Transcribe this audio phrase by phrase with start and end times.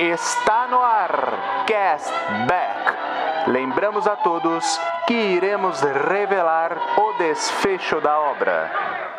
[0.00, 3.50] Está no ar Castback.
[3.50, 4.78] Lembramos a todos
[5.08, 8.70] que iremos revelar o desfecho da obra.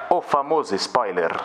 [0.10, 1.36] O famoso spoiler.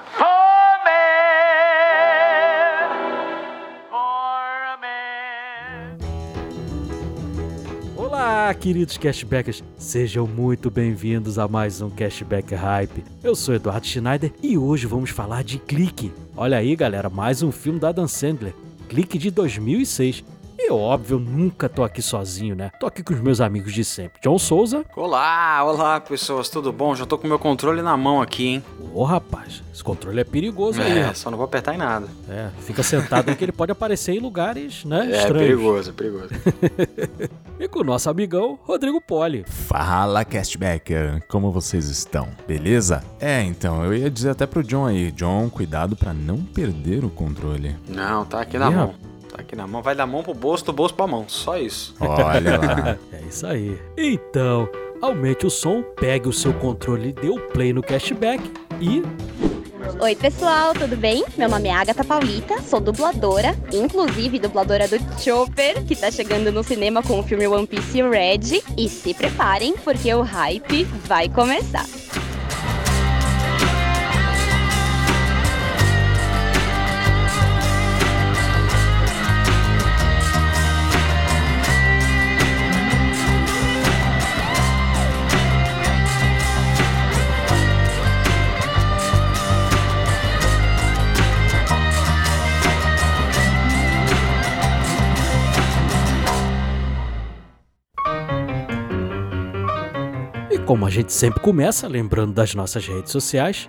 [7.97, 13.05] Olá, queridos cashbackers, sejam muito bem-vindos a mais um Cashback Hype.
[13.21, 16.15] Eu sou Eduardo Schneider e hoje vamos falar de Clique.
[16.37, 18.55] Olha aí, galera, mais um filme da Adam Sandler.
[18.89, 20.25] Clique de 2006.
[20.57, 22.71] E óbvio, eu nunca tô aqui sozinho, né?
[22.81, 24.19] Tô aqui com os meus amigos de sempre.
[24.23, 24.85] John Souza.
[24.97, 26.95] Olá, olá pessoas, tudo bom?
[26.95, 28.65] Já tô com meu controle na mão aqui, hein?
[28.95, 30.99] Ô rapaz, esse controle é perigoso aí.
[31.01, 32.07] É, só não vou apertar em nada.
[32.31, 35.11] É, fica sentado que ele pode aparecer em lugares, né?
[35.13, 35.39] É estranhos.
[35.39, 36.29] perigoso, é perigoso.
[37.65, 39.43] E com o nosso amigão, Rodrigo Poli.
[39.49, 42.29] Fala, Castbacker, como vocês estão?
[42.47, 43.03] Beleza?
[43.19, 47.09] É, então, eu ia dizer até pro John aí, John, cuidado pra não perder o
[47.09, 47.75] controle.
[47.89, 48.95] Não, tá aqui na mão.
[49.31, 51.97] Tá aqui na mão, vai da mão pro bolso, do bolso pra mão, só isso.
[52.01, 52.99] Olha lá.
[53.11, 53.81] É isso aí.
[53.97, 54.69] Então,
[55.01, 58.43] aumente o som, pegue o seu controle, dê o play no cashback
[58.81, 59.03] e
[60.01, 61.25] Oi, pessoal, tudo bem?
[61.37, 66.65] Meu nome é Agatha Paulita, sou dubladora, inclusive dubladora do Chopper, que tá chegando no
[66.65, 68.63] cinema com o filme One Piece Red.
[68.77, 71.87] E se preparem, porque o hype vai começar.
[100.65, 103.69] Como a gente sempre começa, lembrando das nossas redes sociais,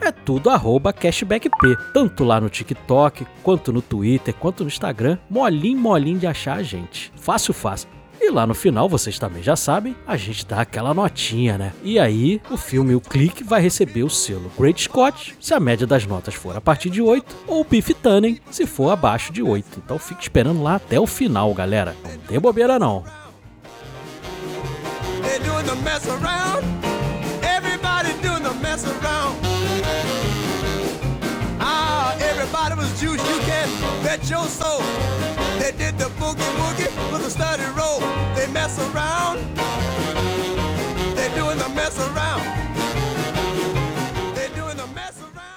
[0.00, 1.76] é tudo arroba cashbackp.
[1.94, 5.18] Tanto lá no TikTok, quanto no Twitter, quanto no Instagram.
[5.30, 7.12] Molinho, molinho de achar a gente.
[7.16, 7.88] Fácil, fácil.
[8.20, 11.72] E lá no final, vocês também já sabem, a gente dá aquela notinha, né?
[11.82, 15.86] E aí, o filme O Clique vai receber o selo Great Scott, se a média
[15.86, 19.82] das notas for a partir de 8, ou Beef Tannen, se for abaixo de 8.
[19.84, 21.96] Então fique esperando lá até o final, galera.
[22.04, 23.21] Não tem bobeira não.
[25.44, 26.64] Doing the mess around.
[27.42, 29.38] Everybody doing the mess around.
[31.60, 33.20] Ah, everybody was juice.
[33.28, 33.68] You can
[34.02, 34.80] bet your soul.
[35.58, 38.00] They did the boogie woogie with a study roll.
[38.36, 39.38] They mess around.
[41.16, 42.21] They're doing the mess around.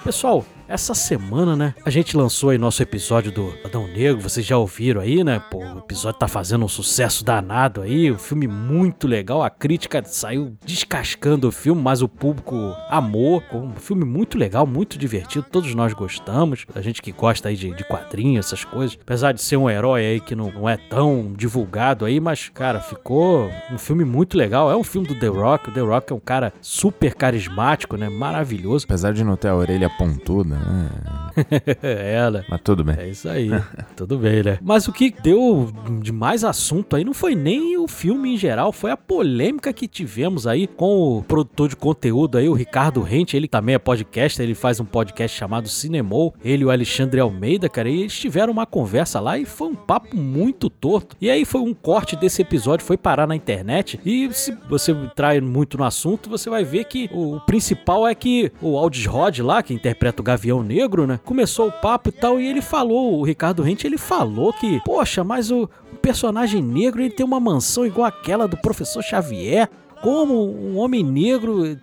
[0.06, 4.58] Pessoal, essa semana, né, a gente lançou aí nosso episódio do Adão Negro, vocês já
[4.58, 5.40] ouviram aí, né?
[5.52, 10.04] Pô, o episódio tá fazendo um sucesso danado aí, um filme muito legal, a crítica
[10.04, 12.56] saiu descascando o filme, mas o público
[12.90, 17.56] amou, um filme muito legal, muito divertido, todos nós gostamos, a gente que gosta aí
[17.56, 20.78] de, de quadrinhos, essas coisas, apesar de ser um herói aí que não, não é
[20.78, 25.28] tão divulgado aí, mas, cara, ficou um filme muito legal, é um filme do The
[25.28, 29.48] Rock, o The Rock é um cara super carismático, né, maravilhoso, Apesar de não ter
[29.48, 30.90] a orelha pontuda, né?
[32.32, 32.46] né?
[32.50, 32.96] Mas tudo bem.
[32.98, 33.50] É isso aí,
[33.96, 34.60] tudo bem, né?
[34.62, 38.72] Mas o que deu de mais assunto aí não foi nem o filme em geral,
[38.72, 43.36] foi a polêmica que tivemos aí com o produtor de conteúdo aí, o Ricardo Rente,
[43.36, 47.70] ele também é podcast, ele faz um podcast chamado Cinemou, ele e o Alexandre Almeida,
[47.70, 51.16] cara, e eles tiveram uma conversa lá e foi um papo muito torto.
[51.20, 55.42] E aí foi um corte desse episódio, foi parar na internet, e se você entrar
[55.42, 59.62] muito no assunto, você vai ver que o principal é que o Aldis Rod lá,
[59.62, 63.24] que interpreta o Gavião Negro, né, começou o papo e tal, e ele falou, o
[63.24, 65.70] Ricardo Rente, ele falou que, poxa, mas o,
[66.02, 69.70] personagem negro, ele tem uma mansão igual aquela do professor Xavier,
[70.02, 71.76] como um homem negro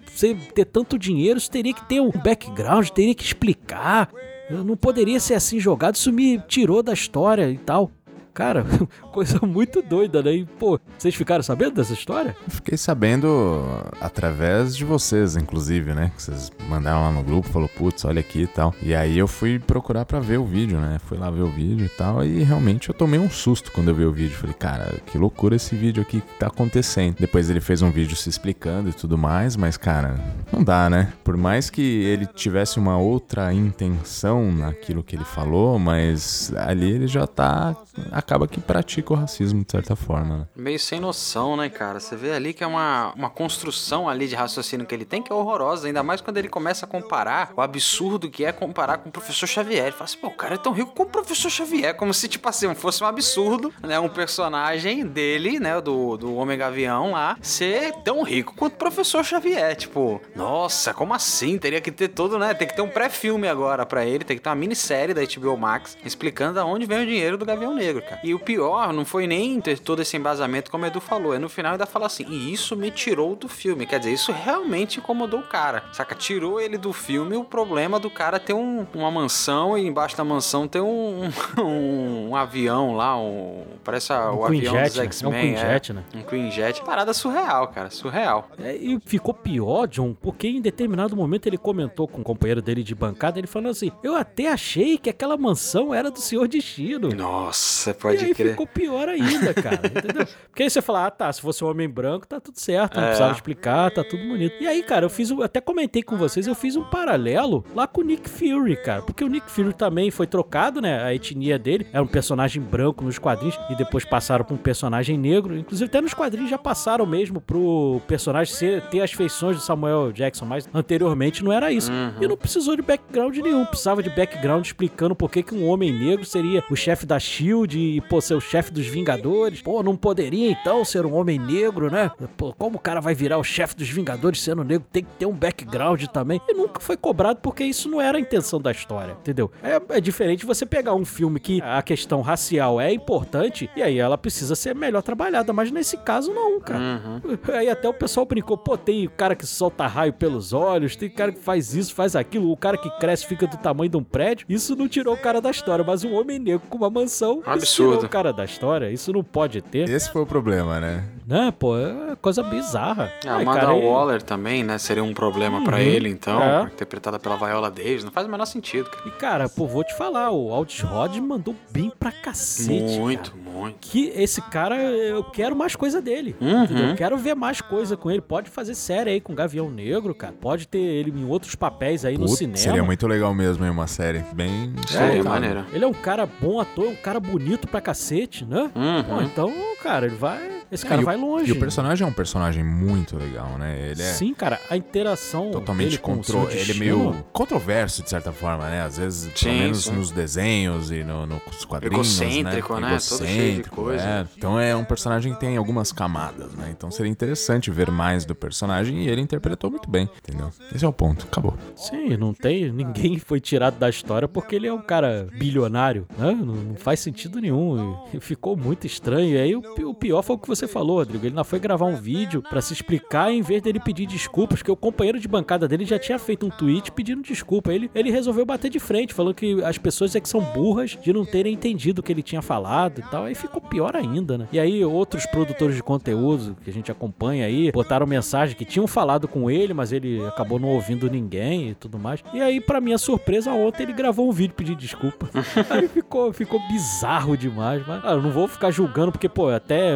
[0.55, 4.09] ter tanto dinheiro, isso teria que ter um background, teria que explicar.
[4.49, 7.91] Não poderia ser assim jogado, isso me tirou da história e tal.
[8.34, 8.65] Cara,
[9.12, 10.32] coisa muito doida, né?
[10.32, 12.34] E, pô, vocês ficaram sabendo dessa história?
[12.48, 13.62] Fiquei sabendo
[14.00, 16.10] através de vocês, inclusive, né?
[16.16, 18.75] Que vocês mandaram lá no grupo, falou, putz, olha aqui e tal.
[18.82, 20.99] E aí eu fui procurar pra ver o vídeo, né?
[21.06, 22.25] Fui lá ver o vídeo e tal.
[22.25, 24.37] E realmente eu tomei um susto quando eu vi o vídeo.
[24.37, 27.17] Falei, cara, que loucura esse vídeo aqui que tá acontecendo.
[27.19, 30.19] Depois ele fez um vídeo se explicando e tudo mais, mas, cara,
[30.50, 31.12] não dá, né?
[31.23, 37.06] Por mais que ele tivesse uma outra intenção naquilo que ele falou, mas ali ele
[37.06, 37.76] já tá
[38.23, 40.47] acaba que pratica o racismo de certa forma, né?
[40.57, 42.01] Meio sem noção, né, cara?
[42.01, 45.33] Você vê ali que é uma, uma construção ali de raciocínio que ele tem que
[45.33, 49.09] é horrorosa, ainda mais quando ele começa a comparar o absurdo que é comparar com
[49.09, 49.85] o professor Xavier.
[49.85, 52.29] Ele fala assim, pô, o cara é tão rico como o professor Xavier, como se,
[52.29, 53.99] tipo assim, fosse um absurdo, né?
[53.99, 59.25] Um personagem dele, né, do, do Homem Gavião lá, ser tão rico quanto o professor
[59.25, 59.77] Xavier.
[59.77, 61.59] Tipo, nossa, como assim?
[61.59, 62.55] Teria que ter todo, né?
[62.55, 65.57] Tem que ter um pré-filme agora pra ele, tem que ter uma minissérie da HBO
[65.57, 68.20] Max explicando de onde vem o dinheiro do Gavião Negro, cara.
[68.23, 71.38] E o pior não foi nem ter todo esse embasamento, como o Edu falou, é
[71.38, 73.87] no final ainda fala assim, e isso me tirou do filme.
[73.87, 76.14] Quer dizer, isso realmente incomodou o cara, saca?
[76.14, 80.25] Tirou ele do filme o problema do cara ter um, uma mansão e embaixo da
[80.25, 84.97] mansão ter um, um, um avião lá, um, parece a, o Um avião Quinjet, dos
[84.97, 85.03] né?
[85.03, 85.55] É um X-Men.
[85.55, 86.05] Quinjet, né?
[86.14, 86.82] Um Quinjet.
[86.82, 88.49] Parada surreal, cara, surreal.
[88.59, 92.82] É, e ficou pior, John, porque em determinado momento ele comentou com o companheiro dele
[92.82, 97.09] de bancada, ele falando assim: Eu até achei que aquela mansão era do Senhor Destino.
[97.11, 98.50] Nossa, E pode aí crer.
[98.50, 100.26] ficou pior ainda, cara, entendeu?
[100.50, 103.02] Porque aí você fala, ah, tá, se fosse um homem branco, tá tudo certo, não
[103.04, 103.06] É.
[103.08, 104.54] precisava explicar, tá tudo bonito.
[104.60, 107.87] E aí, cara, eu fiz, um, até comentei com vocês, eu fiz um paralelo lá
[107.87, 111.58] com o Nick Fury, cara, porque o Nick Fury também foi trocado, né, a etnia
[111.58, 115.88] dele, era um personagem branco nos quadrinhos, e depois passaram pra um personagem negro, inclusive
[115.88, 120.44] até nos quadrinhos já passaram mesmo pro personagem ser, ter as feições do Samuel Jackson,
[120.44, 121.90] mas anteriormente não era isso.
[122.20, 125.93] E não precisou de background nenhum, precisava de background explicando por que, que um homem
[125.93, 129.62] negro seria o chefe da SHIELD e, pô, ser o chefe dos Vingadores.
[129.62, 132.11] Pô, não poderia então ser um homem negro, né?
[132.37, 134.87] Pô, como o cara vai virar o chefe dos Vingadores sendo negro?
[134.93, 136.41] Tem que ter um background também.
[136.49, 139.50] E nunca foi cobrado porque isso não era a intenção da história, entendeu?
[139.62, 143.99] É, é diferente você pegar um filme que a questão racial é importante e aí
[143.99, 146.81] ela precisa ser melhor trabalhada, mas nesse caso não, cara.
[146.81, 147.38] Uhum.
[147.55, 151.33] Aí até o pessoal brincou, pô, tem cara que solta raio pelos olhos, tem cara
[151.33, 154.47] que faz isso, faz aquilo, o cara que cresce fica do tamanho de um prédio.
[154.49, 157.81] Isso não tirou o cara da história, mas um homem negro com uma mansão, isso
[157.82, 157.96] Absurdo.
[157.99, 158.90] tirou o cara da história.
[158.90, 161.05] Isso não pode ter, Esse foi o problema, né?
[161.26, 161.52] né?
[161.58, 163.12] Pô, é coisa bizarra.
[163.26, 164.76] A Ai, Amanda cara, Waller também, né?
[164.79, 165.82] Seria um problema pra Uhum.
[165.82, 166.62] ele, então, É.
[166.64, 168.05] interpretada pela Viola Davis.
[168.05, 169.08] Não faz o menor sentido, cara.
[169.08, 172.99] E cara, pô, vou te falar, o Aldis Rod mandou bem pra cacete.
[172.99, 173.42] muito, cara.
[173.62, 173.76] Muito.
[173.81, 176.35] Que esse cara, eu quero mais coisa dele.
[176.41, 176.91] Uhum.
[176.91, 178.20] Eu quero ver mais coisa com ele.
[178.20, 180.35] Pode fazer série aí com Gavião Negro, cara.
[180.41, 182.56] Pode ter ele em outros papéis aí no Putz, cinema.
[182.56, 183.70] Seria muito legal mesmo, hein?
[183.70, 184.75] Uma série bem.
[184.87, 185.41] Seria cara.
[185.41, 185.64] maneiro.
[185.73, 188.70] Ele é um cara bom ator, um cara bonito pra cacete, né?
[188.75, 189.05] Uhum.
[189.05, 190.62] Pô, então, cara, ele vai.
[190.73, 191.51] Esse cara É, o- vai longe.
[191.51, 193.91] E o personagem é um personagem muito legal, né?
[193.91, 195.51] Ele é Sim, cara, a interação.
[195.51, 196.49] totalmente dele com o contro...
[196.51, 198.83] Ele é meio controverso, de certa forma, né?
[198.83, 199.93] Às vezes, Sim, pelo menos sim.
[199.93, 202.89] nos desenhos e no, nos quadrinhos, Egocêntrico, né?
[202.91, 204.03] Todo cheio de Egocêntrico, coisa.
[204.03, 204.27] é.
[204.37, 206.69] Então é um personagem que tem algumas camadas, né?
[206.77, 210.51] Então seria interessante ver mais do personagem e ele interpretou muito bem, entendeu?
[210.75, 211.55] Esse é o ponto, acabou.
[211.77, 212.73] Sim, não tem.
[212.73, 216.33] Ninguém foi tirado da história porque ele é um cara bilionário, né?
[216.33, 217.99] Não, não faz sentido nenhum.
[218.15, 219.35] E, ficou muito estranho.
[219.35, 221.25] E aí o, o pior foi o que você falou, Rodrigo.
[221.25, 224.70] Ele ainda foi gravar um vídeo pra se explicar em vez dele pedir desculpas, porque
[224.70, 227.73] o companheiro de bancada dele já tinha feito um tweet pedindo desculpa.
[227.73, 231.12] Ele, ele resolveu bater de frente, falando que as pessoas é que são burras de
[231.12, 233.25] não terem entendido o que ele tinha falado e tal.
[233.25, 234.49] Aí ficou pior ainda, né?
[234.53, 238.87] E aí outros produtores de conteúdo que a gente acompanha aí botaram mensagem que tinham
[238.87, 242.23] falado com ele, mas ele acabou não ouvindo ninguém e tudo mais.
[242.32, 245.29] E aí, pra minha surpresa, ontem ele gravou um vídeo pedindo desculpa.
[245.70, 249.56] aí ficou, ficou bizarro demais, mas ah, eu não vou ficar julgando porque, pô, é
[249.56, 249.94] até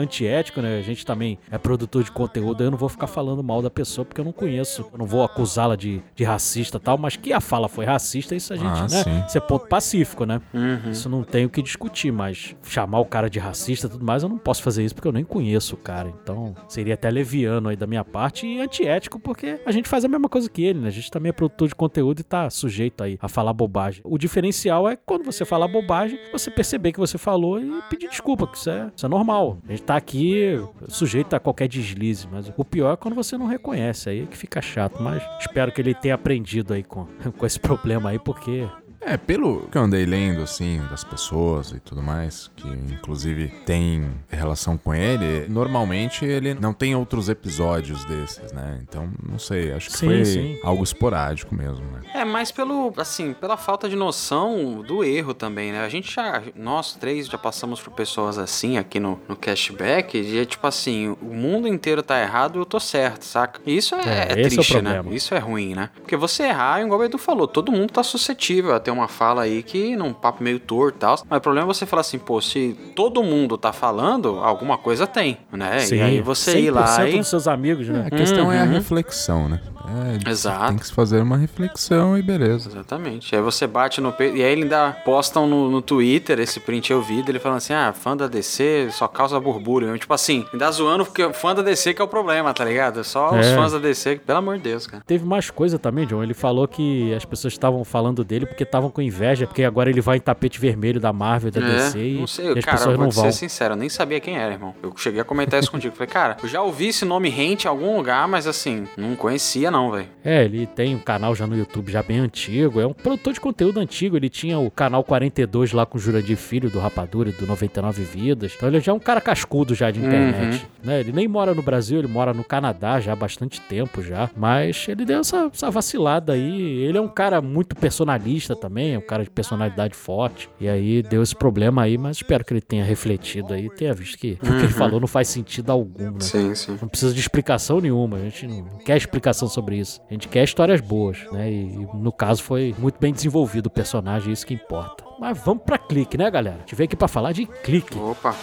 [0.63, 0.79] né?
[0.79, 4.05] A gente também é produtor de conteúdo, eu não vou ficar falando mal da pessoa
[4.05, 4.87] porque eu não conheço.
[4.93, 8.35] Eu não vou acusá-la de, de racista e tal, mas que a fala foi racista,
[8.35, 8.89] isso a gente, Ah, né?
[9.05, 9.25] sim.
[9.27, 10.41] Isso é ponto pacífico, né?
[10.53, 10.91] Uhum.
[10.91, 14.23] Isso não tem o que discutir, mas chamar o cara de racista e tudo mais,
[14.23, 16.13] eu não posso fazer isso porque eu nem conheço o cara.
[16.23, 20.09] Então, seria até leviano aí da minha parte e antiético, porque a gente faz a
[20.09, 20.89] mesma coisa que ele, né?
[20.89, 24.01] A gente também é produtor de conteúdo e tá sujeito aí a falar bobagem.
[24.05, 28.47] O diferencial é quando você falar bobagem, você perceber que você falou e pedir desculpa,
[28.47, 29.59] que isso é, isso é normal.
[29.67, 30.46] A gente tá aqui
[30.89, 34.37] sujeito a qualquer deslize, mas o pior é quando você não reconhece, aí é que
[34.37, 35.03] fica chato.
[35.03, 38.69] Mas espero que ele tenha aprendido aí com, com esse problema aí, porque
[39.07, 44.11] É, pelo que eu andei lendo, assim, das pessoas e tudo mais, que inclusive tem
[44.29, 48.81] relação com ele, normalmente ele não tem outros episódios desses, né?
[48.83, 50.61] Então, não sei, acho que Sim, foi sim.
[50.65, 52.01] algo esporádico mesmo, né?
[52.15, 55.85] É, mas pelo, assim, pela falta de noção do erro também, né?
[55.85, 60.45] A gente já, nós três já passamos por pessoas assim aqui no, no cashback, de
[60.47, 63.61] tipo assim, o mundo inteiro tá errado e eu tô certo, saca?
[63.65, 65.05] E isso é, É, é é triste, né?
[65.13, 65.91] Isso é ruim, né?
[65.95, 69.43] Porque você errar, igual o Edu falou, todo mundo tá suscetível a ter uma fala
[69.43, 71.17] aí que num papo meio torto e tal.
[71.29, 75.07] Mas o problema é você falar assim, pô, se todo mundo tá falando, alguma coisa
[75.07, 75.79] tem, né?
[75.91, 77.19] e aí você ir lá 100% e.
[77.19, 78.05] dos seus amigos, né?
[78.07, 78.71] A questão é a Uhum.
[78.73, 79.61] reflexão, né?
[79.89, 80.69] É, Exato.
[80.69, 82.69] Tem que se fazer uma reflexão e beleza.
[82.69, 83.35] Exatamente.
[83.35, 84.37] Aí você bate no peito.
[84.37, 87.73] E aí ele ainda postam no, no Twitter esse print eu vi dele falando assim:
[87.73, 89.97] ah, fã da DC só causa burbúrio.
[89.99, 93.03] Tipo assim, ainda zoando porque fã da DC que é o problema, tá ligado?
[93.05, 93.55] Só os É.
[93.55, 95.03] fãs da DC, que, pelo amor de Deus, cara.
[95.07, 96.23] Teve mais coisa também, John.
[96.23, 100.01] Ele falou que as pessoas estavam falando dele porque estavam com inveja, porque agora ele
[100.01, 102.77] vai em tapete vermelho da Marvel, da DC e, É, não sei, e as cara,
[102.77, 103.25] pessoas vou não vão.
[103.25, 104.75] ser sincero, eu nem sabia quem era, irmão.
[104.83, 105.95] Eu cheguei a comentar isso contigo.
[105.95, 109.71] Falei, cara, eu já ouvi esse nome rente em algum lugar, mas assim, não conhecia
[109.71, 110.09] não, velho.
[110.25, 113.41] É, ele tem um canal já no YouTube já bem antigo, é um produtor de
[113.41, 117.33] conteúdo antigo, ele tinha o canal 42 lá com o Jurandir Filho do Rapadura e
[117.33, 118.53] do 99 Vidas.
[118.57, 120.69] Então ele já é um cara cascudo já de internet, Uhum.
[120.91, 121.01] né?
[121.01, 124.87] Ele nem mora no Brasil, ele mora no Canadá já há bastante tempo já, mas
[124.89, 126.79] ele deu essa, essa vacilada aí.
[126.83, 130.49] Ele é um cara muito personalista também, é um cara de personalidade forte.
[130.61, 134.17] E aí deu esse problema aí, mas espero que ele tenha refletido aí, tenha visto
[134.19, 136.21] que o que ele falou não faz sentido algum, né?
[136.21, 136.79] Sim, sim.
[136.81, 140.01] Não precisa de explicação nenhuma, a gente não quer explicação sobre isso.
[140.09, 141.51] A gente quer histórias boas, né?
[141.51, 145.05] E, e no caso foi muito bem desenvolvido o personagem, isso que importa.
[145.19, 146.61] Mas vamos pra clique, né, galera?
[146.73, 147.99] Veio aqui pra falar de clique.
[147.99, 148.35] Opa.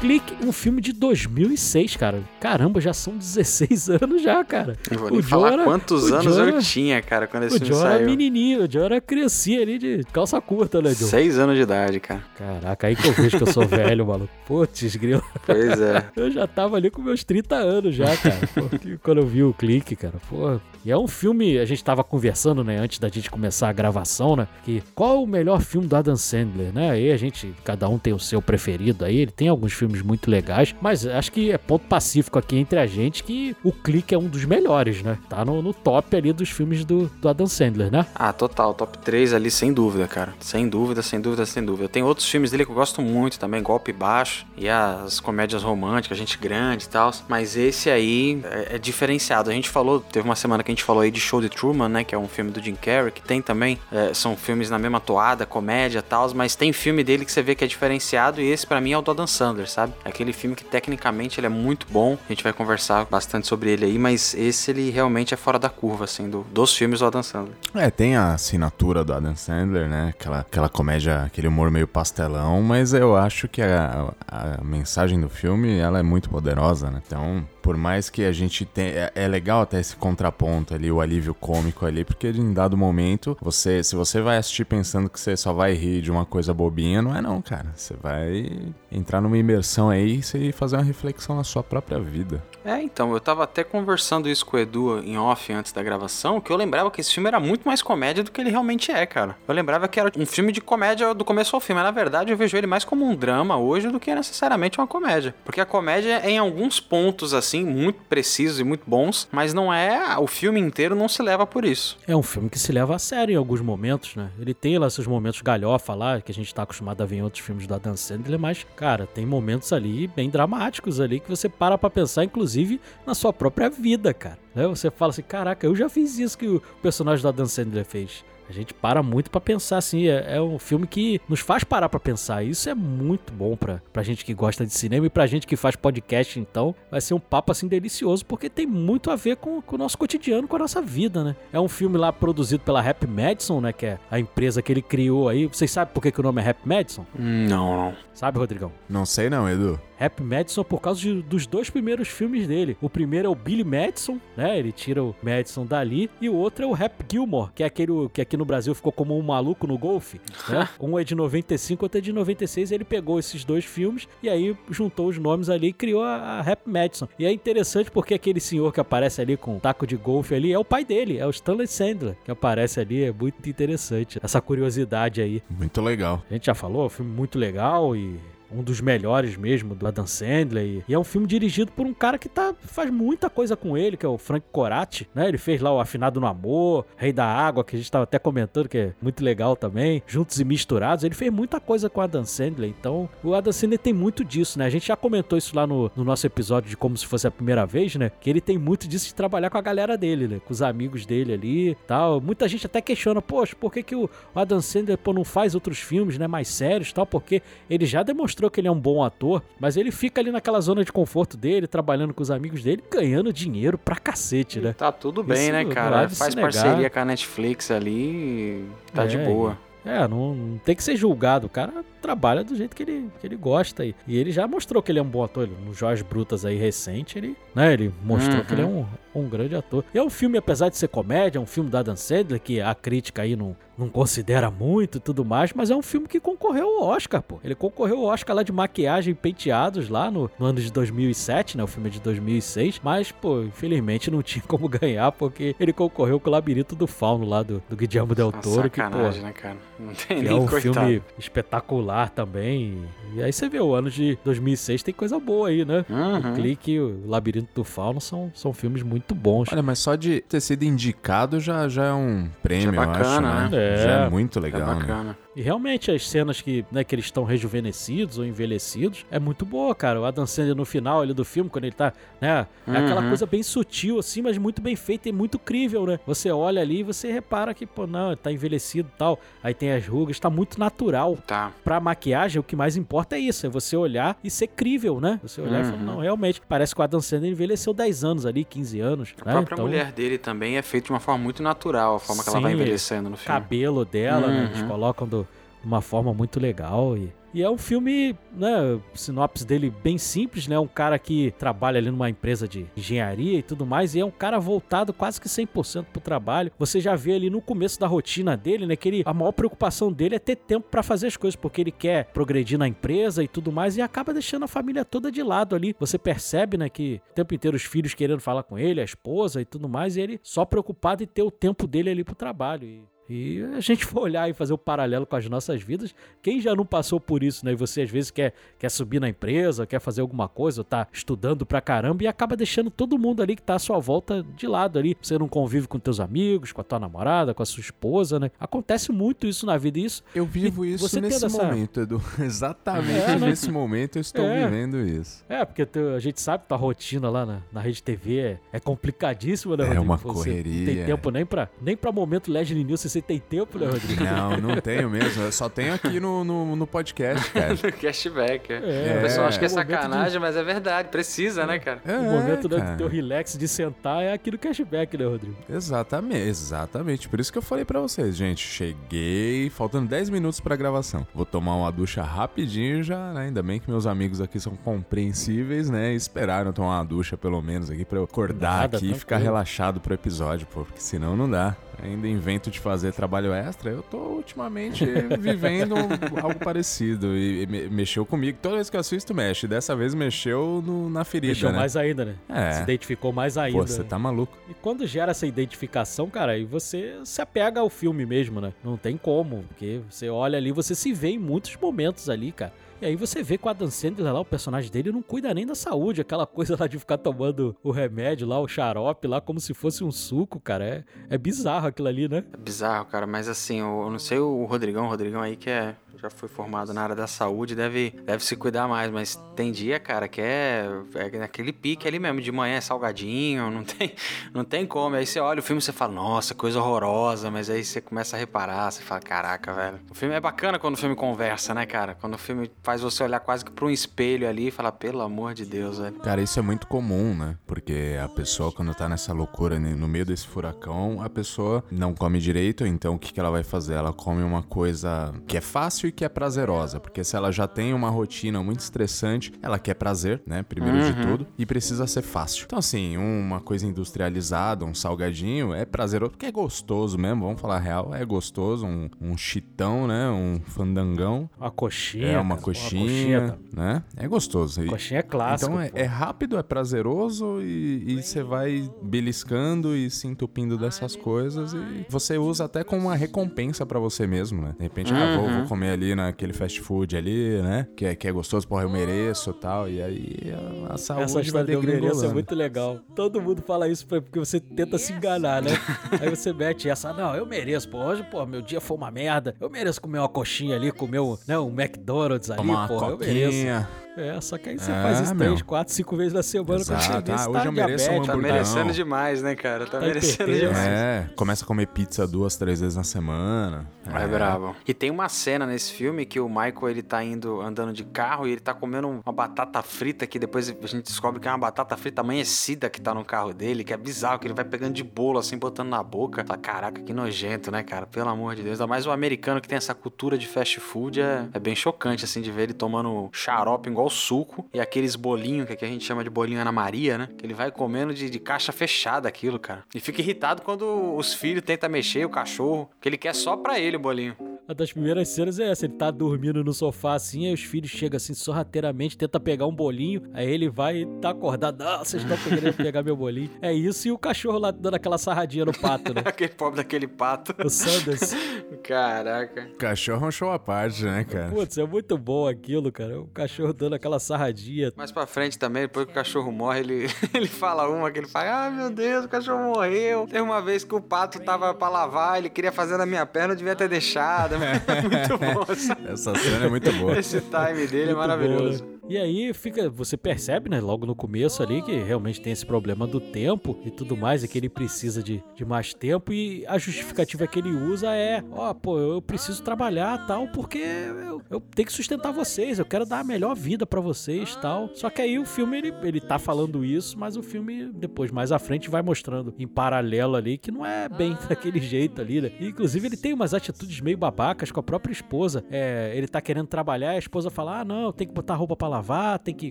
[0.00, 2.22] Clique, um filme de 2006, cara.
[2.40, 4.76] Caramba, já são 16 anos já, cara.
[4.92, 7.58] Não vou O falar era- quantos anos Joe eu era- tinha, cara, quando esse O
[7.58, 8.06] filme Joe era saiu.
[8.06, 11.08] menininho, o Joe era criancinha ali de calça curta, né, Joe?
[11.08, 12.22] Seis anos de idade, cara.
[12.36, 14.30] Caraca, aí que eu vejo que eu sou velho, maluco.
[14.46, 15.22] Putz, grilo.
[15.44, 16.04] Pois é.
[16.16, 18.38] Eu já tava ali com meus 30 anos já, cara.
[18.54, 20.14] Pô, que- quando eu vi o clique, cara.
[20.30, 20.60] Pô.
[20.84, 24.36] E é um filme, a gente tava conversando, né, antes da gente começar a gravação,
[24.36, 24.46] né?
[24.64, 26.90] Que qual é o melhor filme do Adam Sandler, né?
[26.90, 29.16] Aí a gente, cada um tem o seu preferido aí.
[29.18, 32.86] Ele tem alguns filmes muito legais, mas acho que é ponto pacífico aqui entre a
[32.86, 35.18] gente que o clique é um dos melhores, né?
[35.28, 38.06] Tá no, no top ali dos filmes do, do Adam Sandler, né?
[38.14, 40.34] Ah, total, top 3 ali, sem dúvida, cara.
[40.40, 41.88] Sem dúvida, sem dúvida, sem dúvida.
[41.88, 46.18] Tem outros filmes dele que eu gosto muito também, Golpe Baixo e as comédias românticas,
[46.18, 47.12] Gente Grande e tal.
[47.28, 49.50] Mas esse aí é, é diferenciado.
[49.50, 51.88] A gente falou, teve uma semana que a gente falou aí de Show de Truman,
[51.88, 52.04] né?
[52.04, 55.00] Que é um filme do Jim Carrey, que tem também, é, são filmes na mesma
[55.00, 56.32] toada, comédia e tal.
[56.34, 58.98] Mas tem filme dele que você vê que é diferenciado e esse pra mim é
[58.98, 59.92] o do Adam Sandler, sabe?
[60.04, 62.18] Aquele filme que tecnicamente ele é muito bom.
[62.28, 65.68] A gente vai conversar bastante sobre ele aí, mas esse ele realmente é fora da
[65.68, 67.54] curva, assim, do, dos filmes do Adam Sandler.
[67.74, 70.08] É, tem a assinatura do Adam Sandler, né?
[70.08, 75.28] Aquela, aquela comédia, aquele humor meio pastelão, mas eu acho que a, a mensagem do
[75.28, 77.00] filme, ela é muito poderosa, né?
[77.06, 78.88] Então, por mais que a gente tenha...
[78.88, 83.36] É, é legal até esse contraponto ali, o alívio cômico ali, porque em dado momento,
[83.40, 87.00] você, se você vai assistir pensando que você só vai rir de uma coisa bobinha,
[87.00, 87.72] não é não, cara.
[87.76, 88.48] Você vai
[88.90, 92.42] entrar numa imersão aí e fazer uma reflexão na sua própria vida.
[92.64, 96.40] É, então, eu tava até conversando isso com o Edu em off antes da gravação,
[96.40, 99.06] que eu lembrava que esse filme era muito mais comédia do que ele realmente é,
[99.06, 99.36] cara.
[99.46, 102.30] Eu lembrava que era um filme de comédia do começo ao fim, mas na verdade
[102.30, 105.34] eu vejo ele mais como um drama hoje do que necessariamente uma comédia.
[105.44, 109.72] Porque a comédia é em alguns pontos, assim, muito precisos e muito bons, mas não
[109.72, 110.18] é.
[110.18, 111.98] O filme inteiro não se leva por isso.
[112.06, 114.30] É um filme que se leva a sério em alguns momentos, né?
[114.38, 117.22] Ele tem lá seus momentos galhofa lá, que a gente tá acostumado a ver em
[117.22, 121.48] outros filmes do Adam Sandler, mas, cara, tem momentos ali bem dramáticos ali que você
[121.48, 124.38] para pra pensar, inclusive, na sua própria vida, cara.
[124.54, 124.66] Né?
[124.66, 128.24] Você fala assim, caraca, eu já fiz isso que o personagem do Adam Sandler fez.
[128.48, 130.08] A gente para muito pra pensar, assim.
[130.08, 132.42] É, é um filme que nos faz parar pra pensar.
[132.42, 135.54] Isso é muito bom pra, pra gente que gosta de cinema e pra gente que
[135.54, 136.74] faz podcast, então.
[136.90, 139.98] Vai ser um papo, assim, delicioso, porque tem muito a ver com, com o nosso
[139.98, 141.36] cotidiano, com a nossa vida, né?
[141.52, 143.72] É um filme lá produzido pela Happy Madison, né?
[143.72, 145.46] Que é a empresa que ele criou aí.
[145.46, 147.04] Vocês sabem por que, que o nome é Happy Madison?
[147.14, 148.07] Não, não.
[148.18, 148.72] Sabe, Rodrigão?
[148.88, 149.78] Não sei não, Edu.
[150.00, 152.76] Happy Madison por causa de- dos dois primeiros filmes dele.
[152.80, 154.58] O primeiro é o Billy Madison, né?
[154.58, 156.10] Ele tira o Madison dali.
[156.20, 158.90] E o outro é o Rap Gilmore, que é aquele que aqui no Brasil ficou
[158.90, 160.20] como um maluco no golfe.
[160.48, 160.68] Né?
[160.80, 162.72] um é de 95, outro é de 96.
[162.72, 166.42] Ele pegou esses dois filmes e aí juntou os nomes ali e criou a, a
[166.42, 167.08] Rap Madison.
[167.20, 170.52] E é interessante porque aquele senhor que aparece ali com um taco de golfe ali
[170.52, 173.04] é o pai dele, é o Stanley Sandler, que aparece ali.
[173.04, 175.40] É muito interessante essa curiosidade aí.
[175.48, 176.20] Muito legal.
[176.28, 178.07] A gente já falou, filme muito legal e
[178.52, 180.84] um dos melhores mesmo do Adam Sandler.
[180.88, 183.96] E, é um filme dirigido por um cara que tá, faz muita coisa com ele,
[183.96, 185.28] que é o Frank Coratti, né?
[185.28, 188.18] Ele fez lá o Afinado no Amor, Rei da Água, que a gente tava até
[188.18, 190.02] comentando, que é muito legal também.
[190.06, 191.04] Juntos e Misturados.
[191.04, 192.70] Ele fez muita coisa com o Adam Sandler.
[192.70, 194.66] Então, o Adam Sandler tem muito disso, né?
[194.66, 197.30] A gente já comentou isso lá no, no nosso episódio de Como Se Fosse a
[197.30, 198.10] Primeira Vez, né?
[198.20, 200.40] Que ele tem muito disso de trabalhar com a galera dele, né?
[200.44, 202.20] Com os amigos dele ali tal.
[202.20, 205.78] Muita gente até questiona, poxa, por que, que o Adam Sandler pô, não faz outros
[205.78, 206.26] filmes, né?
[206.26, 207.06] Mais sérios tal?
[207.06, 210.30] Porque ele já demonstrou mostrou que ele é um bom ator, mas ele fica ali
[210.30, 214.72] naquela zona de conforto dele, trabalhando com os amigos dele, ganhando dinheiro pra cacete, né?
[214.72, 216.06] Tá tudo bem, né, cara?
[216.06, 218.64] de Faz parceria com a Netflix ali,
[218.94, 219.58] tá de É, boa.
[219.84, 221.46] É, não, não tem que ser julgado.
[221.46, 223.82] O cara trabalha do jeito que ele, que ele gosta.
[223.82, 223.94] aí.
[224.06, 225.44] E ele já mostrou que ele é um bom ator.
[225.44, 228.44] Ele- No Jorge Brutas aí recente, ele, né, ele mostrou Uhum.
[228.44, 229.84] que ele é um, um grande ator.
[229.94, 232.60] E é um filme, apesar de ser comédia, é um filme da Dan Sandler, que
[232.60, 236.20] a crítica aí não, não considera muito e tudo mais, mas é um filme que
[236.20, 237.38] concorreu ao Oscar, pô.
[237.42, 241.56] Ele concorreu ao Oscar lá de maquiagem e penteados lá no, no ano de 2007,
[241.56, 241.64] né?
[241.64, 242.80] O filme é de 2006.
[242.82, 247.24] Mas, pô, infelizmente não tinha como ganhar, porque ele concorreu com o Labirinto do Fauno
[247.26, 249.56] lá do, do Guillermo Del Uma Toro, que, pô, sacanagem, né, cara?
[249.78, 250.74] Não tem que nem é um coitado.
[250.86, 252.82] filme espetacular também.
[253.14, 255.84] E aí você vê, o ano de 2006 tem coisa boa aí, né?
[255.88, 256.32] Uhum.
[256.32, 259.48] O Clique e o Labirinto do Fauno são, são filmes muito bons.
[259.52, 262.90] Olha, mas só de ter sido indicado já, já é um prêmio, Já é eu
[262.90, 263.48] acho, bacana, né?
[263.50, 263.76] né?
[263.76, 264.10] Já é É.
[264.10, 265.16] muito É legal, né?
[265.38, 269.72] E realmente as cenas que, né, que eles estão rejuvenescidos ou envelhecidos é muito boa,
[269.72, 270.00] cara.
[270.00, 272.44] O Adam Sandler no final ali do filme, quando ele tá, né?
[272.66, 273.06] É aquela Uhum.
[273.08, 276.00] coisa bem sutil assim, mas muito bem feita e muito crível, né?
[276.08, 279.20] Você olha ali e você repara que, pô, não, tá envelhecido e tal.
[279.40, 281.16] Aí tem as rugas, tá muito natural.
[281.24, 281.52] Tá.
[281.62, 285.20] Pra maquiagem, o que mais importa é isso, é você olhar e ser crível, né?
[285.22, 285.84] Você olhar e falar, Uhum.
[285.84, 289.14] não, realmente, parece que o Adam Sandler envelheceu 10 anos ali, 15 anos.
[289.20, 289.32] A né?
[289.34, 292.28] própria Então, mulher dele também é feita de uma forma muito natural, a forma que
[292.28, 293.40] ela vai Sim, envelhecendo no filme.
[293.40, 294.46] cabelo dela, né?
[294.46, 294.66] Eles Uhum.
[294.66, 295.27] colocam do-
[295.60, 297.12] de uma forma muito legal e...
[297.34, 300.58] E é um filme, né, sinopse dele bem simples, né?
[300.58, 304.10] Um cara que trabalha ali numa empresa de engenharia e tudo mais, e é um
[304.10, 306.50] cara voltado quase que 100% pro trabalho.
[306.58, 309.92] Você já vê ali no começo da rotina dele, né, que ele, a maior preocupação
[309.92, 313.28] dele é ter tempo pra fazer as coisas, porque ele quer progredir na empresa e
[313.28, 315.76] tudo mais, e acaba deixando a família toda de lado ali.
[315.78, 319.42] Você percebe, né, que o tempo inteiro os filhos querendo falar com ele, a esposa
[319.42, 322.66] e tudo mais, e ele só preocupado em ter o tempo dele ali pro trabalho.
[322.66, 326.40] E e a gente for olhar e fazer o paralelo com as nossas vidas, quem
[326.40, 327.52] já não passou por isso, né?
[327.52, 330.86] E você às vezes quer, quer subir na empresa, quer fazer alguma coisa, ou tá
[330.92, 334.46] estudando pra caramba e acaba deixando todo mundo ali que tá à sua volta de
[334.46, 334.96] lado ali.
[335.00, 338.30] Você não convive com teus amigos, com a tua namorada, com a sua esposa, né?
[338.38, 340.02] Acontece muito isso na vida isso.
[340.14, 342.02] Eu vivo E isso nesse essa- momento, Edu.
[342.20, 343.28] Exatamente É, né?
[343.28, 344.44] nesse momento eu estou É.
[344.44, 345.24] vivendo isso.
[345.28, 348.38] É, porque teu- a gente sabe que tua rotina lá na, na rede TV é,
[348.52, 349.84] é complicadíssima, né, É Rodrigo?
[349.84, 350.66] uma Você Não correria.
[350.66, 354.04] tem tempo nem pra, nem pra momento Leslie News, você tem tempo, né, Rodrigo?
[354.04, 355.22] Não, não tenho mesmo.
[355.22, 357.56] Eu só tenho aqui no, no, no podcast, cara.
[357.80, 358.52] Cashback.
[358.52, 358.94] É.
[358.94, 360.88] É, o pessoal acha que é é de- sacanagem, mas é verdade.
[360.88, 361.80] Precisa, né, cara?
[361.84, 362.72] É, o momento né, cara.
[362.72, 365.36] do teu relax de sentar é aqui no cashback, né, Rodrigo?
[365.48, 367.08] Exatamente, exatamente.
[367.08, 368.46] Por isso que eu falei pra vocês, gente.
[368.46, 371.06] Cheguei, faltando 10 minutos pra gravação.
[371.14, 373.22] Vou tomar uma ducha rapidinho já, né?
[373.26, 375.92] Ainda bem que meus amigos aqui são compreensíveis, né?
[375.92, 379.32] Esperaram tomar uma ducha pelo menos aqui pra eu acordar Nada, aqui e ficar tranquilo.
[379.34, 381.56] relaxado pro episódio, pô, porque senão não dá.
[381.80, 384.84] Ainda invento de fazer trabalho extra, eu tô ultimamente
[385.18, 385.74] vivendo
[386.22, 388.38] algo parecido e, me- mexeu comigo.
[388.40, 389.46] Toda vez que eu assisto, mexe.
[389.46, 391.58] Dessa vez mexeu no- na ferida, Deixou né?
[391.58, 392.14] mais ainda, né?
[392.28, 392.52] É.
[392.52, 393.58] Se identificou mais ainda.
[393.58, 394.36] Pô, você tá maluco.
[394.48, 398.52] E quando gera essa identificação, cara, aí você se apega ao filme mesmo, né?
[398.64, 402.52] Não tem como, porque você olha ali, você se vê em muitos momentos ali, cara.
[402.80, 405.44] E aí você vê que o Adam Sandler lá, o personagem dele, não cuida nem
[405.44, 406.00] da saúde.
[406.00, 409.82] Aquela coisa lá de ficar tomando o remédio lá, o xarope lá, como se fosse
[409.82, 410.64] um suco, cara.
[410.64, 412.24] É, é bizarro aquilo ali, né?
[412.32, 415.48] É bizarro, cara, mas assim, eu eu não sei o Rodrigão, o Rodrigão aí que
[415.50, 419.50] é, já foi formado na área da saúde, deve, deve se cuidar mais, mas tem
[419.50, 423.94] dia, cara, que é, é naquele pique ali mesmo, de manhã é salgadinho, não tem,
[424.32, 424.94] não tem como.
[424.94, 428.16] Aí você olha o filme e você fala, nossa, coisa horrorosa, mas aí você começa
[428.16, 429.80] a reparar, você fala, caraca, velho.
[429.90, 431.94] O filme é bacana quando o filme conversa, né, cara?
[431.94, 435.00] Quando o filme faz você olhar quase que pra um espelho ali e falar, pelo
[435.00, 435.96] amor de Deus, velho.
[435.96, 437.36] Cara, isso é muito comum, né?
[437.46, 441.92] Porque a pessoa, quando tá nessa loucura, né, no meio desse furacão, a pessoa não
[441.92, 443.74] come direito, então o que, que ela vai fazer?
[443.74, 446.78] Ela come uma coisa que é fácil e que é prazerosa.
[446.80, 450.42] Porque se ela já tem uma rotina muito estressante, ela quer prazer, né?
[450.42, 452.44] Primeiro de tudo, e precisa ser fácil.
[452.46, 457.56] Então, assim, uma coisa industrializada, um salgadinho, é prazeroso, porque é gostoso mesmo, vamos falar
[457.56, 460.08] a real, é gostoso, um, um chitão, né?
[460.10, 461.28] Um fandangão.
[461.38, 462.06] Uma coxinha.
[462.08, 462.38] É uma cara.
[462.38, 463.82] Pô, coxinha, né?
[463.96, 464.62] É gostoso.
[464.62, 465.50] E- Coxinha é clássico.
[465.50, 471.52] então é, é rápido, é prazeroso e você vai beliscando e se entupindo dessas coisas
[471.54, 474.54] e você usa até como uma recompensa pra você mesmo, né?
[474.56, 477.66] De repente, ah, vou, vou comer ali naquele fast food ali, né?
[477.76, 479.68] Que é, que é gostoso, porra, eu mereço e tal.
[479.68, 480.34] E aí
[480.68, 482.80] a, saúde Essa vai história mereço é muito legal.
[482.94, 485.50] Todo mundo fala isso porque você tenta se enganar, né?
[486.00, 487.78] Aí você mete essa, não, eu mereço, pô.
[487.78, 489.34] Hoje, pô, meu dia foi uma merda.
[489.40, 492.84] Eu mereço comer uma coxinha ali, comer um, né, um McDonald's ali, Tomar pô.
[492.84, 493.68] Eu mereço.
[494.00, 495.26] É, só que aí você É, faz isso meu.
[495.28, 497.06] três, quatro, cinco vezes na semana quando você Exato.
[497.06, 499.64] vê, Ah, você hoje eu mereço um diabético, Tá merecendo demais, né, cara?
[499.66, 500.58] Tá, Tá merecendo demais.
[500.58, 503.66] É, começa a comer pizza duas, três vezes na semana.
[503.92, 504.54] É brabo.
[504.66, 508.26] E tem uma cena nesse filme que o Michael ele tá indo andando de carro
[508.26, 511.38] e ele tá comendo uma batata frita que depois a gente descobre que é uma
[511.38, 514.74] batata frita amanhecida que tá no carro dele, que é bizarro, que ele vai pegando
[514.74, 516.24] de bolo assim, botando na boca.
[516.26, 517.86] Fala, Caraca, que nojento, né, cara?
[517.86, 518.60] Pelo amor de Deus.
[518.60, 522.04] Ainda mais o americano que tem essa cultura de fast food é, é bem chocante,
[522.04, 525.84] assim, de ver ele tomando xarope igual suco e aqueles bolinhos que aqui a gente
[525.84, 527.08] chama de bolinho Ana Maria, né?
[527.16, 529.64] Que ele vai comendo de, de caixa fechada aquilo, cara.
[529.74, 533.58] E fica irritado quando os filhos tentam mexer, o cachorro, que ele quer só pra
[533.58, 534.16] ele o bolinho.
[534.48, 537.70] Uma das primeiras cenas é essa, ele tá dormindo no sofá assim, aí os filhos
[537.70, 542.02] chegam assim sorrateiramente, tenta pegar um bolinho, aí ele vai e tá acordado, não, vocês
[542.02, 543.30] estão querendo pegar meu bolinho.
[543.42, 546.02] É isso e o cachorro lá dando aquela sarradinha no pato, né?
[546.08, 547.34] Aquele pobre daquele pato.
[547.44, 548.14] O Sanders.
[548.64, 549.50] Caraca.
[549.58, 551.30] Cachorro é um show à parte, né, cara?
[551.30, 553.00] Putz, é muito bom aquilo, cara.
[553.00, 554.72] O cachorro dando aquela sarradinha.
[554.76, 558.06] Mais pra frente também, depois que o cachorro morre, ele, ele fala uma que ele
[558.08, 560.06] fala: Ah, meu Deus, o cachorro morreu.
[560.06, 563.32] Teve uma vez que o pato tava pra lavar, ele queria fazer na minha perna,
[563.32, 564.34] eu devia ter deixado.
[564.38, 565.52] muito bom.
[565.52, 566.98] essa- Essa cena é muito boa.
[566.98, 568.64] Esse time dele é Muito maravilhoso.
[568.64, 568.77] bom, né?
[568.88, 572.86] E aí fica, você percebe, né, logo no começo ali, que realmente tem esse problema
[572.86, 576.56] do tempo e tudo mais, e que ele precisa de, de mais tempo, e a
[576.56, 581.66] justificativa que ele usa é, ó, pô, eu preciso trabalhar tal, porque eu, eu tenho
[581.66, 584.70] que sustentar vocês, eu quero dar a melhor vida pra vocês tal.
[584.74, 588.32] Só que aí o filme, ele, ele tá falando isso, mas o filme, depois, mais
[588.32, 592.32] à frente, vai mostrando em paralelo ali que não é bem daquele jeito ali, né?
[592.40, 595.44] E, inclusive, ele tem umas atitudes meio babacas com a própria esposa.
[595.50, 598.56] É, ele tá querendo trabalhar e a esposa fala: Ah, não, tem que botar roupa
[598.56, 599.50] pra lavar, tem que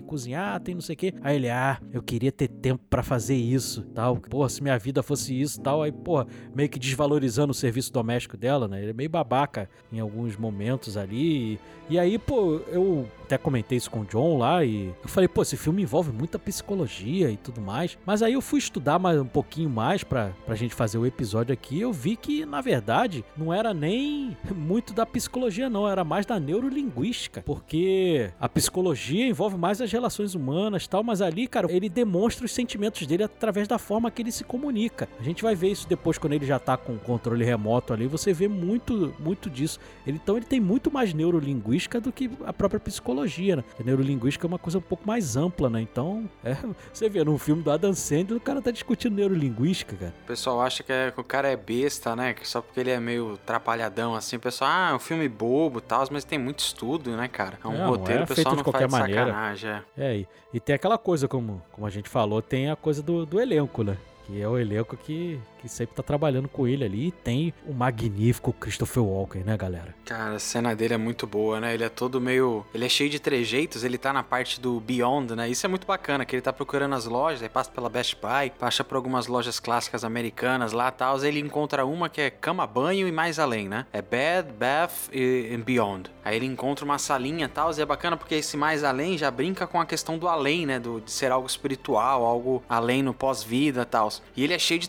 [0.00, 1.14] cozinhar, tem não sei o quê.
[1.22, 4.16] Aí ele, ah, eu queria ter tempo pra fazer isso, tal.
[4.16, 5.82] Porra, se minha vida fosse isso, tal.
[5.82, 8.80] Aí, porra, meio que desvalorizando o serviço doméstico dela, né?
[8.80, 11.58] Ele é meio babaca em alguns momentos ali.
[11.88, 15.42] E aí, pô, eu até comentei isso com o John lá e eu falei, pô,
[15.42, 17.98] esse filme envolve muita psicologia e tudo mais.
[18.06, 21.52] Mas aí eu fui estudar mais um pouquinho mais pra, pra gente fazer o episódio
[21.52, 21.78] aqui.
[21.78, 26.40] Eu vi que, na verdade, não era nem muito da psicologia, não, era mais da
[26.40, 27.42] neurolinguística.
[27.42, 32.52] Porque a psicologia envolve mais as relações humanas tal, mas ali, cara, ele demonstra os
[32.52, 35.06] sentimentos dele através da forma que ele se comunica.
[35.20, 38.06] A gente vai ver isso depois quando ele já tá com o controle remoto ali,
[38.06, 39.78] você vê muito, muito disso.
[40.06, 43.17] Ele, então ele tem muito mais neurolinguística do que a própria psicologia,
[43.56, 43.64] né?
[43.78, 45.80] A neurolinguística é uma coisa um pouco mais ampla, né?
[45.80, 46.56] Então, é,
[46.92, 50.14] você vê, num filme do Adam Sandler, o cara tá discutindo neurolinguística, cara.
[50.24, 52.34] O pessoal acha que, é- que o cara é besta, né?
[52.34, 55.78] Que só porque ele é meio trapalhadão assim, o pessoal, ah, é um filme bobo
[55.78, 57.58] e tal, mas tem muito estudo, né, cara?
[57.62, 59.26] É um não roteiro, é o feito pessoal de não faz de maneira.
[59.26, 59.70] sacanagem.
[59.70, 59.82] É.
[59.96, 63.24] É, e, e tem aquela coisa, como, como a gente falou, tem a coisa do,
[63.26, 63.96] do elenco, né?
[64.26, 67.08] Que é o elenco que, que sempre tá trabalhando com ele ali.
[67.08, 69.94] E tem o magnífico Christopher Walken, né, galera?
[70.04, 71.74] Cara, a cena dele é muito boa, né?
[71.74, 72.64] Ele é todo meio.
[72.74, 75.48] Ele é cheio de trejeitos, ele tá na parte do Beyond, né?
[75.48, 78.50] Isso é muito bacana, que ele tá procurando as lojas, aí passa pela Best Buy,
[78.58, 81.24] passa por algumas lojas clássicas americanas lá e tal.
[81.24, 83.86] Ele encontra uma que é cama, banho e mais além, né?
[83.92, 86.10] É Bed, Bath e, Beyond.
[86.24, 89.30] Aí ele encontra uma salinha e tal, e é bacana porque esse mais além já
[89.30, 90.78] brinca com a questão do além, né?
[90.78, 94.08] Do, de ser algo espiritual, algo além no pós-vida e tal.
[94.36, 94.88] E ele é cheio de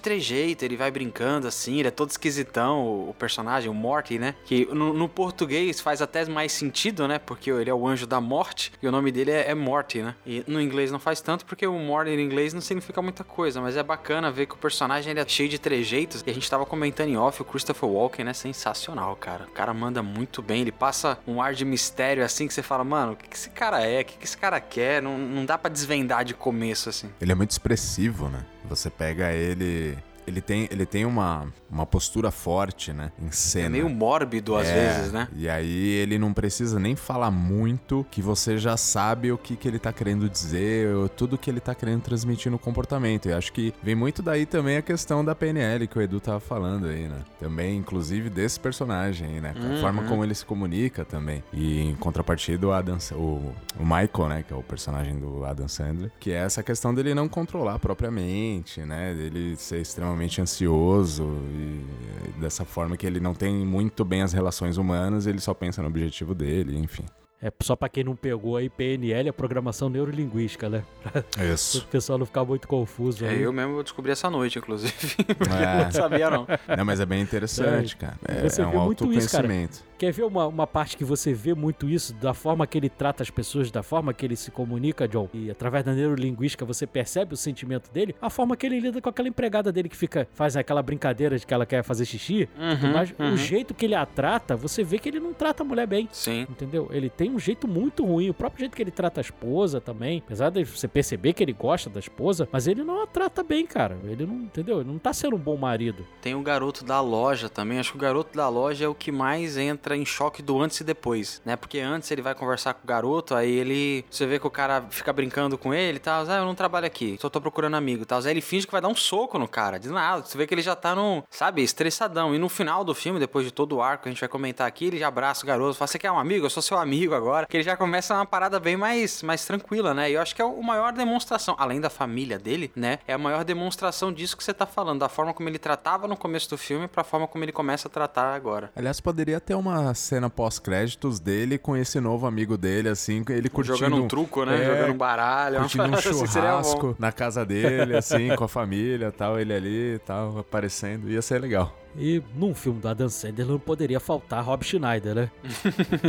[0.60, 4.36] trejeito, ele vai brincando assim, ele é todo esquisitão, o, o personagem, o Morty, né?
[4.46, 7.18] Que no, no português faz até mais sentido, né?
[7.20, 10.16] Porque ele é o anjo da morte e o nome dele é, é Morty, né?
[10.26, 13.62] E no inglês não faz tanto porque o Morty em inglês não significa muita coisa,
[13.62, 16.24] mas é bacana ver que o personagem ele é cheio de trejeitos.
[16.26, 19.46] E a gente tava comentando em off, o Christopher Walken é sensacional, cara.
[19.46, 22.84] O cara manda muito bem, ele passa um ar de mistério assim que você fala,
[22.84, 24.02] mano, o que, que esse cara é?
[24.02, 25.02] O que, que esse cara quer?
[25.02, 27.10] Não, não dá pra desvendar de começo assim.
[27.22, 28.46] Ele é muito expressivo, né?
[28.66, 29.98] Você pega ele.
[30.30, 33.12] Ele tem, ele tem uma, uma postura forte, né?
[33.22, 33.66] Em cena.
[33.66, 35.28] É meio mórbido às É, vezes, né?
[35.36, 39.68] E aí ele não precisa nem falar muito, que você já sabe o que, que
[39.68, 43.28] ele tá querendo dizer, ou tudo que ele tá querendo transmitir no comportamento.
[43.28, 46.40] E acho que vem muito daí também a questão da PNL que o Edu tava
[46.40, 47.20] falando aí, né?
[47.40, 49.54] Também, inclusive, desse personagem aí, né?
[49.56, 49.78] A Uhum.
[49.78, 51.44] forma como ele se comunica também.
[51.52, 54.44] E em contrapartida, o Adam, o, o Michael, né?
[54.48, 58.82] Que é o personagem do Adam Sandler, que é essa questão dele não controlar propriamente,
[58.82, 59.14] né?
[59.14, 64.78] Dele ser extremamente ansioso e dessa forma que ele não tem muito bem as relações
[64.78, 67.06] humanas, ele só pensa no objetivo dele, enfim.
[67.42, 70.84] É só pra quem não pegou aí, PNL é programação neurolinguística, né?
[71.02, 71.80] Pra Isso.
[71.80, 73.26] o pessoal não ficar muito confuso.
[73.26, 73.42] É, aí.
[73.42, 74.94] eu mesmo descobri essa noite, inclusive.
[75.50, 75.84] É.
[75.86, 76.48] não sabia, não.
[76.78, 78.18] Não, mas é bem interessante, cara.
[78.28, 79.44] É, Você é vê um muito isso, cara.
[79.44, 79.84] autoconhecimento.
[79.98, 83.22] Quer ver uma, uma parte que você vê muito isso, da forma que ele trata
[83.22, 85.28] as pessoas, da forma que ele se comunica, John?
[85.34, 88.16] E através da neurolinguística você percebe o sentimento dele?
[88.22, 91.46] A forma que ele lida com aquela empregada dele que fica, faz aquela brincadeira de
[91.46, 92.48] que ela quer fazer xixi.
[92.58, 93.34] Uhum, mas uhum.
[93.34, 96.08] o jeito que ele a trata, você vê que ele não trata a mulher bem.
[96.12, 96.48] Sim.
[96.50, 96.90] Entendeu?
[96.92, 98.30] Ele tem tem um jeito muito ruim.
[98.30, 100.24] O próprio jeito que ele trata a esposa também.
[100.26, 103.66] Apesar de você perceber que ele gosta da esposa, mas ele não a trata bem,
[103.66, 103.98] cara.
[104.04, 104.80] Ele não, entendeu?
[104.80, 106.06] Ele não tá sendo um bom marido.
[106.22, 107.80] Tem o garoto da loja também.
[107.80, 110.80] Acho que o garoto da loja é o que mais entra em choque do antes
[110.80, 111.56] e depois, né?
[111.56, 114.06] Porque antes ele vai conversar com o garoto, aí ele.
[114.10, 116.26] Você vê que o cara fica brincando com ele e tal.
[116.28, 118.20] Ah, eu não trabalho aqui, só tô procurando amigo e tal.
[118.20, 120.24] Aí ele finge que vai dar um soco no cara, de nada.
[120.24, 122.34] Você vê que ele já tá no, sabe, estressadão.
[122.34, 124.86] E no final do filme, depois de todo o arco a gente vai comentar aqui,
[124.86, 126.46] ele já abraça o garoto, fala: Você quer um amigo?
[126.46, 127.46] Eu sou seu amigo agora.
[127.46, 130.10] Que ele já começa uma parada bem mais, mais tranquila, né?
[130.10, 133.00] E eu acho que é o maior demonstração, além da família dele, né?
[133.08, 136.18] É a maior demonstração disso que você tá falando, da forma como ele tratava no
[136.18, 138.72] começo do filme pra forma como ele começa a tratar agora.
[138.76, 143.78] Aliás, poderia ter uma cena pós-créditos dele com esse novo amigo dele, assim, ele curtindo...
[143.78, 144.62] Jogando um truco, né?
[144.62, 145.56] É, Jogando um baralho.
[145.56, 149.96] uma Curtindo um assim, churrasco na casa dele, assim, com a família tal, ele ali
[149.96, 151.10] e tal, aparecendo.
[151.10, 151.76] Ia ser legal.
[151.98, 155.32] E num filme do Adam Sandler não poderia faltar Rob Schneider, né?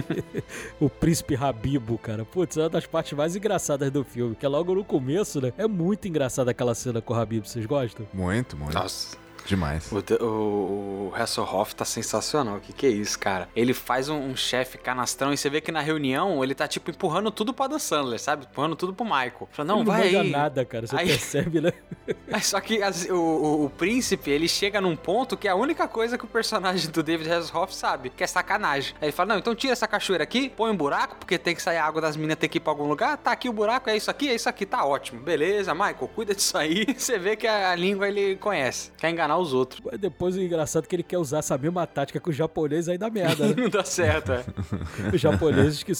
[0.81, 2.25] o príncipe Rabibo, cara.
[2.25, 4.35] Putz, é uma das partes mais engraçadas do filme.
[4.37, 5.53] Que é logo no começo, né?
[5.57, 7.47] É muito engraçada aquela cena com o Rabibo.
[7.47, 8.07] Vocês gostam?
[8.13, 8.75] Muito, muito.
[8.75, 9.17] Nossa.
[9.47, 9.91] Demais.
[9.91, 12.57] O, o, o Hasselhoff tá sensacional.
[12.57, 13.49] O que, que é isso, cara?
[13.55, 16.91] Ele faz um, um chefe canastrão e você vê que na reunião ele tá, tipo,
[16.91, 18.47] empurrando tudo pro Adam Sandler, sabe?
[18.51, 19.49] Empurrando tudo pro Michael.
[19.51, 20.31] Fala, não, Ele vai aí.
[20.31, 20.87] nada, cara.
[20.87, 21.73] Você Aí- percebe, né?
[22.31, 25.55] Mas só que as- o, o, o príncipe, ele chega num ponto que é a
[25.55, 28.95] única coisa que o personagem do David Hasselhoff sabe, que é sacanagem.
[29.01, 31.63] Aí ele fala, não, então tira essa cachoeira aqui, põe um buraco, porque tem que
[31.63, 33.17] sair a água das minas, tem que ir pra algum lugar.
[33.17, 35.21] Tá aqui o buraco, é isso aqui, é isso aqui, tá ótimo.
[35.21, 36.87] Beleza, Michael, cuida disso aí.
[36.97, 38.91] Você vê que a, a língua ele conhece.
[38.99, 39.81] Quer enganar os outros.
[39.85, 42.89] Mas depois o engraçado é que ele quer usar essa mesma tática com os japoneses
[42.89, 43.55] aí dá merda, né?
[43.61, 44.45] Não dá certo, é.
[45.15, 45.93] Os japoneses que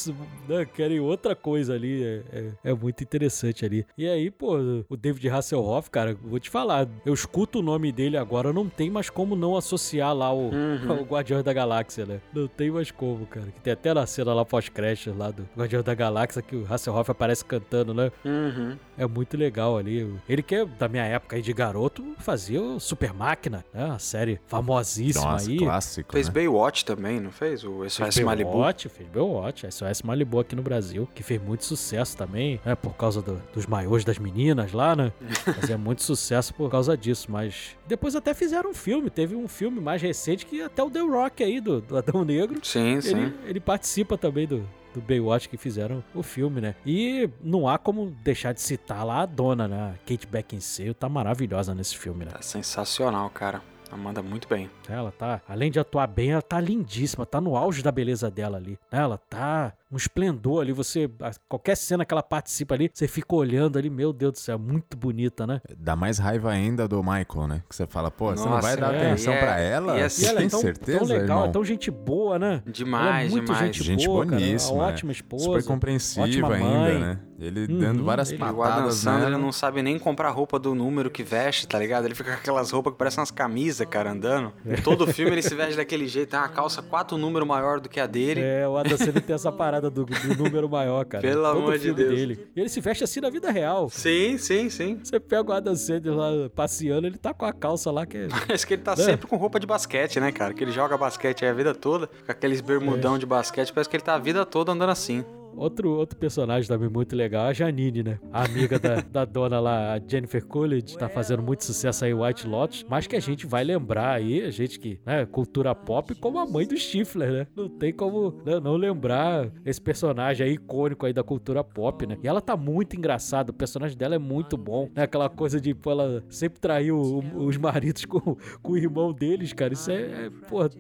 [0.49, 2.03] né, querem outra coisa ali.
[2.03, 3.87] É, é- é muito interessante ali.
[3.97, 4.57] E aí, pô,
[4.89, 6.87] o David Hasselhoff, cara, vou te falar.
[7.05, 10.51] Eu escuto o nome dele agora, não tem mais como não associar lá o,
[11.01, 12.21] o Guardião da Galáxia, né?
[12.33, 13.47] Não tem mais como, cara.
[13.47, 17.11] Que tem até na cena lá pós-crédito lá do Guardião da Galáxia que o Hasselhoff
[17.11, 18.11] aparece cantando, né?
[18.25, 18.77] Uhum.
[19.03, 20.15] É muito legal ali.
[20.29, 23.87] Ele que é da minha época aí de garoto fazia o Super Máquina, né?
[23.87, 25.57] Uma série famosíssima Nossa, aí.
[25.57, 26.35] clássico, Fez né?
[26.35, 27.65] Baywatch também, não fez?
[27.65, 28.51] O SOS Fez Malibu.
[28.51, 32.75] Baywatch, fez Baywatch, SOS Malibu aqui no Brasil, que fez muito sucesso também, né?
[32.75, 35.13] Por causa do- dos maiôs das meninas lá, né?
[35.61, 39.81] Fazia muito sucesso por causa disso, mas depois até fizeram um filme, teve um filme
[39.81, 43.11] mais recente que até o The Rock aí, do, do Adão Negro, Sim, sim.
[43.17, 44.63] ele, ele participa também do,
[44.95, 46.75] do Baywatch que fizeram o filme, né?
[46.85, 49.95] E não há como deixar de citar lá a dona, né?
[49.95, 52.31] A Kate Beckinsale tá maravilhosa nesse filme, né?
[52.33, 53.63] Tá sensacional, cara.
[53.89, 54.71] Ela manda muito bem.
[54.89, 58.57] Ela tá, além de atuar bem, ela tá lindíssima, tá no auge da beleza dela
[58.57, 58.79] ali.
[58.91, 59.01] né?
[59.01, 61.11] Ela tá um esplendor ali, você,
[61.49, 64.97] qualquer cena que ela participa ali, você fica olhando ali, meu Deus do céu, muito
[64.97, 65.61] bonita, né?
[65.77, 67.63] Dá mais raiva ainda do Michael, né?
[67.69, 68.99] Que você fala, pô, você não Nossa, vai dar é.
[69.09, 69.97] atenção é- pra ela?
[69.99, 71.45] e é- Você E ela tem é tão, certeza, tão legal, irmão?
[71.45, 72.63] é tão gente boa, né?
[72.67, 73.65] Demais, ela é muito demais.
[73.67, 74.75] gente, Gente boa, cara, boníssima.
[74.79, 74.89] uma é.
[74.89, 75.45] ótima esposa.
[75.45, 76.99] Super compreensiva ótima ainda, mãe.
[77.01, 77.19] né?
[77.41, 79.39] Ele Uhum, dando várias ele- E o Adam patadas Sandler nela.
[79.39, 82.05] não sabe nem comprar roupa do número que veste, tá ligado?
[82.05, 84.53] Ele fica com aquelas roupas que parecem umas camisas, cara, andando.
[84.67, 86.29] Em todo filme ele se veste daquele jeito.
[86.31, 88.43] Tem uma calça quatro número maior do que a dele.
[88.43, 91.23] É, o Adam Sandler tem essa parada do, do número maior, cara.
[91.23, 92.15] Pelo Todo amor de Deus.
[92.15, 92.47] Dele.
[92.57, 93.89] E ele se veste assim na vida real.
[93.89, 94.99] Sim, sim, sim.
[95.03, 98.29] Você pega o Adam Sandler lá passeando, ele tá com a calça lá que é...
[98.47, 98.97] Parece que ele tá É.
[98.97, 100.53] sempre com roupa de basquete, né, cara?
[100.53, 103.73] Que ele joga basquete aí a vida toda, com aqueles bermudão de basquete.
[103.73, 105.25] Parece que ele tá a vida toda andando assim.
[105.61, 108.19] Outro, outro personagem também muito legal, a Janine, né?
[108.33, 112.47] A amiga da, da dona lá, a Jennifer Coolidge, tá fazendo muito sucesso aí, White
[112.47, 116.39] Lotus, mas que a gente vai lembrar aí, a gente que, né, cultura pop, como
[116.39, 117.47] a mãe do Stifler, né?
[117.55, 122.17] Não tem como né, não lembrar esse personagem aí icônico aí da cultura pop, né?
[122.23, 125.03] E ela tá muito engraçada, o personagem dela é muito bom, né?
[125.03, 129.53] Aquela coisa de, pô, ela sempre traiu o- os maridos com, com o irmão deles,
[129.53, 129.75] cara.
[129.75, 129.97] Isso é,
[130.27, 130.71] é, pô, é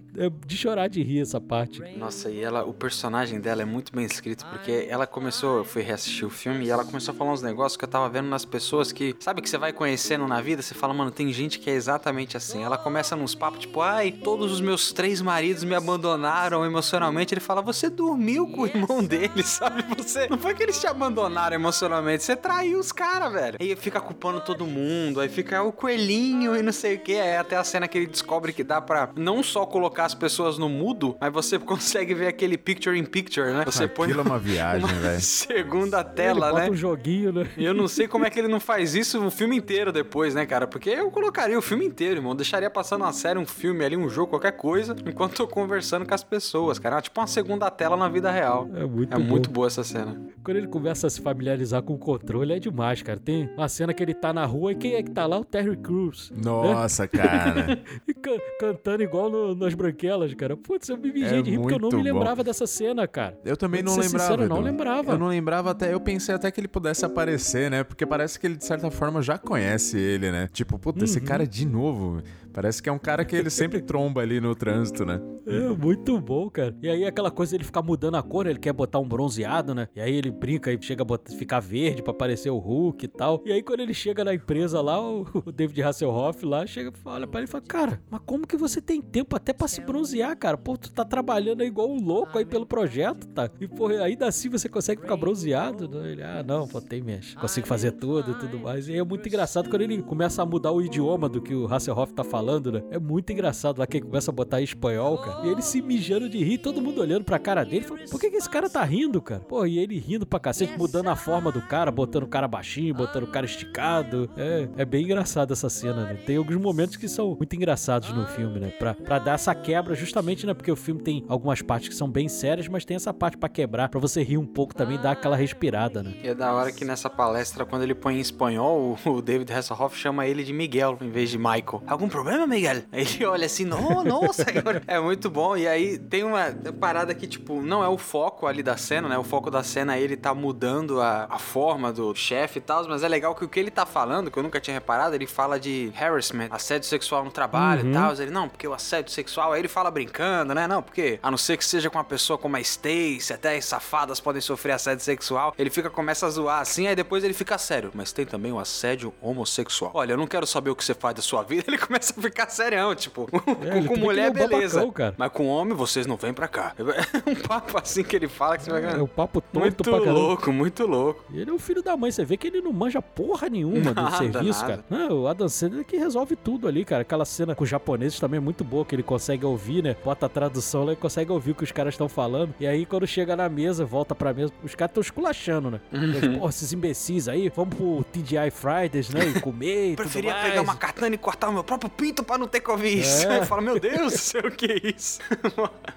[0.47, 1.83] de chorar de rir essa parte.
[1.99, 5.83] Nossa, e ela, o personagem dela é muito bem escrito, porque ela começou, eu fui
[5.83, 8.45] reassistir o filme e ela começou a falar uns negócios que eu tava vendo nas
[8.45, 11.71] pessoas que, sabe que você vai conhecendo na vida, você fala, mano, tem gente que
[11.71, 12.63] é exatamente assim.
[12.63, 17.33] Ela começa nos papos, tipo, ai, todos os meus três maridos me abandonaram emocionalmente.
[17.35, 19.85] Ele fala, você dormiu com o irmão dele, sabe?
[19.97, 23.57] Você, não foi que eles te abandonaram emocionalmente, você traiu os caras, velho.
[23.61, 27.15] Aí fica culpando todo mundo, aí fica o coelhinho e não sei o que.
[27.15, 30.59] Aí até a cena que ele descobre que dá pra não só colocar as pessoas
[30.59, 33.65] no mudo, mas você consegue ver aquele picture in picture, né?
[33.65, 35.21] Você põe Aquilo é uma viagem, velho.
[35.21, 36.71] segunda ele tela, bota né?
[36.71, 37.47] um joguinho, né?
[37.57, 40.35] E eu não sei como é que ele não faz isso o filme inteiro depois,
[40.35, 40.67] né, cara?
[40.67, 42.35] Porque eu colocaria o filme inteiro, irmão.
[42.35, 46.15] Deixaria passando uma série, um filme ali, um jogo, qualquer coisa, enquanto tô conversando com
[46.15, 47.01] as pessoas, cara.
[47.01, 48.69] Tipo uma segunda tela na vida real.
[48.75, 49.25] É muito É bom.
[49.25, 50.21] muito boa essa cena.
[50.43, 53.19] Quando ele começa a se familiarizar com o controle, é demais, cara.
[53.19, 55.39] Tem uma cena que ele tá na rua e quem é que tá lá?
[55.39, 56.33] O Terry Crews.
[56.35, 57.79] Nossa, cara.
[58.09, 60.57] E can- cantando igual no- nas branquelas, cara.
[60.57, 62.03] Putz, eu me mijei É de rir porque eu não me bom.
[62.03, 63.39] lembrava dessa cena, cara.
[63.45, 64.09] Eu também Vou não ser
[64.43, 65.13] sincero, não lembrava.
[65.13, 65.93] Eu não lembrava até.
[65.93, 67.85] Eu pensei até que ele pudesse aparecer, né?
[67.85, 70.49] Porque parece que ele, de certa forma, já conhece ele, né?
[70.53, 71.25] Tipo, puta, esse Uhum.
[71.25, 72.23] cara de novo.
[72.53, 75.21] Parece que é um cara que ele sempre tromba ali no trânsito, né?
[75.47, 76.75] É, muito bom, cara.
[76.83, 79.87] E aí aquela coisa dele ficar mudando a cor, ele quer botar um bronzeado, né?
[79.95, 83.09] E aí ele brinca e chega a botar- ficar verde pra parecer o Hulk e
[83.09, 83.41] tal.
[83.47, 87.25] E aí quando ele chega na empresa lá, o, o David Hasselhoff lá, chega, olha
[87.27, 90.37] pra ele e fala, cara, mas como que você tem tempo até pra se bronzear,
[90.37, 90.59] cara?
[90.59, 93.49] Pô, tu tá trabalhando aí igual um louco aí pelo projeto, tá?
[93.61, 95.89] E pô, ainda assim você consegue ficar bronzeado?
[95.89, 96.13] né?
[96.13, 97.39] Ele, ah, não, pô, tem mesmo.
[97.41, 98.89] Consigo fazer tudo e tudo mais.
[98.89, 102.13] E é muito engraçado quando ele começa a mudar o idioma do que o Hasselhoff
[102.13, 102.83] tá falando, né?
[102.91, 105.47] É muito engraçado lá que ele começa a botar em espanhol, cara.
[105.47, 107.85] E ele se mijando de rir, todo mundo olhando pra cara dele.
[107.85, 109.41] Fala, Por que, que esse cara tá rindo, cara?
[109.41, 112.95] Pô, e ele rindo pra cacete, mudando a forma do cara, botando o cara baixinho,
[112.95, 114.31] botando o cara esticado.
[114.37, 116.15] É, é bem engraçado essa cena, né?
[116.27, 118.69] Tem alguns momentos que são muito engraçados no filme, né?
[118.79, 120.55] Pra, pra dar essa quebra, justamente, né?
[120.55, 123.49] Porque o filme tem algumas partes que são bem sérias, mas tem essa parte pra
[123.49, 126.15] quebrar, pra você rir um pouco também, dar aquela respirada, né?
[126.23, 129.97] E é da hora que nessa palestra, quando ele põe em espanhol, o David Hasselhoff
[129.97, 131.83] chama ele de Miguel em vez de Michael.
[131.87, 132.83] Algum problema, Miguel?
[132.93, 134.83] Aí ele olha assim, não, nossa, senhor.
[134.87, 135.57] É muito bom.
[135.57, 139.19] E aí tem uma parada que, tipo, não é o foco ali da cena, né?
[139.19, 142.87] O foco da cena é ele tá mudando a, a forma do chefe e tal,
[142.89, 145.27] mas é legal que o que ele tá falando, que eu nunca tinha reparado, ele
[145.27, 148.13] fala de harassment, assédio sexual no trabalho e tal.
[148.15, 150.67] Ele, não, porque o assédio sexual, aí ele fala brincando, né?
[150.67, 153.73] Não, porque a não ser que seja com uma pessoa como a Stacy, até as
[154.19, 155.55] podem sofrer assédio sexual.
[155.59, 157.91] Ele fica, começa a zoar assim, aí depois ele fica sério.
[157.95, 159.91] Mas tem também o assédio homossexual.
[159.95, 161.65] Olha, eu não quero saber o que você faz da sua vida.
[161.69, 163.29] Ele começa a ficar serião, tipo,
[163.63, 164.79] É, com, mulher, beleza.
[164.79, 165.15] babacão, cara.
[165.19, 166.75] Mas com homem, vocês não vêm pra cá.
[167.27, 169.93] um papo assim que ele fala que você vai É o papo tonto Muito pra
[169.93, 170.13] caramba.
[170.13, 171.23] louco, muito louco.
[171.31, 173.93] E ele é o filho da mãe, você vê que ele não manja porra nenhuma
[173.93, 174.83] do Nada, serviço, nada.
[174.83, 174.85] cara.
[174.89, 177.03] Não, o Adam Sandler que resolve tudo ali, cara.
[177.03, 179.97] Aquela cena com os japoneses também é muito boa, que ele consegue ouvir, né?
[180.05, 182.55] Bota a tradução lá e consegue ouvir o que os caras estão falando.
[182.59, 185.81] E aí, quando chega na mesa, volta pra mesa, os caras estão esculachando, né?
[185.93, 186.39] Uhum.
[186.39, 189.27] Porra, esses imbecis aí, vamos pro TGI Fridays, né?
[189.27, 190.49] E comer e tudo Preferia mais.
[190.49, 193.07] pegar uma katana e cortar o meu próprio pinto pra não ter Covid.
[193.27, 193.39] É.
[193.41, 195.21] Eu falo, meu Deus do céu, o que é isso?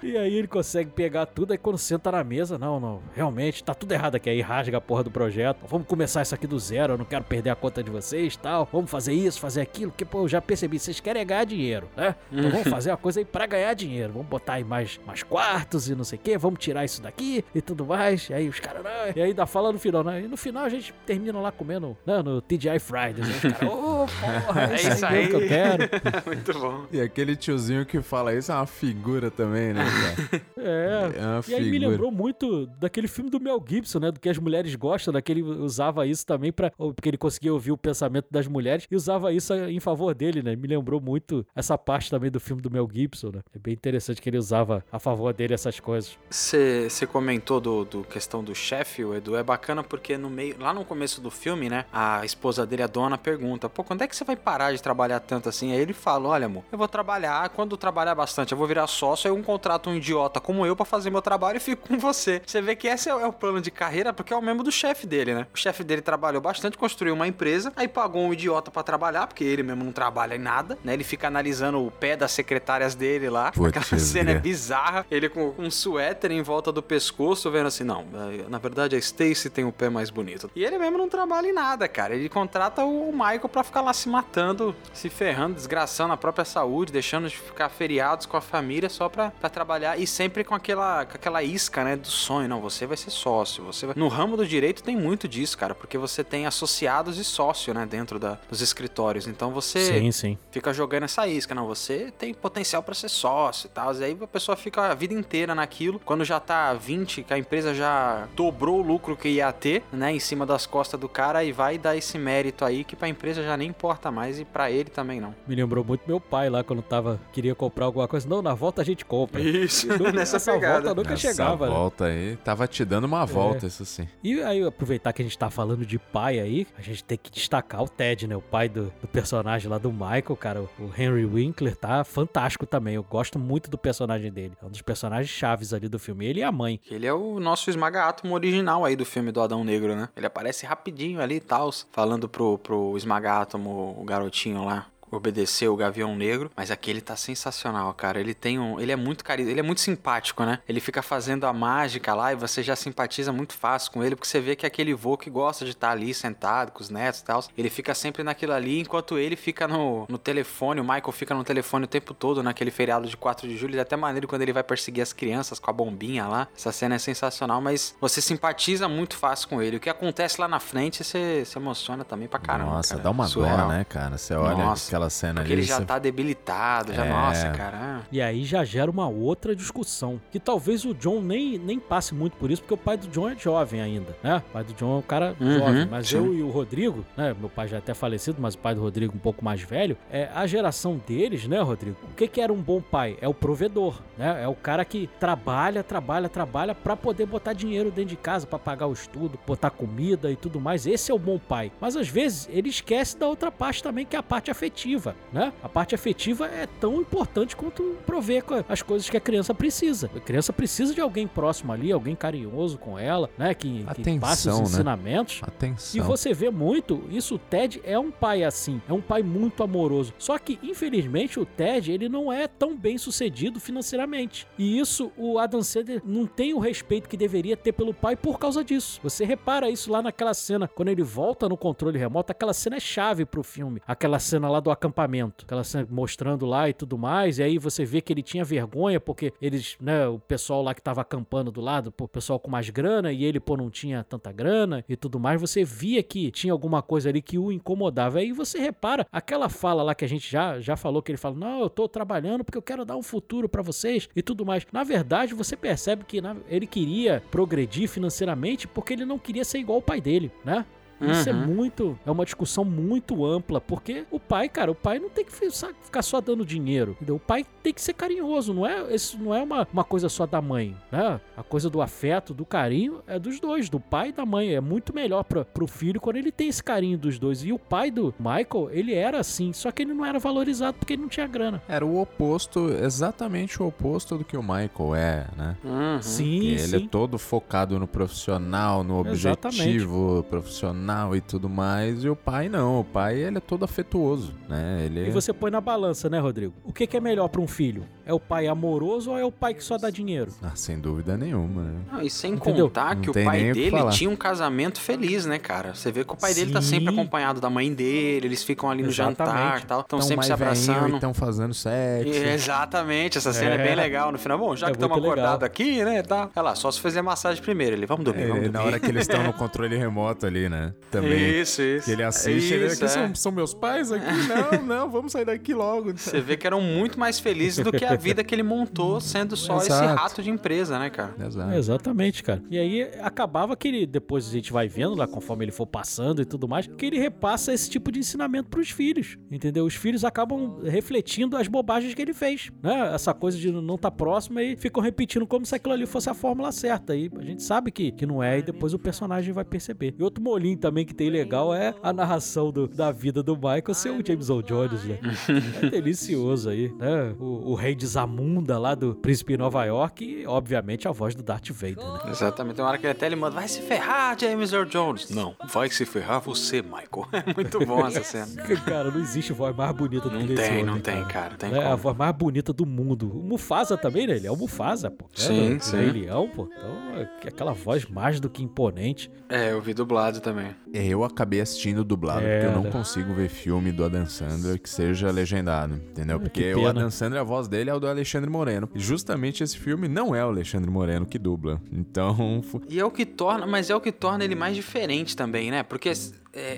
[0.02, 3.74] E aí ele consegue pegar tudo, aí quando senta na mesa, não, não, realmente tá
[3.74, 4.30] tudo errado aqui.
[4.30, 5.58] Aí rasga a porra do projeto.
[5.68, 8.68] Vamos começar isso aqui do zero, eu não quero perder a conta de vocês tal.
[8.72, 12.14] Vamos fazer isso, fazer aquilo, porque, pô, eu já percebi, vocês querem ganhar dinheiro, né?
[12.32, 14.12] Então vamos fazer uma coisa aí pra ganhar dinheiro.
[14.12, 17.44] Vamos botar aí mais, mais quartos e não sei o quê, vamos tirar isso daqui
[17.54, 17.93] e tudo mais.
[18.30, 18.90] E aí os caras, não.
[19.14, 20.22] E aí ainda fala no final, né?
[20.22, 23.28] E no final a gente termina lá comendo, não, no TGI Fridays.
[23.28, 24.06] Aí os caras, ô,
[24.46, 25.84] porra, é isso aí mesmo que eu quero.
[26.26, 26.86] muito bom.
[26.92, 30.44] E aquele tiozinho que fala isso é uma figura também, né, cara?
[30.64, 31.10] É.
[31.18, 31.90] É uma E aí me figura.
[31.90, 34.10] lembrou muito daquele filme do Mel Gibson, né?
[34.10, 35.20] Do que as mulheres gostam, né?
[35.20, 38.96] Que ele usava isso também para Porque ele conseguia ouvir o pensamento das mulheres e
[38.96, 40.56] usava isso em favor dele, né?
[40.56, 43.40] Me lembrou muito essa parte também do filme do Mel Gibson, né?
[43.54, 46.18] É bem interessante que ele usava a favor dele essas coisas.
[46.30, 50.72] Você comentou do, do questão do chefe, o Edu, é bacana porque no meio, lá
[50.72, 54.16] no começo do filme, né, a esposa dele, a dona, pergunta, pô, quando é que
[54.16, 55.72] você vai parar de trabalhar tanto assim?
[55.72, 59.30] Aí ele fala, olha amor, eu vou trabalhar, quando trabalhar bastante, eu vou virar sócio,
[59.30, 62.42] aí um contrato um idiota como eu pra fazer meu trabalho e fico com você.
[62.46, 64.72] Você vê que esse é, é o plano de carreira porque é o mesmo do
[64.72, 65.46] chefe dele, né?
[65.54, 69.44] O chefe dele trabalhou bastante, construiu uma empresa, aí pagou um idiota pra trabalhar, porque
[69.44, 70.92] ele mesmo não trabalha em nada, né?
[70.92, 73.52] Ele fica analisando o pé das secretárias dele lá.
[73.52, 75.06] Putz, Aquela cena é bizarra.
[75.10, 78.98] Ele com um suéter em volta do pescoço, vendo assim, não, eh, na verdade a
[78.98, 80.50] Stacy tem o pé mais bonito.
[80.54, 82.14] E ele mesmo não trabalha em nada, cara.
[82.14, 86.92] Ele contrata o Michael pra ficar lá se matando, se ferrando, desgraçando a própria saúde,
[86.92, 91.04] deixando de ficar feriados com a família só pra, pra trabalhar e sempre com aquela,
[91.04, 92.48] com aquela isca, né, do sonho.
[92.48, 93.94] Não, você vai ser sócio, você vai...
[93.96, 97.86] No ramo do direito tem muito disso, cara, porque você tem associados e sócio, né,
[97.86, 99.26] dentro da, dos escritórios.
[99.26, 100.38] Então você Sim, sim.
[100.50, 101.54] fica jogando essa isca.
[101.54, 103.94] Não, você tem potencial pra ser sócio e tal.
[103.94, 106.00] E aí a pessoa fica a vida inteira naquilo.
[106.04, 110.12] Quando já tá 20, que a empresa já dobrou o lucro que ia ter, né,
[110.12, 113.42] em cima das costas do cara, e vai dar esse mérito aí que pra empresa
[113.42, 115.34] já nem importa mais e pra ele também não.
[115.46, 118.28] Me lembrou muito meu pai lá quando tava queria comprar alguma coisa.
[118.28, 119.40] Não, na volta a gente compra.
[119.40, 120.74] Isso, nessa essa pegada.
[120.82, 121.74] volta nunca Essa chegava, né?
[121.74, 124.08] volta aí tava te dando uma volta, isso sim.
[124.22, 127.30] E aí, aproveitar que a gente tá falando de pai aí, a gente tem que
[127.30, 128.36] destacar o Ted, né?
[128.36, 130.60] O pai do, do personagem lá do Michael, cara.
[130.78, 132.94] O Henry Winkler tá fantástico também.
[132.94, 134.52] Eu gosto muito do personagem dele.
[134.62, 136.26] É um dos personagens chaves ali do filme.
[136.26, 136.80] Ele e a mãe.
[136.90, 140.08] Ele é o nosso esmaga-átomo original aí do filme do Adão Negro, né?
[140.16, 144.86] Ele aparece rapidinho ali e tal, falando pro, pro esmaga-átomo, o garotinho lá.
[145.16, 148.20] Obedecer o Gavião Negro, mas aquele tá sensacional, cara.
[148.20, 150.58] Ele tem um, ele é muito cari, ele é muito simpático, né?
[150.68, 154.28] Ele fica fazendo a mágica lá e você já simpatiza muito fácil com ele, porque
[154.28, 157.20] você vê que é aquele vô que gosta de estar ali sentado com os netos
[157.20, 157.44] e tal.
[157.56, 161.44] Ele fica sempre naquilo ali, enquanto ele fica no, no telefone, o Michael fica no
[161.44, 164.52] telefone o tempo todo naquele feriado de 4 de julho, é até maneiro quando ele
[164.52, 166.48] vai perseguir as crianças com a bombinha lá.
[166.56, 169.76] Essa cena é sensacional, mas você simpatiza muito fácil com ele.
[169.76, 172.72] O que acontece lá na frente, você se emociona também pra caramba.
[172.72, 173.02] Nossa, cara.
[173.02, 173.58] dá uma Surreal.
[173.58, 174.18] dó, né, cara?
[174.18, 175.62] Você olha Nossa, aquela cena Porque ali.
[175.62, 177.08] ele já você- tá debilitado, já, É.
[177.08, 178.02] nossa, cara.
[178.10, 180.20] E aí já gera uma outra discussão.
[180.30, 183.28] Que talvez o John nem, nem passe muito por isso, porque o pai do John
[183.30, 184.38] é jovem ainda, né?
[184.48, 185.88] O pai do John é um cara Uhum, jovem.
[185.90, 186.16] Mas sim.
[186.16, 187.34] eu e o Rodrigo, né?
[187.38, 189.96] Meu pai já é até falecido, mas o pai do Rodrigo um pouco mais velho.
[190.10, 191.96] É, a geração deles, né, Rodrigo?
[192.10, 193.16] O que, que era um bom pai?
[193.20, 194.42] É o provedor, né?
[194.42, 198.58] É o cara que trabalha, trabalha, trabalha pra poder botar dinheiro dentro de casa, pra
[198.58, 200.86] pagar o estudo, botar comida e tudo mais.
[200.86, 201.72] Esse é o bom pai.
[201.80, 204.93] Mas às vezes ele esquece da outra parte também, que é a parte afetiva,
[205.32, 205.52] né?
[205.62, 210.10] A parte afetiva é tão importante quanto prover as coisas que a criança precisa.
[210.14, 213.54] A criança precisa de alguém próximo ali, alguém carinhoso com ela, né?
[213.54, 214.62] Que, que passe os Atenção, né?
[214.64, 215.40] ensinamentos.
[215.42, 216.00] Atenção.
[216.00, 219.62] E você vê muito, isso o Ted é um pai assim, é um pai muito
[219.62, 220.12] amoroso.
[220.18, 224.46] Só que, infelizmente, o Ted, ele não é tão bem sucedido financeiramente.
[224.58, 228.38] E isso o Adam Sandler não tem o respeito que deveria ter pelo pai por
[228.38, 229.00] causa disso.
[229.02, 232.80] Você repara isso lá naquela cena, quando ele volta no controle remoto, aquela cena é
[232.80, 233.80] chave pro filme.
[233.86, 237.84] Aquela cena lá do acampamento, aquela cena mostrando lá e tudo mais, e aí você
[237.84, 241.60] vê que ele tinha vergonha porque eles, né, o pessoal lá que tava acampando do
[241.60, 244.96] lado, pô, o pessoal com mais grana e ele, pô, não tinha tanta grana e
[244.96, 248.18] tudo mais, você via que tinha alguma coisa ali que o incomodava.
[248.18, 251.36] Aí você repara aquela fala lá que a gente já, já falou que ele fala:
[251.36, 254.66] "Não, eu tô trabalhando porque eu quero dar um futuro pra vocês" e tudo mais.
[254.72, 259.58] Na verdade, você percebe que na- ele queria progredir financeiramente porque ele não queria ser
[259.58, 260.64] igual ao pai dele, né?
[261.00, 261.46] Isso é Uhum.
[261.46, 261.98] muito.
[262.06, 266.02] É uma discussão muito ampla, porque o pai, cara, o pai não tem que ficar
[266.02, 266.92] só dando dinheiro.
[266.92, 267.16] Entendeu?
[267.16, 268.94] O pai tem que ser carinhoso, não é?
[268.94, 271.20] Isso não é uma, uma coisa só da mãe, né?
[271.36, 274.54] A coisa do afeto, do carinho é dos dois, do pai e da mãe.
[274.54, 277.44] É muito melhor pra, pro filho quando ele tem esse carinho dos dois.
[277.44, 280.92] E o pai do Michael, ele era assim, só que ele não era valorizado porque
[280.94, 281.62] ele não tinha grana.
[281.68, 285.56] Era o oposto, exatamente o oposto do que o Michael é, né?
[285.64, 286.02] Uhum.
[286.02, 286.84] Sim, Que ele sim.
[286.84, 290.83] é todo focado no profissional, no objetivo profissional
[291.16, 292.04] e tudo mais.
[292.04, 294.82] E o pai não, o pai ele é todo afetuoso, né?
[294.84, 296.52] Ele E você põe na balança, né, Rodrigo?
[296.64, 297.84] O que, que é melhor pra um filho?
[298.06, 300.30] É o pai amoroso ou é o pai que só dá dinheiro?
[300.42, 301.74] Ah, sem dúvida nenhuma, né?
[301.92, 302.66] Não, e sem Entendeu?
[302.66, 303.90] contar que Não o tem nem pai o que dele falar.
[303.92, 305.74] tinha um casamento feliz, né, cara?
[305.74, 306.68] Você vê que o pai dele tá Sim.
[306.68, 309.62] sempre acompanhado da mãe dele, eles ficam ali no jantar Exatamente.
[309.62, 310.74] e tal, estão Tão sempre mais se abraçando.
[310.80, 312.08] velhinho e estão fazendo sexo.
[312.12, 313.54] E, Exatamente, essa cena é.
[313.54, 313.64] É.
[313.64, 314.38] bem legal no final.
[314.38, 315.24] Bom, já É que estamos muito legal.
[315.26, 316.28] acordados aqui, né, tá?
[316.36, 317.74] Olha lá, só se fazer massagem primeiro.
[317.74, 318.52] Ele, vamos dormir, É, vamos dormir.
[318.58, 320.74] na hora que eles estão no controle remoto ali, né?
[320.90, 321.40] Também.
[321.40, 321.84] Isso, isso.
[321.86, 322.88] Que ele assiste, ele, Isso, aqui é.
[322.88, 324.04] são, são meus pais aqui?
[324.28, 325.92] Não, não, vamos sair daqui logo.
[325.96, 329.36] Você vê que eram muito mais felizes do que a vida que ele montou sendo
[329.36, 329.94] só esse Exato.
[330.00, 331.14] rato de empresa, né, cara?
[331.24, 331.54] Exato.
[331.54, 332.42] Exatamente, cara.
[332.50, 336.20] E aí acabava que ele, depois a gente vai vendo lá, conforme ele for passando
[336.22, 339.64] e tudo mais, que ele repassa esse tipo de ensinamento pros filhos, entendeu?
[339.64, 342.92] Os filhos acabam refletindo as bobagens que ele fez, né?
[342.94, 346.14] Essa coisa de não estar próximo e ficam repetindo como se aquilo ali fosse a
[346.14, 346.94] fórmula certa.
[346.96, 349.94] E a gente sabe que, que não é, e depois o personagem vai perceber.
[349.98, 353.74] E outro molinho também que tem legal é a narração do- da vida do Michael
[353.74, 354.98] ser o James Earl Jones, né?
[355.62, 357.14] É delicioso aí, né?
[357.18, 361.14] O, o rei de Zamunda lá do Príncipe em Nova York e, obviamente, a voz
[361.14, 362.00] do Darth Vader, né?
[362.10, 362.56] Exatamente.
[362.56, 365.10] Tem uma hora que ele até ele manda, vai se ferrar, James Earl Jones.
[365.10, 366.84] Não, vai se ferrar você, Michael.
[367.26, 368.26] É muito bom essa cena.
[368.64, 371.30] Cara, não existe voz mais bonita do Não que desse tem, não tem, cara.
[371.30, 373.10] Não tem É a voz mais bonita do mundo.
[373.10, 374.16] O Mufasa também, né?
[374.16, 375.06] Ele é o Mufasa, pô.
[375.14, 375.76] Sim, é, sim.
[375.76, 376.48] O Rei Leão, pô.
[376.52, 379.10] Então, é aquela voz mais do que imponente.
[379.28, 380.54] É, eu vi dublado também.
[380.72, 382.70] É, Eu acabei assistindo dublado, É, porque eu não né?
[382.70, 386.20] consigo ver filme do Adam Sandler que seja legendado, entendeu?
[386.20, 386.66] Porque que o.
[386.68, 388.68] Adam Sandler, a voz dele é o do Alexandre Moreno.
[388.74, 391.60] Justamente esse filme não é o Alexandre Moreno que dubla.
[391.72, 395.50] Então, E é o que torna, mas é o que torna ele mais diferente também,
[395.50, 395.62] né?
[395.62, 395.92] Porque é,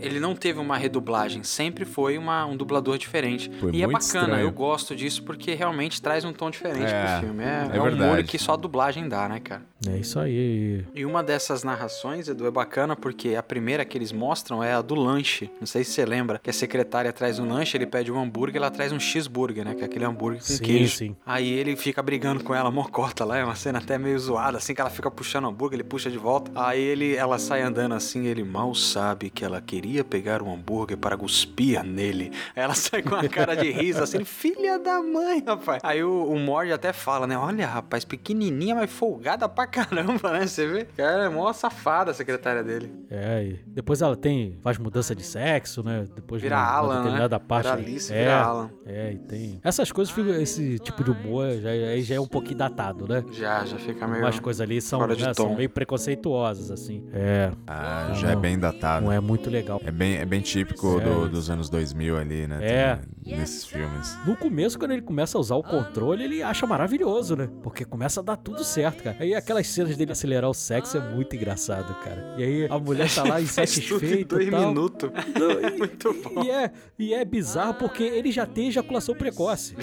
[0.02, 3.50] ele não teve uma redublagem, sempre foi uma, um dublador diferente.
[3.60, 4.40] Foi e é bacana, estranho.
[4.40, 7.44] eu gosto disso porque realmente traz um tom diferente É, pro filme.
[7.44, 9.62] É, é é um molho que só a dublagem dá, né, cara?
[9.86, 10.84] É isso aí.
[10.94, 14.80] E uma dessas narrações, Edu, é bacana porque a primeira que eles mostram é a
[14.82, 15.50] do lanche.
[15.60, 18.56] Não sei se você lembra, que a secretária traz um lanche, ele pede um hambúrguer,
[18.56, 19.74] ela traz um cheeseburger, né?
[19.74, 20.96] Que é aquele hambúrguer com Sim, queijo.
[20.96, 21.16] sim.
[21.26, 24.74] Aí ele fica brigando com ela, mocota lá, é uma cena até meio zoada, assim
[24.74, 26.50] que ela fica puxando o hambúrguer, ele puxa de volta.
[26.54, 30.96] Aí ele, ela sai andando assim, ele mal sabe que ela queria pegar um hambúrguer
[30.96, 32.30] para cuspir nele.
[32.54, 35.80] Aí ela sai com a cara de riso, assim, filha da mãe, rapaz.
[35.82, 37.36] Aí o, o Mord até fala, né?
[37.36, 40.46] Olha, rapaz, pequenininha, mas folgada pra caramba, né?
[40.46, 40.84] Você vê?
[40.96, 42.92] Cara, é mó safada a secretária dele.
[43.10, 46.04] É, e depois ela tem, faz mudança de sexo, né?
[46.14, 47.00] Depois Vira de uma Alan, né?
[47.00, 47.64] determinada parte.
[47.66, 48.70] Vira Alice, é, vira Alan.
[48.86, 49.60] É, e tem.
[49.64, 53.24] Essas coisas, ficam- esse tipo de humor já, aí já é um pouquinho datado, né?
[53.32, 54.22] Já, já fica meio...
[54.22, 57.04] Umas coisas ali são, né, são meio preconceituosas, assim.
[57.12, 59.04] É, Ah, já é bem datado.
[59.04, 59.55] não é muito legal.
[59.84, 61.04] É bem, é bem típico É.
[61.04, 62.58] do- dos anos 2000 ali, né?
[62.62, 62.98] É.
[63.24, 64.16] Nesses filmes.
[64.24, 67.48] No começo, quando ele começa a usar o controle, ele acha maravilhoso, né?
[67.62, 69.16] Porque começa a dar tudo certo, cara.
[69.18, 72.34] Aí aquelas cenas dele acelerar o sexo é muito engraçado, cara.
[72.38, 74.68] E aí a mulher tá lá insatisfeita dois tal.
[74.68, 75.10] minutos.
[75.10, 76.42] E- Muito bom.
[76.44, 79.74] E é, e é bizarro porque ele já tem ejaculação precoce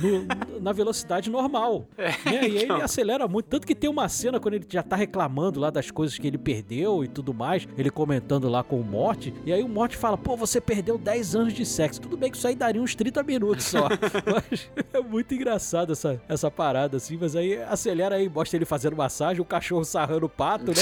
[0.00, 1.86] no- na velocidade normal.
[1.98, 2.14] né?
[2.26, 2.80] E aí ele então.
[2.80, 3.46] acelera muito.
[3.46, 6.38] Tanto que tem uma cena quando ele já tá reclamando lá das coisas que ele
[6.38, 8.84] perdeu e tudo mais, ele comentando lá com o
[9.14, 9.34] Morte.
[9.46, 12.00] E aí o Morte fala: pô, você perdeu 10 anos de sexo.
[12.00, 13.88] Tudo bem que isso aí daria uns 30 minutos só.
[14.50, 17.16] mas é muito engraçado essa, essa parada assim.
[17.20, 20.74] Mas aí acelera aí, mostra ele fazendo massagem, o cachorro sarrando o pato, né?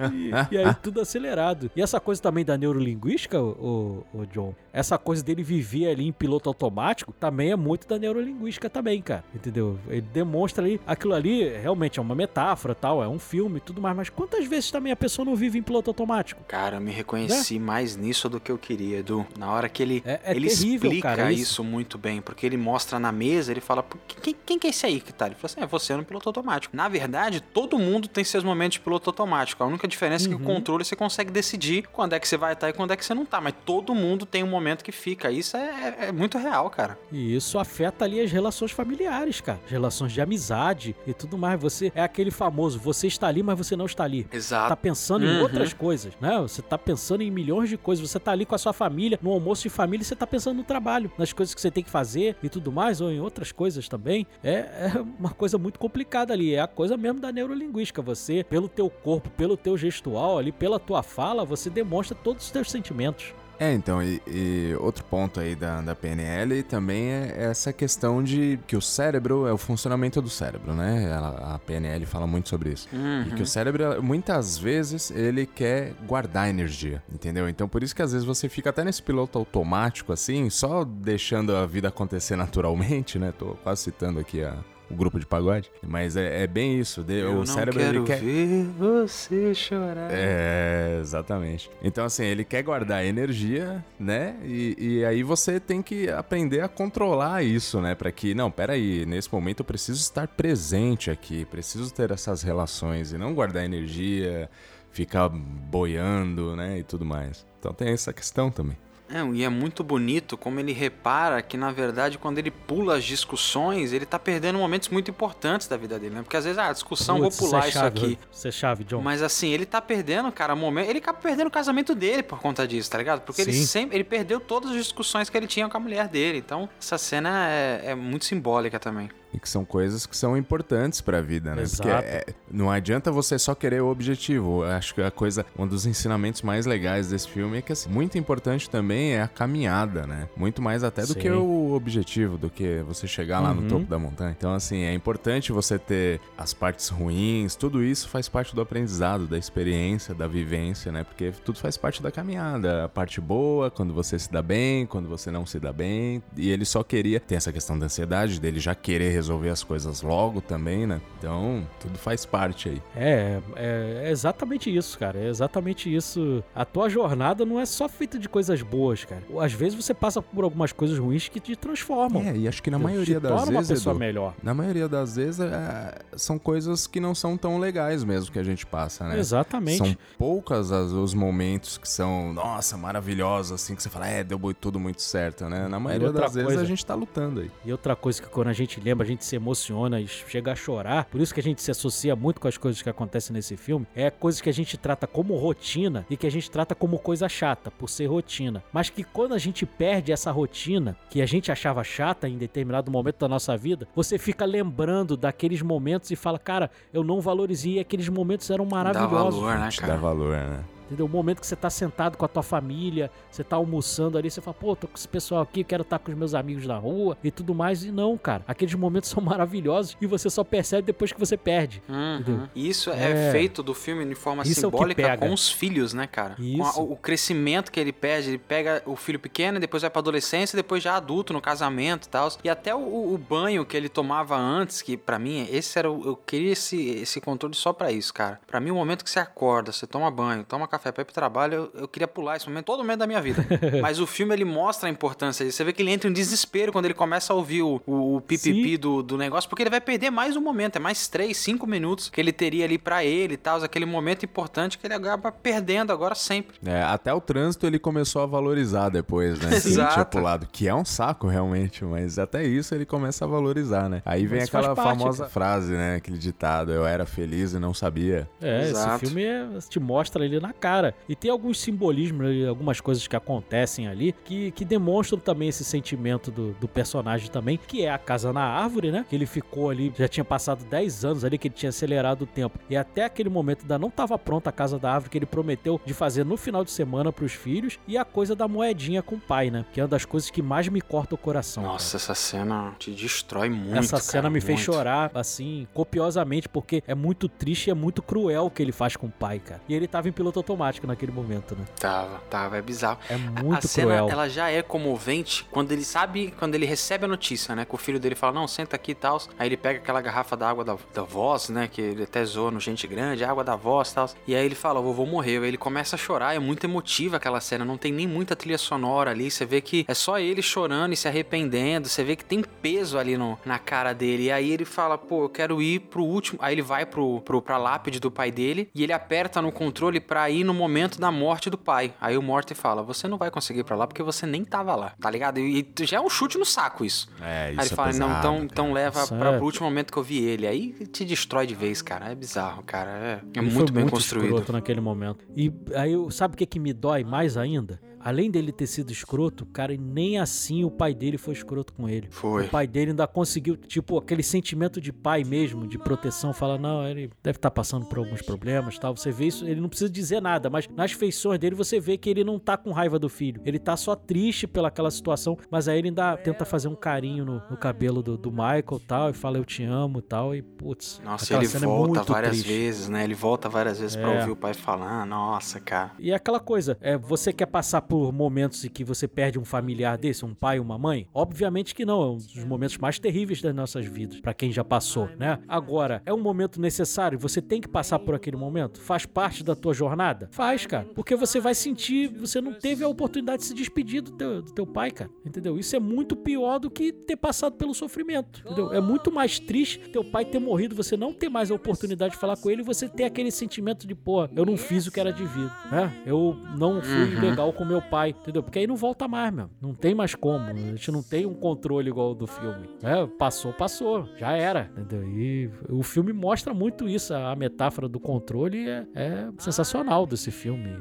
[0.12, 1.70] E, e aí tudo acelerado.
[1.76, 6.12] E essa coisa também da neurolinguística, o, o, John, essa coisa dele viver ali em
[6.12, 9.24] piloto automático, também é muito da neurolinguística também, cara.
[9.34, 9.78] Entendeu?
[9.88, 13.80] Ele demonstra ali, aquilo ali realmente é uma metáfora, tal, é um filme e tudo
[13.80, 16.42] mais, mas quantas vezes também a pessoa não vive em piloto automático?
[16.46, 19.26] Cara, eu me reconheci mais nisso do que eu queria, Edu.
[19.38, 21.42] Na hora que ele, É- é ele terrível, explica cara, isso.
[21.42, 21.64] isso.
[21.64, 24.86] muito bem, porque ele mostra na mesa, ele fala, "Pô, quem, quem que é esse
[24.86, 25.26] aí que tá?
[25.26, 26.76] Ele fala assim, é você no piloto automático.
[26.76, 29.62] Na verdade, todo mundo tem seus momentos de piloto automático.
[29.62, 32.52] A única diferença é que o controle você consegue decidir quando é que você vai
[32.52, 33.40] estar e quando é que você não tá.
[33.40, 35.30] Mas todo mundo tem um momento que fica.
[35.30, 36.98] Isso é, é- é muito real, cara.
[37.12, 39.60] E isso afeta ali as relações familiares, cara.
[39.64, 41.60] As relações de amizade e tudo mais.
[41.60, 44.26] Você é aquele famoso, você está ali, mas você não está ali.
[44.32, 44.68] Exato.
[44.68, 45.42] tá pensando em Uhum.
[45.42, 46.38] outras coisas, né?
[46.40, 48.08] Você tá pensando em milhões de coisas.
[48.08, 50.64] Você tá ali com a sua família, no almoço de família, você tá pensando no
[50.64, 53.88] trabalho, nas coisas que você tem que fazer e tudo mais, ou em outras coisas
[53.88, 54.26] também.
[54.42, 56.54] É, é uma coisa muito complicada ali.
[56.54, 58.02] É a coisa mesmo da neurolinguística.
[58.02, 62.50] Você, pelo teu corpo, pelo teu gestual ali, pela tua fala, você demonstra todos os
[62.50, 63.32] teus sentimentos.
[63.62, 68.58] É, então, e, e outro ponto aí da, da PNL também é essa questão de
[68.66, 71.04] que o cérebro é o funcionamento do cérebro, né?
[71.14, 72.88] Ela- a PNL fala muito sobre isso.
[73.28, 77.50] E que o cérebro, muitas vezes, ele quer guardar energia, entendeu?
[77.50, 81.54] Então, por isso que às vezes você fica até nesse piloto automático, assim, só deixando
[81.54, 83.30] a vida acontecer naturalmente, né?
[83.38, 84.56] Tô quase citando aqui a-
[84.90, 85.70] o grupo de pagode.
[85.82, 87.02] Mas é, é bem isso.
[87.04, 88.20] de- Eu o cérebro, quero ele quer...
[88.20, 90.08] ver você chorar.
[90.10, 91.70] É, exatamente.
[91.82, 94.36] Então, assim, ele quer guardar energia, né?
[94.44, 97.94] E, e aí você tem que aprender a controlar isso, né?
[97.94, 103.12] Pra que, não, peraí, nesse momento eu preciso estar presente aqui, preciso ter essas relações
[103.12, 104.50] e não guardar energia,
[104.90, 106.78] ficar boiando, né?
[106.78, 107.46] E tudo mais.
[107.58, 108.76] Então tem essa questão também.
[109.12, 113.04] É, e é muito bonito como ele repara que, na verdade, quando ele pula as
[113.04, 116.22] discussões, ele tá perdendo momentos muito importantes da vida dele, né?
[116.22, 118.18] Porque às vezes, ah, a discussão, Putz, vou pular é isso chave, aqui.
[118.32, 119.00] Isso é chave, John.
[119.02, 120.88] Mas assim, ele tá perdendo, cara, momento.
[120.88, 123.22] Ele acaba perdendo o casamento dele por conta disso, tá ligado?
[123.22, 123.66] Porque ele Sim.
[123.66, 123.96] sempre.
[123.96, 126.38] Ele perdeu todas as discussões que ele tinha com a mulher dele.
[126.38, 129.10] Então, essa cena é, é muito simbólica também.
[129.32, 131.62] E que são coisas que são importantes pra vida, né?
[131.62, 131.82] Exato.
[131.88, 134.64] Porque é- não adianta você só querer o objetivo.
[134.64, 137.88] Eu acho que a coisa, um dos ensinamentos mais legais desse filme é que assim,
[137.88, 140.28] muito importante também é a caminhada, né?
[140.36, 141.18] Muito mais até do Sim.
[141.20, 143.60] que o objetivo, do que você chegar lá Uhum.
[143.60, 144.34] no topo da montanha.
[144.36, 149.26] Então, assim, é importante você ter as partes ruins, tudo isso faz parte do aprendizado,
[149.28, 151.04] da experiência, da vivência, né?
[151.04, 152.84] Porque tudo faz parte da caminhada.
[152.84, 156.20] A parte boa, quando você se dá bem, quando você não se dá bem.
[156.36, 157.20] E ele só queria.
[157.20, 161.00] Tem essa questão da ansiedade, dele já querer resolver as coisas logo também, né?
[161.18, 162.82] Então, tudo faz parte aí.
[162.96, 165.18] É, é, é exatamente isso, cara.
[165.18, 166.42] É exatamente isso.
[166.54, 169.22] A tua jornada não é só feita de coisas boas, cara.
[169.40, 172.22] Às vezes você passa por algumas coisas ruins que te transformam.
[172.22, 173.78] É, e acho que na Te maioria das torna uma vezes.
[173.78, 174.34] pessoa Edu, melhor.
[174.42, 178.42] na maioria das vezes é, são coisas que não são tão legais mesmo que a
[178.42, 179.18] gente passa, né?
[179.18, 179.78] Exatamente.
[179.78, 184.38] São poucas as- os momentos que são, nossa, maravilhosos, assim, que você fala, é, deu
[184.58, 185.68] tudo muito certo, né?
[185.68, 186.62] Na maioria das vezes coisa.
[186.62, 187.50] a gente tá lutando aí.
[187.64, 191.04] E outra coisa que quando a gente lembra, gente se emociona e chega a chorar.
[191.06, 193.86] Por isso que a gente se associa muito com as coisas que acontecem nesse filme.
[193.94, 197.28] É coisas que a gente trata como rotina e que a gente trata como coisa
[197.28, 198.62] chata, por ser rotina.
[198.72, 202.90] Mas que quando a gente perde essa rotina, que a gente achava chata em determinado
[202.90, 207.74] momento da nossa vida, você fica lembrando daqueles momentos e fala, cara, eu não valorizei
[207.74, 209.40] e aqueles momentos eram Dá maravilhosos.
[209.40, 209.98] valor, né, Te dá cara?
[210.00, 210.64] valor, né?
[210.90, 211.06] Entendeu?
[211.06, 214.40] O momento que você tá sentado com a tua família, você tá almoçando ali, você
[214.40, 217.16] fala, pô, tô com esse pessoal aqui, quero estar com os meus amigos na rua
[217.22, 217.84] e tudo mais.
[217.84, 221.82] E não, cara, aqueles momentos são maravilhosos e você só percebe depois que você perde.
[221.88, 222.48] Uhum.
[222.54, 223.32] Isso é, É.
[223.32, 225.26] feito do filme de forma Isso é simbólica pega.
[225.26, 226.34] com os filhos, né, cara?
[226.36, 226.82] Com a- Isso.
[226.82, 230.82] o crescimento que ele pede, ele pega o filho pequeno, depois vai pra adolescência, depois
[230.82, 232.28] já adulto no casamento e tal.
[232.42, 236.04] E até o, o banho que ele tomava antes, que pra mim, esse era o,
[236.04, 238.40] eu queria esse, esse controle só pra isso, cara.
[238.46, 241.70] Pra mim, o momento que você acorda, você toma banho, toma café ir pro trabalho,
[241.74, 243.44] eu, eu queria pular esse momento, todo momento da minha vida.
[243.82, 245.58] Mas o filme, ele mostra a importância disso.
[245.58, 248.20] Você vê que ele entra em desespero quando ele começa a ouvir o, o, o
[248.20, 251.66] pipipi do, do negócio, porque ele vai perder mais um momento, é mais 3, 5
[251.66, 255.30] minutos que ele teria ali pra ele e tal, aquele momento importante que ele acaba
[255.30, 256.56] perdendo agora sempre.
[256.64, 259.50] É, até o trânsito ele começou a valorizar depois, né?
[259.60, 259.92] Que ele Exato.
[259.94, 264.00] tinha pulado, que é um saco realmente, mas até isso ele começa a valorizar, né?
[264.04, 265.30] Aí vem Mas aquela parte, famosa cara.
[265.30, 265.96] frase, né?
[265.96, 268.28] Aquele ditado, eu era feliz e não sabia.
[268.40, 269.04] É, Exato.
[269.04, 270.69] esse filme é- te mostra ele na cara.
[271.08, 276.30] E tem alguns simbolismos, algumas coisas que acontecem ali que, que demonstram também esse sentimento
[276.30, 279.04] do, do personagem também, que é a casa na árvore, né?
[279.08, 282.26] Que ele ficou ali, já tinha passado 10 anos ali, que ele tinha acelerado o
[282.26, 282.58] tempo.
[282.68, 285.80] E até aquele momento ainda não estava pronta a casa da árvore que ele prometeu
[285.84, 287.78] de fazer no final de semana pros filhos.
[287.86, 289.64] E a coisa da moedinha com o pai, né?
[289.72, 291.62] Que é uma das coisas que mais me corta o coração.
[291.62, 291.72] cara.
[291.72, 293.76] Nossa, essa cena te destrói muito.
[293.76, 294.72] Essa cena cara, me fez muito.
[294.72, 298.96] chorar, assim, copiosamente, porque é muito triste e é muito cruel o que ele faz
[298.96, 299.60] com o pai, cara.
[299.68, 301.64] E ele tava em piloto automático naquele momento, né?
[301.78, 302.98] Tava, tava, é bizarro.
[303.08, 304.08] É A- muito a cena, cruel.
[304.10, 307.64] ela já é comovente quando ele sabe, quando ele recebe a notícia, né?
[307.64, 309.20] Que o filho dele fala, não, senta aqui e tal.
[309.38, 311.68] Aí ele pega aquela garrafa da água da, da voz, né?
[311.70, 314.10] Que ele até zoa no gente grande, água da voz e tal.
[314.26, 315.42] E aí ele fala, o vovô morreu.
[315.42, 318.58] Aí ele começa a chorar, é muito emotiva aquela cena, não tem nem muita trilha
[318.58, 319.30] sonora ali.
[319.30, 321.88] Você vê que é só ele chorando e se arrependendo.
[321.88, 324.24] Você vê que tem peso ali no, na cara dele.
[324.24, 326.38] E aí ele fala, pô, eu quero ir pro último.
[326.42, 330.00] Aí ele vai pro, pro, pra lápide do pai dele e ele aperta no controle
[330.00, 331.92] pra ir no momento da morte do pai.
[332.00, 334.74] Aí o Morty fala, você não vai conseguir ir pra lá porque você nem tava
[334.74, 335.38] lá, tá ligado?
[335.38, 337.08] E, e já é um chute no saco isso.
[337.20, 338.44] É, Aí isso ele é fala, não, pesado, então, cara.
[338.44, 340.46] então leva Isso pra, é- pro último momento que eu vi ele.
[340.46, 342.10] Aí te destrói de vez, cara.
[342.10, 342.90] É bizarro, cara.
[342.90, 344.52] É, é muito foi bem muito construído.
[344.52, 345.24] naquele momento.
[345.36, 347.80] E aí, eu- sabe o que, que me dói mais ainda?
[348.00, 351.88] Além dele ter sido escroto, cara, e nem assim o pai dele foi escroto com
[351.88, 352.08] ele.
[352.10, 352.46] Foi.
[352.46, 356.86] O pai dele ainda conseguiu, tipo, aquele sentimento de pai mesmo, de proteção, fala, não,
[356.86, 358.96] ele deve estar passando por alguns problemas tal.
[358.96, 362.08] Você vê isso, ele não precisa dizer nada, mas nas feições dele você vê que
[362.08, 363.40] ele não tá com raiva do filho.
[363.44, 367.42] Ele tá só triste pelaquela situação, mas aí ele ainda tenta fazer um carinho no,
[367.50, 371.00] no cabelo do, do Michael tal, e fala, eu te amo tal, e putz.
[371.04, 372.48] Nossa, ele é volta muito várias triste.
[372.48, 373.04] vezes, né?
[373.04, 374.18] Ele volta várias vezes pra É.
[374.20, 375.04] ouvir o pai falar.
[375.04, 375.92] Nossa, cara.
[375.98, 379.44] E é aquela coisa, é, você quer passar por momentos em que você perde um
[379.44, 381.08] familiar desse, um pai, uma mãe?
[381.12, 384.62] Obviamente que não, é um dos momentos mais terríveis das nossas vidas, pra quem já
[384.62, 385.40] passou, né?
[385.48, 388.80] Agora, é um momento necessário, você tem que passar por aquele momento?
[388.80, 390.28] Faz parte da tua jornada?
[390.30, 390.86] Faz, cara.
[390.94, 394.52] Porque você vai sentir, você não teve a oportunidade de se despedir do teu, do
[394.52, 395.10] teu pai, cara.
[395.26, 395.58] Entendeu?
[395.58, 398.72] Isso é muito pior do que ter passado pelo sofrimento, entendeu?
[398.72, 402.20] É muito mais triste teu pai ter morrido, você não ter mais a oportunidade de
[402.20, 405.00] falar com ele e você ter aquele sentimento de, pô, eu não fiz o que
[405.00, 405.92] era devido, né?
[406.06, 408.42] Eu não fui legal com meu pai, entendeu?
[408.42, 409.50] Porque aí não volta mais, meu.
[409.60, 410.44] Não tem mais como.
[410.50, 412.68] A gente não tem um controle igual o do filme.
[412.82, 414.08] É, passou, passou.
[414.16, 415.08] Já era, entendeu?
[415.08, 417.14] E o filme mostra muito isso.
[417.14, 420.76] A metáfora do controle é, é sensacional desse filme.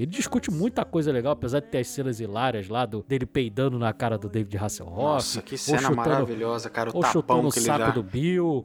[0.00, 3.78] Ele discute muita coisa legal, apesar de ter as cenas hilárias lá do, dele peidando
[3.78, 4.96] na cara do David Hasselhoff.
[4.96, 6.90] Nossa, que cena chutando- maravilhosa, cara.
[6.90, 7.90] O ou chutando o ele saco dá.
[7.90, 8.64] do Bill.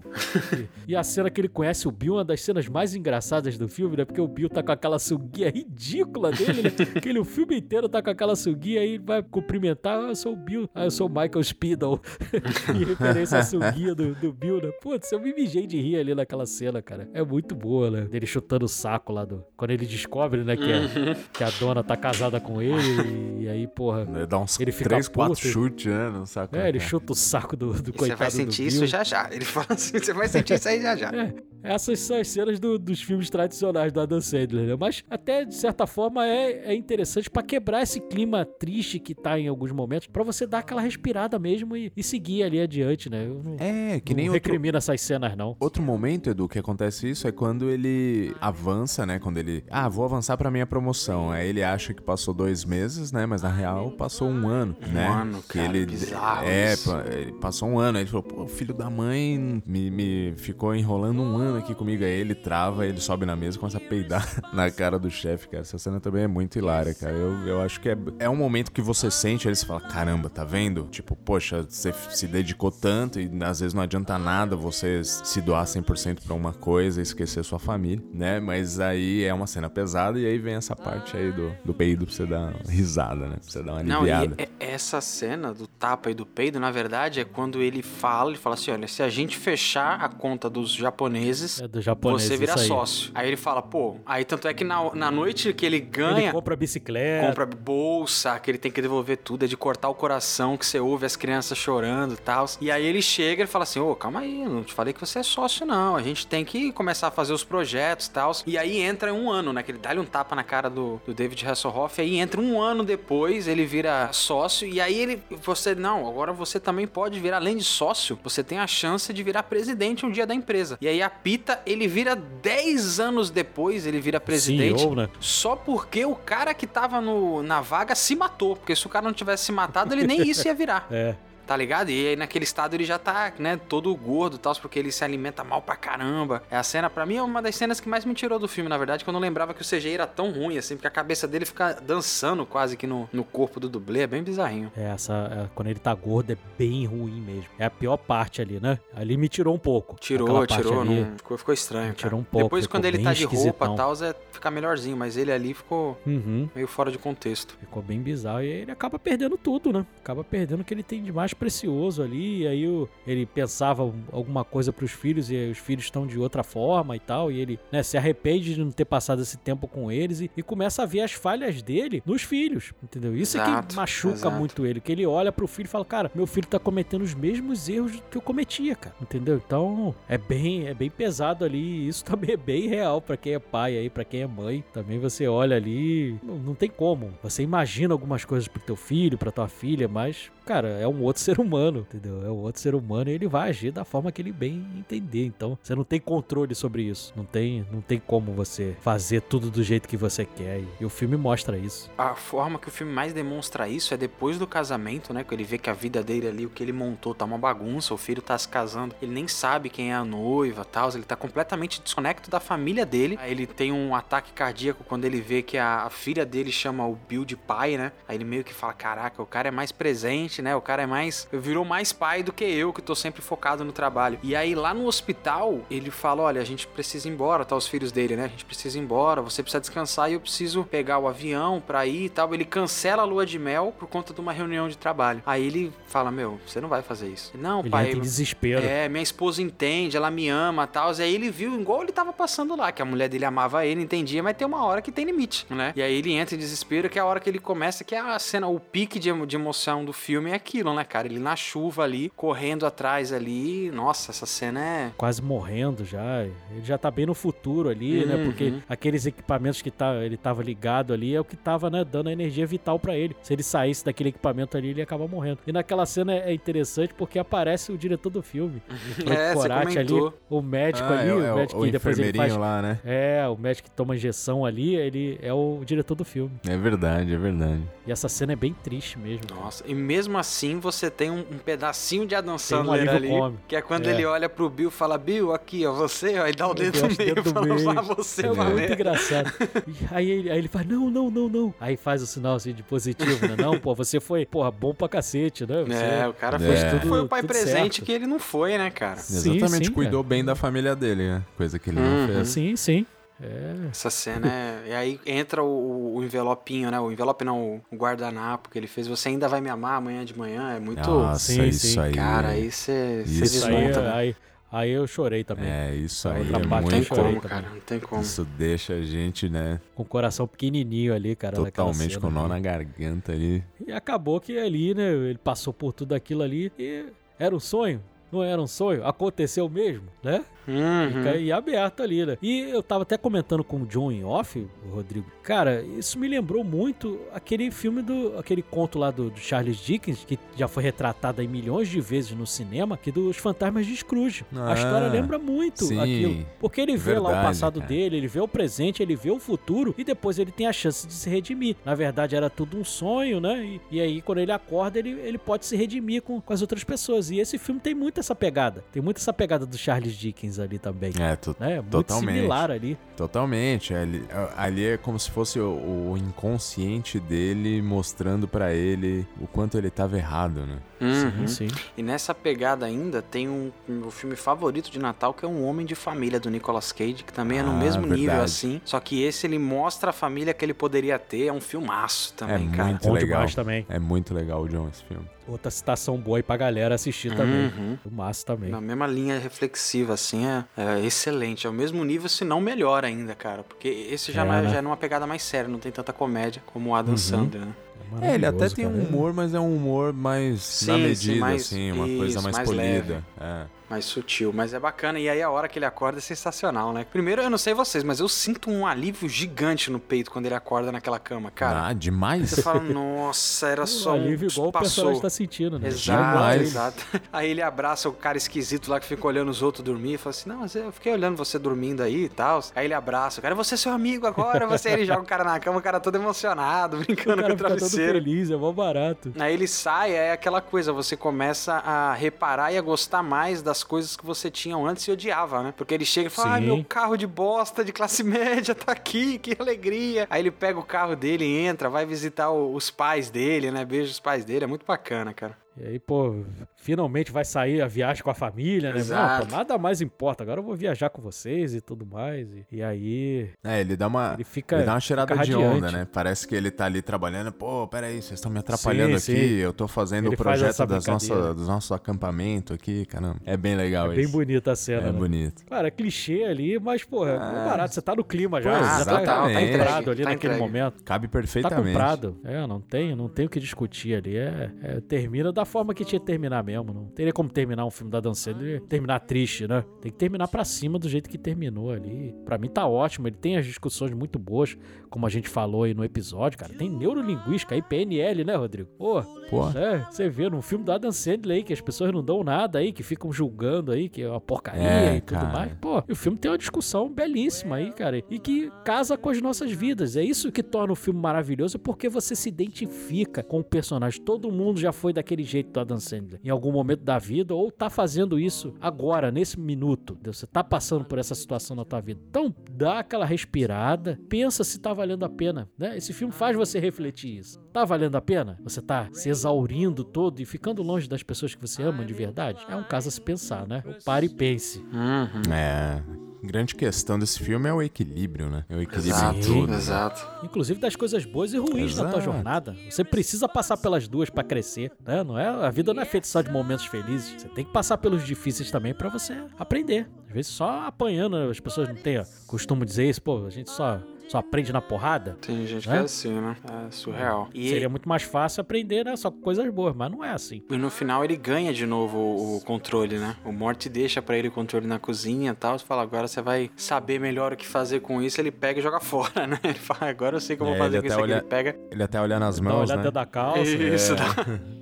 [0.87, 3.67] e, e a cena que ele conhece o Bill, uma das cenas mais engraçadas do
[3.67, 4.05] filme, né?
[4.05, 6.69] Porque o Bill tá com aquela sunguinha ridícula dele, né?
[7.01, 9.99] Que ele o filme inteiro tá com aquela sunguinha aí vai cumprimentar.
[9.99, 10.69] Ah, eu sou o Bill.
[10.73, 11.99] Ah, eu sou o Michael Spindle.
[12.75, 14.71] em referência à sunguinha do, do Bill, né?
[14.81, 17.09] Putz, eu me mijei de rir ali naquela cena, cara.
[17.13, 18.01] É muito boa, né?
[18.01, 19.43] Dele chutando o saco lá do.
[19.55, 21.15] Quando ele descobre, né, que, Uhum.
[21.33, 23.43] Que a dona tá casada com ele.
[23.43, 24.01] E, aí, porra.
[24.15, 25.47] Ele Dá uns Ele fica 3, 4 puto.
[25.47, 26.09] chutes, né?
[26.09, 28.31] Não sabe como É, ele que chuta o saco do, do E Você coitado vai
[28.31, 28.67] sentir Bill.
[28.67, 29.29] isso já já.
[29.31, 31.11] Ele fala assim, você vai sentir isso aí já já.
[31.13, 34.75] É, essas são as cenas do- dos filmes tradicionais do Adam Sandler, né?
[34.79, 39.39] Mas até, de certa forma, é, é interessante pra quebrar esse clima triste que tá
[39.39, 43.25] em alguns momentos, pra você dar aquela respirada mesmo e, e seguir ali adiante, né?
[43.27, 45.55] Eu não, É, que não nem outro, recrimino essas cenas, não.
[45.59, 49.19] Outro momento, Edu, que acontece isso é quando ele avança, né?
[49.19, 49.63] Quando ele.
[49.69, 51.06] Ah, vou avançar pra minha promoção.
[51.31, 53.25] Aí ele acha que passou dois meses, né?
[53.25, 55.07] Mas na real passou um ano, né?
[55.09, 56.89] ano, que cara, ele bizarro É, isso.
[56.89, 57.97] pa- ele passou um ano.
[57.97, 61.75] Aí ele falou, pô, o filho da mãe me, me ficou enrolando um ano aqui
[61.75, 62.03] comigo.
[62.03, 65.47] Aí ele trava, ele sobe na mesa e começa a peidar na cara do chefe,
[65.49, 65.61] cara.
[65.61, 67.13] Essa cena também é muito hilária, cara.
[67.13, 69.81] Eu, eu Eu acho que é, é um momento que você sente, aí você fala,
[69.81, 70.83] caramba, tá vendo?
[70.91, 75.65] Tipo, poxa, você se dedicou tanto e às vezes não adianta nada você se doar
[75.65, 78.39] 100% pra uma coisa e esquecer sua família, né?
[78.39, 82.05] Mas aí é uma cena pesada e aí vem essa parte aí do, do peido
[82.05, 83.35] pra você dar uma risada, né?
[83.41, 84.35] Pra você dar uma Não, e aliviada.
[84.43, 88.37] é- essa cena do tapa e do peido, na verdade, é quando ele fala, ele
[88.37, 92.37] fala assim, olha, se a gente fechar a conta dos japoneses, É do japonês, você
[92.37, 92.67] vira aí.
[92.67, 93.11] sócio.
[93.15, 96.31] Aí ele fala, pô, aí tanto é que na, na noite que ele Ele ganha,
[96.31, 97.27] compra bicicleta.
[97.27, 100.79] compra bolsa, que ele tem que devolver tudo, é de cortar o coração, que você
[100.79, 102.45] ouve as crianças chorando e tal.
[102.59, 104.99] E aí ele chega e fala assim, ô, calma aí, eu não te falei que
[104.99, 108.31] você é sócio não, a gente tem que começar a fazer os projetos e tal.
[108.47, 111.13] E aí entra um ano, né, que ele dá-lhe um tapa na cara do, do
[111.13, 115.75] David Hasselhoff, e aí entra um ano depois, ele vira sócio, e aí ele, você,
[115.75, 119.43] não, agora você também pode virar, além de sócio, você tem a chance de virar
[119.43, 120.77] presidente um dia da empresa.
[120.81, 124.79] E aí a Pita, ele vira 10 anos depois, ele vira presidente.
[124.79, 125.09] CEO, né?
[125.19, 128.55] Só porque o cara que tava no, na vaga se matou.
[128.55, 130.87] Porque se o cara não tivesse se matado, ele nem isso ia virar.
[130.97, 131.15] É.
[131.47, 131.89] Tá ligado?
[131.89, 135.03] E aí naquele estado ele já tá, né, todo gordo e tal, porque ele se
[135.03, 136.43] alimenta mal pra caramba.
[136.51, 138.69] É a cena, pra mim, é uma das cenas que mais me tirou do filme,
[138.69, 140.91] na verdade, que eu não lembrava que o CGI era tão ruim, assim, porque a
[140.91, 144.71] cabeça dele fica dançando quase que no, no corpo do dublê, é bem bizarrinho.
[144.75, 147.47] É, essa, é, quando ele tá gordo é bem ruim mesmo.
[147.57, 148.77] É a pior parte ali, né?
[148.93, 149.95] Ali me tirou um pouco.
[149.99, 151.01] Tirou, tirou, ali.
[151.01, 151.93] não, ficou, ficou estranho.
[151.93, 155.17] Tirou um pouco, Depois, quando ele tá de roupa e tal, é, fica melhorzinho, mas
[155.17, 156.47] ele ali ficou Uhum.
[156.55, 157.57] meio fora de contexto.
[157.59, 158.41] Ficou bem bizarro.
[158.41, 159.85] E ele acaba perdendo tudo, né?
[159.99, 162.43] Acaba perdendo o que ele tem de mais precioso ali.
[162.43, 166.17] E aí o- ele pensava alguma coisa pros filhos e aí os filhos estão de
[166.19, 167.31] outra forma e tal.
[167.31, 170.43] E ele né, se arrepende de não ter passado esse tempo com eles e, e
[170.43, 173.15] começa a ver as falhas dele nos filhos, entendeu?
[173.15, 174.35] Isso é Exato, que machuca exato.
[174.35, 174.79] muito ele.
[174.79, 178.01] Que ele olha pro filho e fala, cara, meu filho tá cometendo os mesmos erros
[178.09, 178.95] que eu cometia, cara.
[179.01, 179.41] Entendeu?
[179.45, 181.57] Então é bem, é bem pesado ali.
[181.57, 184.63] E isso também é bem real pra quem é pai aí, pra quem é mãe.
[184.73, 187.13] Também você olha ali, não, não tem como.
[187.23, 191.21] Você imagina algumas coisas pro teu filho, pra tua filha, mas, cara, é um outro
[191.23, 192.25] ser humano, entendeu?
[192.25, 195.25] É um outro ser humano e ele vai agir da forma que ele bem entender.
[195.25, 197.13] Então, você não tem controle sobre isso.
[197.15, 200.61] Não tem, não tem como você fazer tudo do jeito que você quer.
[200.79, 201.89] E, o filme mostra isso.
[201.97, 205.23] A forma que o filme mais demonstra isso é depois do casamento, né?
[205.23, 207.93] Que ele vê que a vida dele ali, o que ele montou, tá uma bagunça,
[207.93, 211.15] o filho tá se casando, ele nem sabe quem é a noiva tal, ele tá
[211.15, 213.19] completamente desconecto da família dele.
[213.25, 216.95] Ele tem um ataque cardíaco quando ele vê que a, a filha dele chama o
[217.07, 217.91] Bill de pai, né?
[218.07, 220.55] Aí ele meio que fala: Caraca, o cara é mais presente, né?
[220.55, 221.27] O cara é mais.
[221.31, 224.19] Virou mais pai do que eu, que tô sempre focado no trabalho.
[224.23, 227.55] E aí lá no hospital, ele fala: Olha, a gente precisa ir embora, tá?
[227.55, 228.25] Os filhos dele, né?
[228.25, 231.85] A gente precisa ir embora, você precisa descansar e eu preciso pegar o avião pra
[231.85, 232.33] ir e tal.
[232.33, 235.21] Ele cancela a lua de mel por conta de uma reunião de trabalho.
[235.25, 237.31] Aí ele fala: Meu, você não vai fazer isso.
[237.37, 237.91] Não, Ele pai.
[237.91, 238.65] em desespero.
[238.65, 240.93] É, minha esposa entende, ela me ama e tal.
[240.93, 243.81] E aí ele viu, igual ele tava passando lá, que a mulher dele amava ele,
[243.81, 245.73] entendia, mas tem uma hora que tem limite, né?
[245.75, 247.99] E aí ele entra em desespero, que é a hora que ele começa, que é
[247.99, 251.07] a cena, o pique de, de emoção do filme é aquilo, né, cara?
[251.07, 253.69] Ele na chuva ali, correndo atrás ali.
[253.71, 254.91] Nossa, essa cena é.
[254.97, 256.23] quase morrendo já.
[256.23, 258.15] Ele já tá bem no futuro ali, né?
[258.15, 258.25] Uhum.
[258.25, 262.09] Porque aqueles equipamentos que tá, ele tava ligado ali é o que tava, né, dando
[262.09, 263.15] a energia vital pra ele.
[263.21, 265.39] Se ele saísse daquele equipamento ali, ele ia acabar morrendo.
[265.45, 268.61] E naquela cena é interessante porque aparece o diretor do filme.
[269.07, 269.93] O É, você Corati ali,
[270.29, 272.35] o médico Ah, ali, é, o é médico o que depois ele faz.
[272.35, 272.79] lá, né?
[272.85, 276.31] É, o médico que toma injeção ali, ele é o diretor do filme.
[276.47, 277.61] É verdade, é verdade.
[277.85, 279.23] E essa cena é bem triste mesmo.
[279.35, 283.07] Nossa, e mesmo assim você tem um, um pedacinho de Adam um Sandler alívio ali,
[283.09, 283.43] cômico.
[283.47, 283.93] que é quando É.
[283.93, 286.75] ele olha pro Bill e fala, Bill, aqui, ó, você, ó, e dá o dedo
[286.81, 287.55] no meio dedo do pra meio.
[287.55, 288.57] usar você, É valeu.
[288.57, 289.31] muito engraçado.
[289.67, 291.53] E aí, ele, aí ele fala, não, não, não, não.
[291.59, 293.35] Aí faz o sinal assim de positivo, né?
[293.37, 295.63] Não, pô, você foi, porra, bom pra cacete, né?
[295.65, 296.39] Você É, o cara É.
[296.39, 297.85] fez tudo- Foi o pai presente certo.
[297.85, 298.97] que ele não foi, né, cara?
[298.97, 300.09] Sim, Exatamente, sim, cuidou cara.
[300.09, 301.23] bem da família dele, né?
[301.35, 302.07] Coisa que ele Uhum.
[302.07, 302.27] não fez.
[302.29, 302.85] Sim, sim.
[303.21, 303.69] É.
[303.71, 304.63] Essa cena é.
[304.67, 306.79] E aí entra o, o envelopinho, né?
[306.79, 308.87] O envelope não, o guardanapo que ele fez.
[308.87, 310.53] Você ainda vai me amar amanhã de manhã.
[310.55, 310.87] É muito.
[310.87, 311.79] Nossa, Sim, isso sim.
[311.79, 311.93] aí.
[311.93, 313.91] cara, aí você Isso aí, desmonta, né?
[313.93, 314.15] aí,
[314.51, 315.49] aí eu chorei também.
[315.49, 317.49] É, isso aí outra é parte Não tem como, cara.
[317.49, 318.01] Não tem como.
[318.01, 321.35] Isso deixa a gente, né, Com o coração pequenininho ali, cara.
[321.35, 322.29] totalmente cena com nó ali.
[322.29, 323.43] na garganta ali.
[323.65, 324.91] E acabou que ali, né?
[324.93, 326.85] Ele passou por tudo aquilo ali e
[327.17, 327.81] era um sonho.
[328.11, 328.85] Não era um sonho?
[328.85, 330.23] Aconteceu mesmo, né?
[330.47, 330.93] Uhum.
[330.93, 332.17] Fica aí aberto ali, né?
[332.21, 335.05] E eu tava até comentando com o John em off, o Rodrigo.
[335.21, 338.17] Cara, isso me lembrou muito aquele filme do.
[338.17, 342.11] aquele conto lá do, do Charles Dickens, que já foi retratado aí milhões de vezes
[342.11, 344.23] no cinema, que dos fantasmas de Scrooge.
[344.33, 345.79] Ah, a história lembra muito sim.
[345.79, 346.25] aquilo.
[346.39, 347.73] Porque ele vê lá o Verdade, passado cara.
[347.73, 350.87] dele, ele vê o presente, ele vê o futuro e depois ele tem a chance
[350.87, 351.57] de se redimir.
[351.65, 353.43] Na verdade, era tudo um sonho, né?
[353.43, 356.63] E, e aí, quando ele acorda, ele, ele pode se redimir com, com as outras
[356.63, 357.11] pessoas.
[357.11, 358.63] E esse filme tem muito muito essa pegada.
[358.71, 360.93] Tem muito essa pegada do Charles Dickens ali também.
[360.99, 361.55] É, to- Né?
[361.55, 362.15] Muito totalmente.
[362.15, 362.77] similar ali.
[362.95, 363.73] Totalmente.
[363.73, 369.57] Ali, ali é como se fosse o, o inconsciente dele mostrando pra ele o quanto
[369.57, 370.57] ele tava errado, né?
[370.79, 371.27] Uhum.
[371.27, 371.55] Sim, sim.
[371.75, 375.65] E nessa pegada ainda tem um meu filme favorito de Natal que é Um Homem
[375.65, 378.23] de Família do Nicolas Cage, que também é no Ah, mesmo nível verdade.
[378.25, 378.61] assim.
[378.63, 382.47] Só que esse ele mostra a família que ele poderia ter, é um filmaço também,
[382.53, 382.69] é cara.
[382.69, 383.25] muito Bom legal.
[383.33, 383.65] também.
[383.69, 385.05] É muito legal o John esse filme.
[385.27, 387.47] Outra citação boa aí pra galera assistir também.
[387.57, 387.77] Uhum.
[387.85, 388.49] O massa também.
[388.49, 391.45] Na mesma linha reflexiva, assim, é, é excelente.
[391.45, 393.43] É o mesmo nível, se não melhor ainda, cara.
[393.43, 394.49] Porque esse já, É, não é, né?
[394.49, 396.97] já é numa pegada mais séria, não tem tanta comédia como o Adam Uhum.
[396.97, 397.53] Sandler, né?
[398.01, 401.19] É, ele até tem um humor, mas é um humor mais Sim, na sim, medida,
[401.21, 403.03] mais- assim, uma coisa isso, mais, mais polida.
[403.19, 403.45] É.
[403.69, 404.99] mais sutil, mas é bacana.
[404.99, 406.85] E aí a hora que ele acorda é sensacional, né?
[406.91, 410.35] Primeiro, eu não sei vocês, mas eu sinto um alívio gigante no peito quando ele
[410.35, 411.67] acorda naquela cama, cara.
[411.67, 412.29] ah, demais.
[412.29, 414.01] Você fala, nossa, era só Um um...
[414.03, 414.69] alívio igual o passou.
[414.69, 415.67] personagem tá sentindo, né?
[415.67, 416.41] Exato, Demais.
[416.41, 416.85] exato.
[417.11, 420.11] Aí ele abraça o cara esquisito lá que fica olhando os outros dormir e fala
[420.11, 422.41] assim: Não, mas eu fiquei olhando você dormindo aí e tal.
[422.55, 424.69] Aí ele abraça o cara, você é seu amigo agora, você.
[424.69, 427.33] Aí ele joga o cara na cama, o cara todo emocionado, O brincando com cara
[427.33, 427.93] o fica todo travesseiro.
[427.93, 429.11] feliz, é mó barato.
[429.19, 433.56] Aí ele sai, é aquela coisa, você começa a reparar e a gostar mais das
[433.63, 435.53] coisas que você tinha antes e odiava, né?
[435.55, 436.45] Porque ele chega e fala, ai, Sim.
[436.47, 440.07] meu carro de bosta de classe média tá aqui, que alegria.
[440.09, 443.63] Aí ele pega o carro dele e entra, vai visitar o- os pais dele, né?
[443.65, 445.37] Beija os pais dele, é muito bacana, cara.
[445.59, 446.23] E aí, pô,
[446.59, 448.79] finalmente vai sair a viagem com a família, né?
[448.79, 449.23] Exato.
[449.25, 450.23] Não, pô, nada mais importa.
[450.23, 452.27] Agora eu vou viajar com vocês e tudo mais.
[452.33, 454.13] E, e aí, É, ele dá uma.
[454.15, 454.55] ele fica.
[454.57, 455.87] Ele dá uma cheirada fica de onda, né?
[455.91, 457.31] Parece que ele tá ali trabalhando.
[457.31, 459.27] Pô, peraí, vocês estão me atrapalhando Sim, aqui.
[459.27, 459.33] sim.
[459.35, 463.17] Eu tô fazendo Ele o projeto das nossa, dos nossos acampamentos aqui, caramba.
[463.25, 464.11] É bem legal É bem isso.
[464.11, 464.97] bonita a cena, É né?
[464.97, 465.45] bonito.
[465.45, 467.17] Cara, é clichê ali, mas, pô, é É.
[467.19, 467.73] barato.
[467.73, 468.51] Você tá no clima já.
[468.57, 470.39] Pô, você já tá, tá comprado ali Tá naquele entregue.
[470.39, 470.83] momento.
[470.83, 471.67] Cabe Tá perfeitamente.
[471.67, 472.17] comprado.
[472.23, 474.17] É, não tem, não tem o que discutir ali.
[474.17, 476.73] É, é, termina da forma que tinha que terminar mesmo.
[476.73, 479.63] Não teria como terminar um filme da Dan Sandler e terminar triste, né?
[479.81, 482.15] Tem que terminar pra cima do jeito que terminou ali.
[482.25, 483.07] Pra mim tá ótimo.
[483.07, 484.57] Ele tem as discussões muito boas,
[484.89, 486.53] como a gente falou aí no episódio, cara.
[486.53, 488.69] Tem neurolinguística aí, PNL, né, Rodrigo?
[488.77, 489.49] Pô, Pô.
[489.49, 492.59] é, você vê num filme do Adam Sandler aí que as pessoas não dão nada
[492.59, 495.33] aí, que ficam julgando aí, que é uma porcaria É, e tudo cara.
[495.33, 495.53] mais.
[495.59, 499.21] Pô, e o filme tem uma discussão belíssima aí, cara, e que casa com as
[499.21, 499.95] nossas vidas.
[499.97, 504.01] É isso que torna o filme maravilhoso, porque você se identifica com o personagem.
[504.01, 507.51] Todo mundo já foi daquele jeito do Adam Sandler, em algum momento da vida, ou
[507.51, 509.97] tá fazendo isso agora, nesse minuto.
[510.03, 511.99] Você tá passando por essa situação na tua vida.
[512.09, 515.75] Então, dá aquela respirada, pensa se tá valendo a pena, né?
[515.75, 517.39] Esse filme faz você refletir isso.
[517.57, 518.37] Tá valendo a pena?
[518.43, 522.45] Você tá se exaurindo todo e ficando longe das pessoas que você ama de verdade?
[522.47, 523.63] É um caso a se pensar, né?
[523.83, 524.59] Pare e pense.
[524.71, 525.33] Uhum.
[525.33, 525.81] É.
[526.21, 528.45] Grande questão desse filme é o equilíbrio, né?
[528.47, 529.47] É o equilíbrio Exato, em tudo.
[529.47, 529.57] né?
[529.57, 530.07] exato.
[530.23, 532.01] Inclusive das coisas boas e ruins na tua Exato.
[532.01, 532.55] jornada.
[532.69, 535.03] Você precisa passar pelas duas pra crescer, né?
[535.03, 537.19] Não é, a vida não é feita só de momentos felizes.
[537.23, 539.89] Você tem que passar pelos difíceis também pra você aprender.
[540.05, 543.49] Às vezes só apanhando, as pessoas não têm ó, costume dizer isso, pô, a gente
[543.49, 545.17] só só aprende na porrada.
[545.21, 545.75] Tem gente Né?
[545.75, 546.35] que é assim, né?
[546.67, 547.29] É surreal.
[547.33, 548.95] E, Seria muito mais fácil aprender, né?
[548.95, 550.41] Só com coisas boas, mas não é assim.
[550.49, 553.15] e no final ele ganha de novo o, o controle, né?
[553.25, 555.57] O Morty deixa pra ele o controle na cozinha e tal.
[555.57, 558.19] Você fala, agora você vai saber melhor o que fazer com isso.
[558.21, 559.39] Ele pega e joga fora, né?
[559.43, 561.03] Ele fala, agora eu sei o que eu vou É, fazer com isso aqui.
[561.03, 562.83] olha- Ele pega Ele até olha nas Dá uma mãos, olhada né?
[562.83, 563.41] dentro da calça.
[563.41, 564.05] isso, É, dá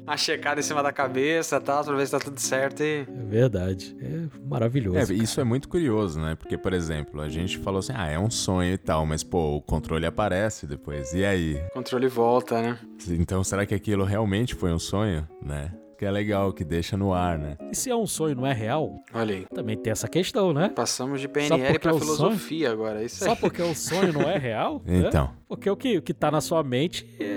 [0.07, 3.01] uma checada em cima da cabeça e tal, pra ver se tá tudo certo e...
[3.01, 3.95] é verdade.
[4.01, 5.11] É maravilhoso.
[5.13, 6.35] É, isso é muito curioso, né?
[6.35, 9.34] Porque, por exemplo, a gente falou assim, ah, é um sonho e tal, mas, pô,
[9.35, 11.13] o controle aparece depois.
[11.13, 11.55] E aí?
[11.71, 12.79] O controle volta, né?
[13.09, 15.71] Então, será que aquilo realmente foi um sonho, né?
[15.97, 17.57] Que é legal, que deixa no ar, né?
[17.71, 19.01] E se é um sonho, não é real?
[19.13, 19.45] Olha aí.
[19.53, 20.69] Também tem essa questão, né?
[20.75, 23.01] Passamos de Só PNL pra é filosofia agora.
[23.01, 23.29] Isso aí.
[23.29, 24.81] Só porque o sonho não é real?
[24.85, 25.07] né?
[25.07, 25.31] Então.
[25.47, 27.34] Porque o que, o que tá na sua mente é,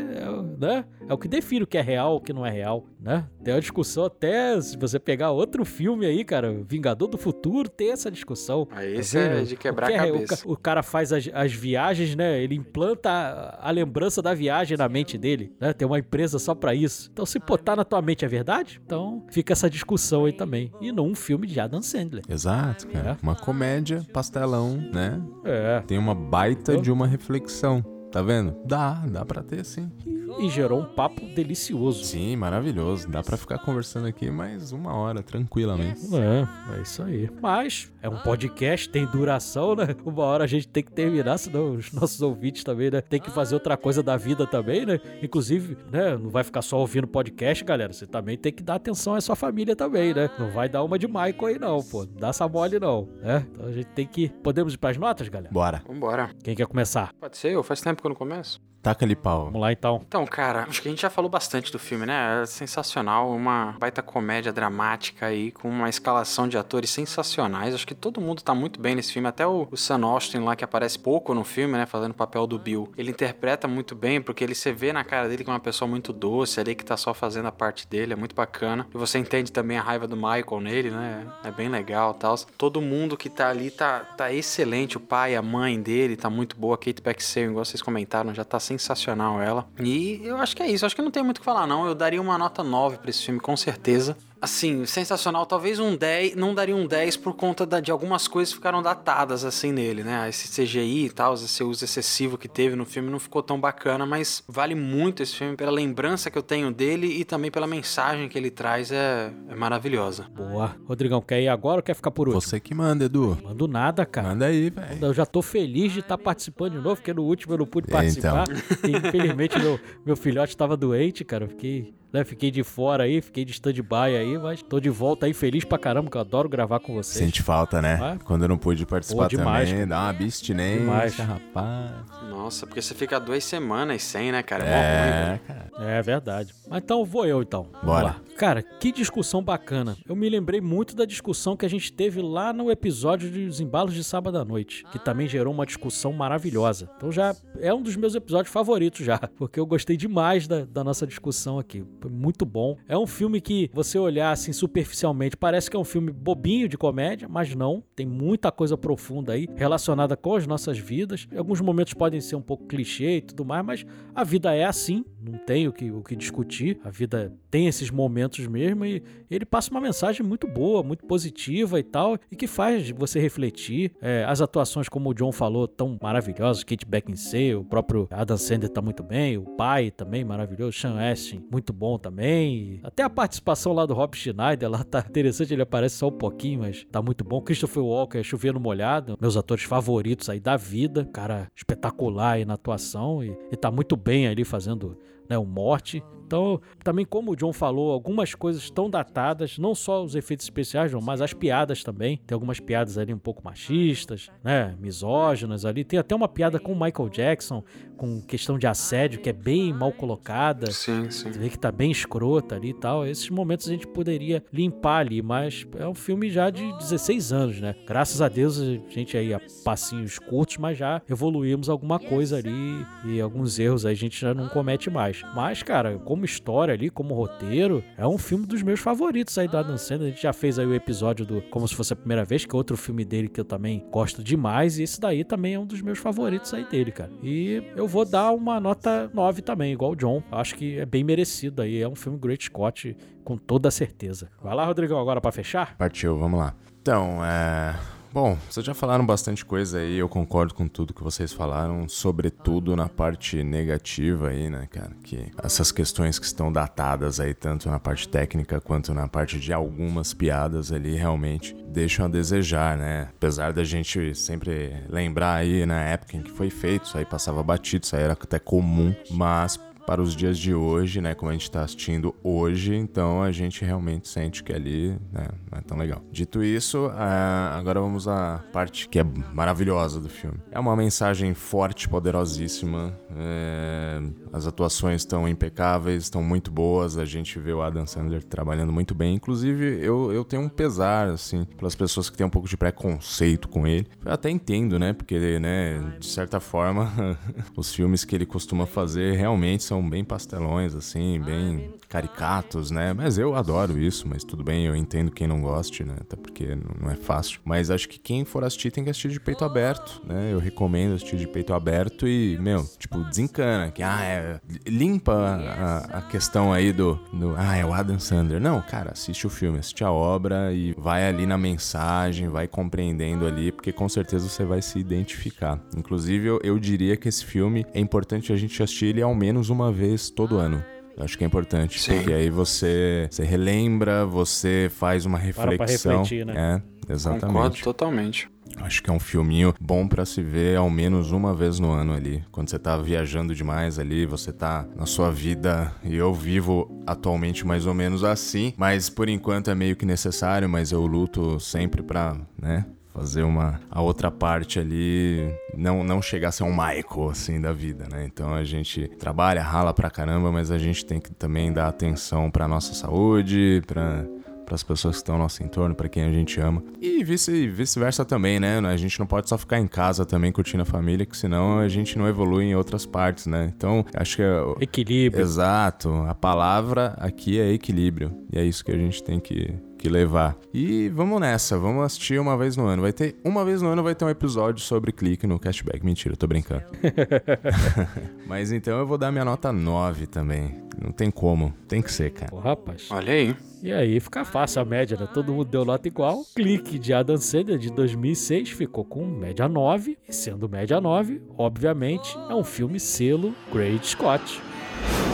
[0.59, 0.85] né?
[1.09, 3.25] é o que define o que é real o que não é real, né?
[3.43, 7.93] Tem uma discussão até, se você pegar outro filme aí, cara, Vingador do Futuro, tem
[7.93, 8.67] essa discussão.
[8.71, 10.37] Aí Tá esse é de quebrar O que a é- o cabeça.
[10.45, 12.43] ca- O, cara faz as, as viagens, né?
[12.43, 15.73] Ele implanta a, a lembrança da viagem na mente dele, né?
[15.73, 17.09] Tem uma empresa só pra isso.
[17.13, 20.71] Então, se botar na tua mente é verdade, então fica essa discussão aí também.
[20.81, 22.23] E não um filme de Adam Sandler.
[22.29, 23.11] Exato, cara.
[23.13, 23.17] É.
[23.23, 25.21] Uma comédia, pastelão, né?
[25.45, 25.81] É.
[25.87, 27.85] Tem uma baita Eu- de uma reflexão.
[28.19, 28.57] Tá vendo?
[28.65, 29.93] Dá, dá pra ter sim.
[30.41, 32.03] E gerou um papo delicioso.
[32.05, 33.09] Sim, maravilhoso.
[33.09, 36.01] Dá pra ficar conversando aqui mais uma hora, tranquilamente.
[36.17, 37.31] É, é isso aí.
[37.41, 39.95] Mas é um podcast, tem duração, né?
[40.05, 43.01] Uma hora a gente tem que terminar, senão os nossos ouvintes também, né?
[43.01, 44.99] Tem que fazer outra coisa da vida também, né?
[45.23, 46.17] Inclusive, né?
[46.17, 47.93] Não vai ficar só ouvindo podcast, galera.
[47.93, 50.29] Você também tem que dar atenção à sua família também, né?
[50.41, 52.05] Não vai dar uma de Michael aí, não, pô.
[52.05, 53.47] Não dá essa mole, não, né?
[53.53, 54.29] Então a gente tem que.
[54.43, 55.53] Podemos ir pras notas, galera?
[55.53, 55.83] Bora.
[55.87, 56.31] Vambora.
[56.43, 57.13] Quem quer começar?
[57.21, 57.63] Pode ser eu?
[57.63, 58.61] Faz tempo que não começo.
[58.83, 59.47] Taca ali pau.
[59.47, 60.03] Vamos lá então.
[60.07, 62.43] Então, cara, acho que a gente já falou bastante do filme, né?
[62.43, 67.75] É sensacional, uma baita comédia dramática aí, com uma escalação de atores sensacionais.
[67.75, 70.55] Acho que todo mundo tá muito bem nesse filme, até o, o Sam Austin lá,
[70.55, 71.87] que aparece pouco no filme, né?
[71.87, 72.93] Fazendo o papel do Bill.
[72.97, 75.89] Ele interpreta muito bem, porque ele se vê na cara dele que é uma pessoa
[75.89, 78.87] muito doce ali, que tá só fazendo a parte dele, é muito bacana.
[78.95, 81.27] E você entende também a raiva do Michael nele, né?
[81.43, 82.37] É bem legal e tal.
[82.57, 86.57] Todo mundo que tá ali tá, tá excelente, o pai, a mãe dele tá muito
[86.57, 89.67] boa, a Kate Beckinsale, igual vocês comentaram, já tá sensacional ela.
[89.81, 91.87] E eu acho que é isso, acho que não tem muito o que falar não,
[91.87, 94.17] eu daria uma nota 9 pra esse filme, com certeza.
[94.41, 98.53] Assim, sensacional, talvez um 10, não daria um 10 por conta da- de algumas coisas
[98.53, 100.29] que ficaram datadas assim nele, né?
[100.29, 104.07] Esse CGI e tal, esse uso excessivo que teve no filme não ficou tão bacana,
[104.07, 108.29] mas vale muito esse filme pela lembrança que eu tenho dele e também pela mensagem
[108.29, 110.27] que ele traz, é, é maravilhosa.
[110.35, 110.77] Boa.
[110.87, 112.41] Rodrigão, quer ir agora ou quer ficar por último?
[112.41, 113.37] Você que manda, Edu.
[113.43, 114.29] Mando nada, cara.
[114.29, 114.99] Manda aí, velho.
[115.07, 117.89] Eu já tô feliz de estar participando de novo, porque no último eu não pude
[117.89, 117.99] Então.
[118.01, 118.45] participar.
[118.89, 121.45] E, infelizmente, meu, meu filhote estava doente, cara.
[121.45, 125.27] Eu fiquei, né, fiquei de fora aí, fiquei de stand-by aí, mas tô de volta
[125.27, 127.25] aí, feliz pra caramba, que eu adoro gravar com vocês.
[127.25, 127.99] Sente falta, né?
[128.01, 128.17] Ah.
[128.25, 130.01] Quando eu não pude participar Pô, demais, também, cara.
[130.01, 131.17] dá uma abstinência, Demais.
[131.17, 131.91] rapaz.
[132.31, 134.65] Nossa, porque você fica duas semanas sem, né, cara?
[134.65, 135.35] É, ruim.
[135.35, 135.69] É, cara.
[135.99, 136.55] É verdade.
[136.69, 137.69] Mas então vou eu então.
[137.83, 138.05] Bora.
[138.05, 138.21] lá.
[138.39, 139.97] Cara, que discussão bacana.
[140.09, 143.93] Eu me lembrei muito da discussão que a gente teve lá no episódio dos embalos
[143.93, 146.89] de sábado à noite, que também gerou uma discussão maravilhosa.
[146.97, 150.85] Então já é um dos meus episódios favoritos já, porque eu gostei demais da, da
[150.85, 151.85] nossa discussão aqui.
[152.07, 152.77] Muito bom.
[152.87, 156.77] É um filme que você olhar assim superficialmente, parece que é um filme bobinho de
[156.77, 157.83] comédia, mas não.
[157.97, 161.27] Tem muita coisa profunda aí relacionada com as nossas vidas.
[161.37, 165.05] Alguns momentos podem ser um pouco clichê e tudo mais, mas a vida é assim,
[165.21, 166.79] não tem o que, o que discutir.
[166.85, 171.81] A vida tem esses momentos mesmo e ele passa uma mensagem muito boa, muito positiva
[171.81, 173.93] e tal, e que faz você refletir.
[174.01, 176.63] É, as atuações, como o John falou, tão maravilhosas.
[176.63, 181.39] Kate Beckinsale, o próprio Adam Sandler tá muito bem, o pai também maravilhoso, Sean Astin
[181.51, 182.55] muito bom também.
[182.55, 186.13] E até a participação lá do Rob Schneider lá tá interessante, ele aparece só um
[186.13, 187.41] pouquinho, mas tá muito bom.
[187.41, 193.23] Christopher Walker, chovendo molhado, meus atores favoritos aí da vida, cara espetacular aí na atuação
[193.23, 196.03] e, e tá muito bem ali fazendo né, o morte.
[196.29, 200.91] Então, também como o John falou, algumas coisas estão datadas, não só os efeitos especiais,
[200.91, 202.21] John, mas as piadas também.
[202.27, 205.85] Tem algumas piadas ali um pouco machistas, né, misóginas ali.
[205.85, 207.65] Tem até uma piada com o Michael Jackson,
[207.97, 210.71] com questão de assédio, que é bem mal colocada.
[210.71, 211.33] Sim, sim.
[211.33, 213.07] Você vê que tá bem escrota ali e tal.
[213.07, 217.61] Esses momentos a gente poderia limpar ali, mas é um filme já de 16 anos,
[217.61, 217.75] né?
[217.87, 222.87] Graças a Deus a gente aí a passinhos curtos, mas já evoluímos alguma coisa ali
[223.07, 225.23] e alguns erros aí a gente já não comete mais.
[225.35, 229.57] Mas, cara, como história ali, como roteiro, é um filme dos meus favoritos aí do
[229.57, 230.09] Adam Sandler.
[230.09, 232.55] A gente já fez aí o episódio do Como Se Fosse a Primeira Vez, que
[232.55, 235.67] é outro filme dele que eu também gosto demais, e esse daí também é um
[235.67, 237.11] dos meus favoritos aí dele, cara.
[237.23, 240.23] E eu vou dar uma nota 9 também, igual o John.
[240.31, 241.81] Acho que é bem merecido aí.
[241.81, 244.31] É um filme Great Scott, com toda certeza.
[244.43, 245.77] Vai lá, Rodrigão, agora pra fechar?
[245.77, 246.55] Partiu, vamos lá.
[246.81, 247.98] Então, é.
[248.21, 252.75] Bom, vocês já falaram bastante coisa aí, eu concordo com tudo que vocês falaram, sobretudo
[252.75, 254.91] na parte negativa aí, né, cara?
[255.05, 259.53] Que essas questões que estão datadas aí, tanto na parte técnica quanto na parte de
[259.53, 263.09] algumas piadas ali, realmente deixam a desejar, né?
[263.17, 267.41] Apesar da gente sempre lembrar aí na época em que foi feito, isso aí passava
[267.41, 271.15] batido, isso aí era até comum, mas para os dias de hoje, né?
[271.15, 275.59] Como a gente tá assistindo hoje, então a gente realmente sente que ali né, não
[275.59, 276.03] é tão legal.
[276.13, 280.37] Dito isso, ah, agora vamos à parte que é maravilhosa do filme.
[280.51, 282.95] É uma mensagem forte, poderosíssima.
[283.17, 286.99] é, as atuações estão impecáveis, estão muito boas.
[286.99, 289.15] A gente vê o Adam Sandler trabalhando muito bem.
[289.15, 293.49] Inclusive, eu, eu tenho um pesar, assim, pelas pessoas que têm um pouco de preconceito
[293.49, 293.87] com ele.
[294.05, 294.93] Eu até entendo, né?
[294.93, 297.19] Porque, né, de certa forma,
[297.57, 302.93] os filmes que ele costuma fazer realmente são bem pastelões, assim, bem caricatos, né?
[302.93, 305.97] Mas eu adoro isso, mas tudo bem, eu entendo quem não goste, né?
[306.01, 307.41] Até porque não não é fácil.
[307.45, 310.33] Mas acho que quem for assistir tem que assistir de peito aberto, né?
[310.33, 313.71] Eu recomendo assistir de peito aberto e, meu, tipo, desencana.
[313.71, 317.35] Que, ah, é, limpa a, a questão aí do, do.
[317.37, 318.41] Ah, é o Adam Sandler.
[318.41, 323.27] Não, cara, assiste o filme, assiste a obra e vai ali na mensagem, vai compreendendo
[323.27, 325.61] ali, porque com certeza você vai se identificar.
[325.77, 329.51] Inclusive, eu, eu diria que esse filme é importante a gente assistir ele ao menos
[329.51, 330.63] uma vez todo ano.
[330.97, 331.95] Eu acho que é importante, Sim.
[331.95, 336.03] porque aí você, você relembra, você faz uma pra reflexão.
[336.03, 336.61] refletir, né?
[336.89, 337.27] É, exatamente.
[337.27, 338.29] Concordo totalmente.
[338.57, 341.93] Acho que é um filminho bom pra se ver ao menos uma vez no ano
[341.93, 342.25] ali.
[342.33, 345.73] Quando você tá viajando demais ali, você tá na sua vida.
[345.85, 348.53] E eu vivo atualmente mais ou menos assim.
[348.57, 352.67] Mas por enquanto é meio que necessário, mas eu luto sempre pra, né?
[352.99, 357.53] Fazer uma a outra parte ali não, não chegar a ser um Michael, assim, da
[357.53, 358.05] vida, né?
[358.05, 362.29] Então a gente trabalha, rala pra caramba, mas a gente tem que também dar atenção
[362.29, 364.05] pra nossa saúde, pra
[364.49, 366.65] para as pessoas que estão ao nosso entorno, para quem a gente ama.
[366.81, 368.59] E vice, vice-versa também, né?
[368.61, 371.69] A gente não pode só ficar em casa também curtindo a família, que senão a
[371.69, 373.53] gente não evolui em outras partes, né?
[373.55, 374.41] Então, acho que é...
[374.59, 375.23] Equilíbrio.
[375.23, 375.91] Exato.
[376.09, 378.11] A palavra aqui é equilíbrio.
[378.33, 380.37] E é isso que a gente tem que que levar.
[380.53, 382.83] E vamos nessa, vamos assistir uma vez no ano.
[382.83, 385.85] Vai ter uma vez no ano vai ter um episódio sobre clique no cashback.
[385.85, 386.65] Mentira, tô brincando.
[388.27, 390.55] Mas então eu vou dar minha nota 9 também.
[390.81, 392.31] Não tem como, tem que ser, cara.
[392.31, 392.89] Pô, rapaz.
[392.91, 393.37] Olha aí.
[393.63, 395.09] E aí fica fácil a média, né?
[395.13, 396.25] Todo mundo deu nota igual.
[396.35, 399.99] Clique de Adam Sandler de 2006 ficou com média 9.
[400.09, 404.41] E sendo média 9, obviamente, é um filme selo Great Scott.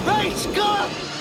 [0.04, 1.13] Great Scott!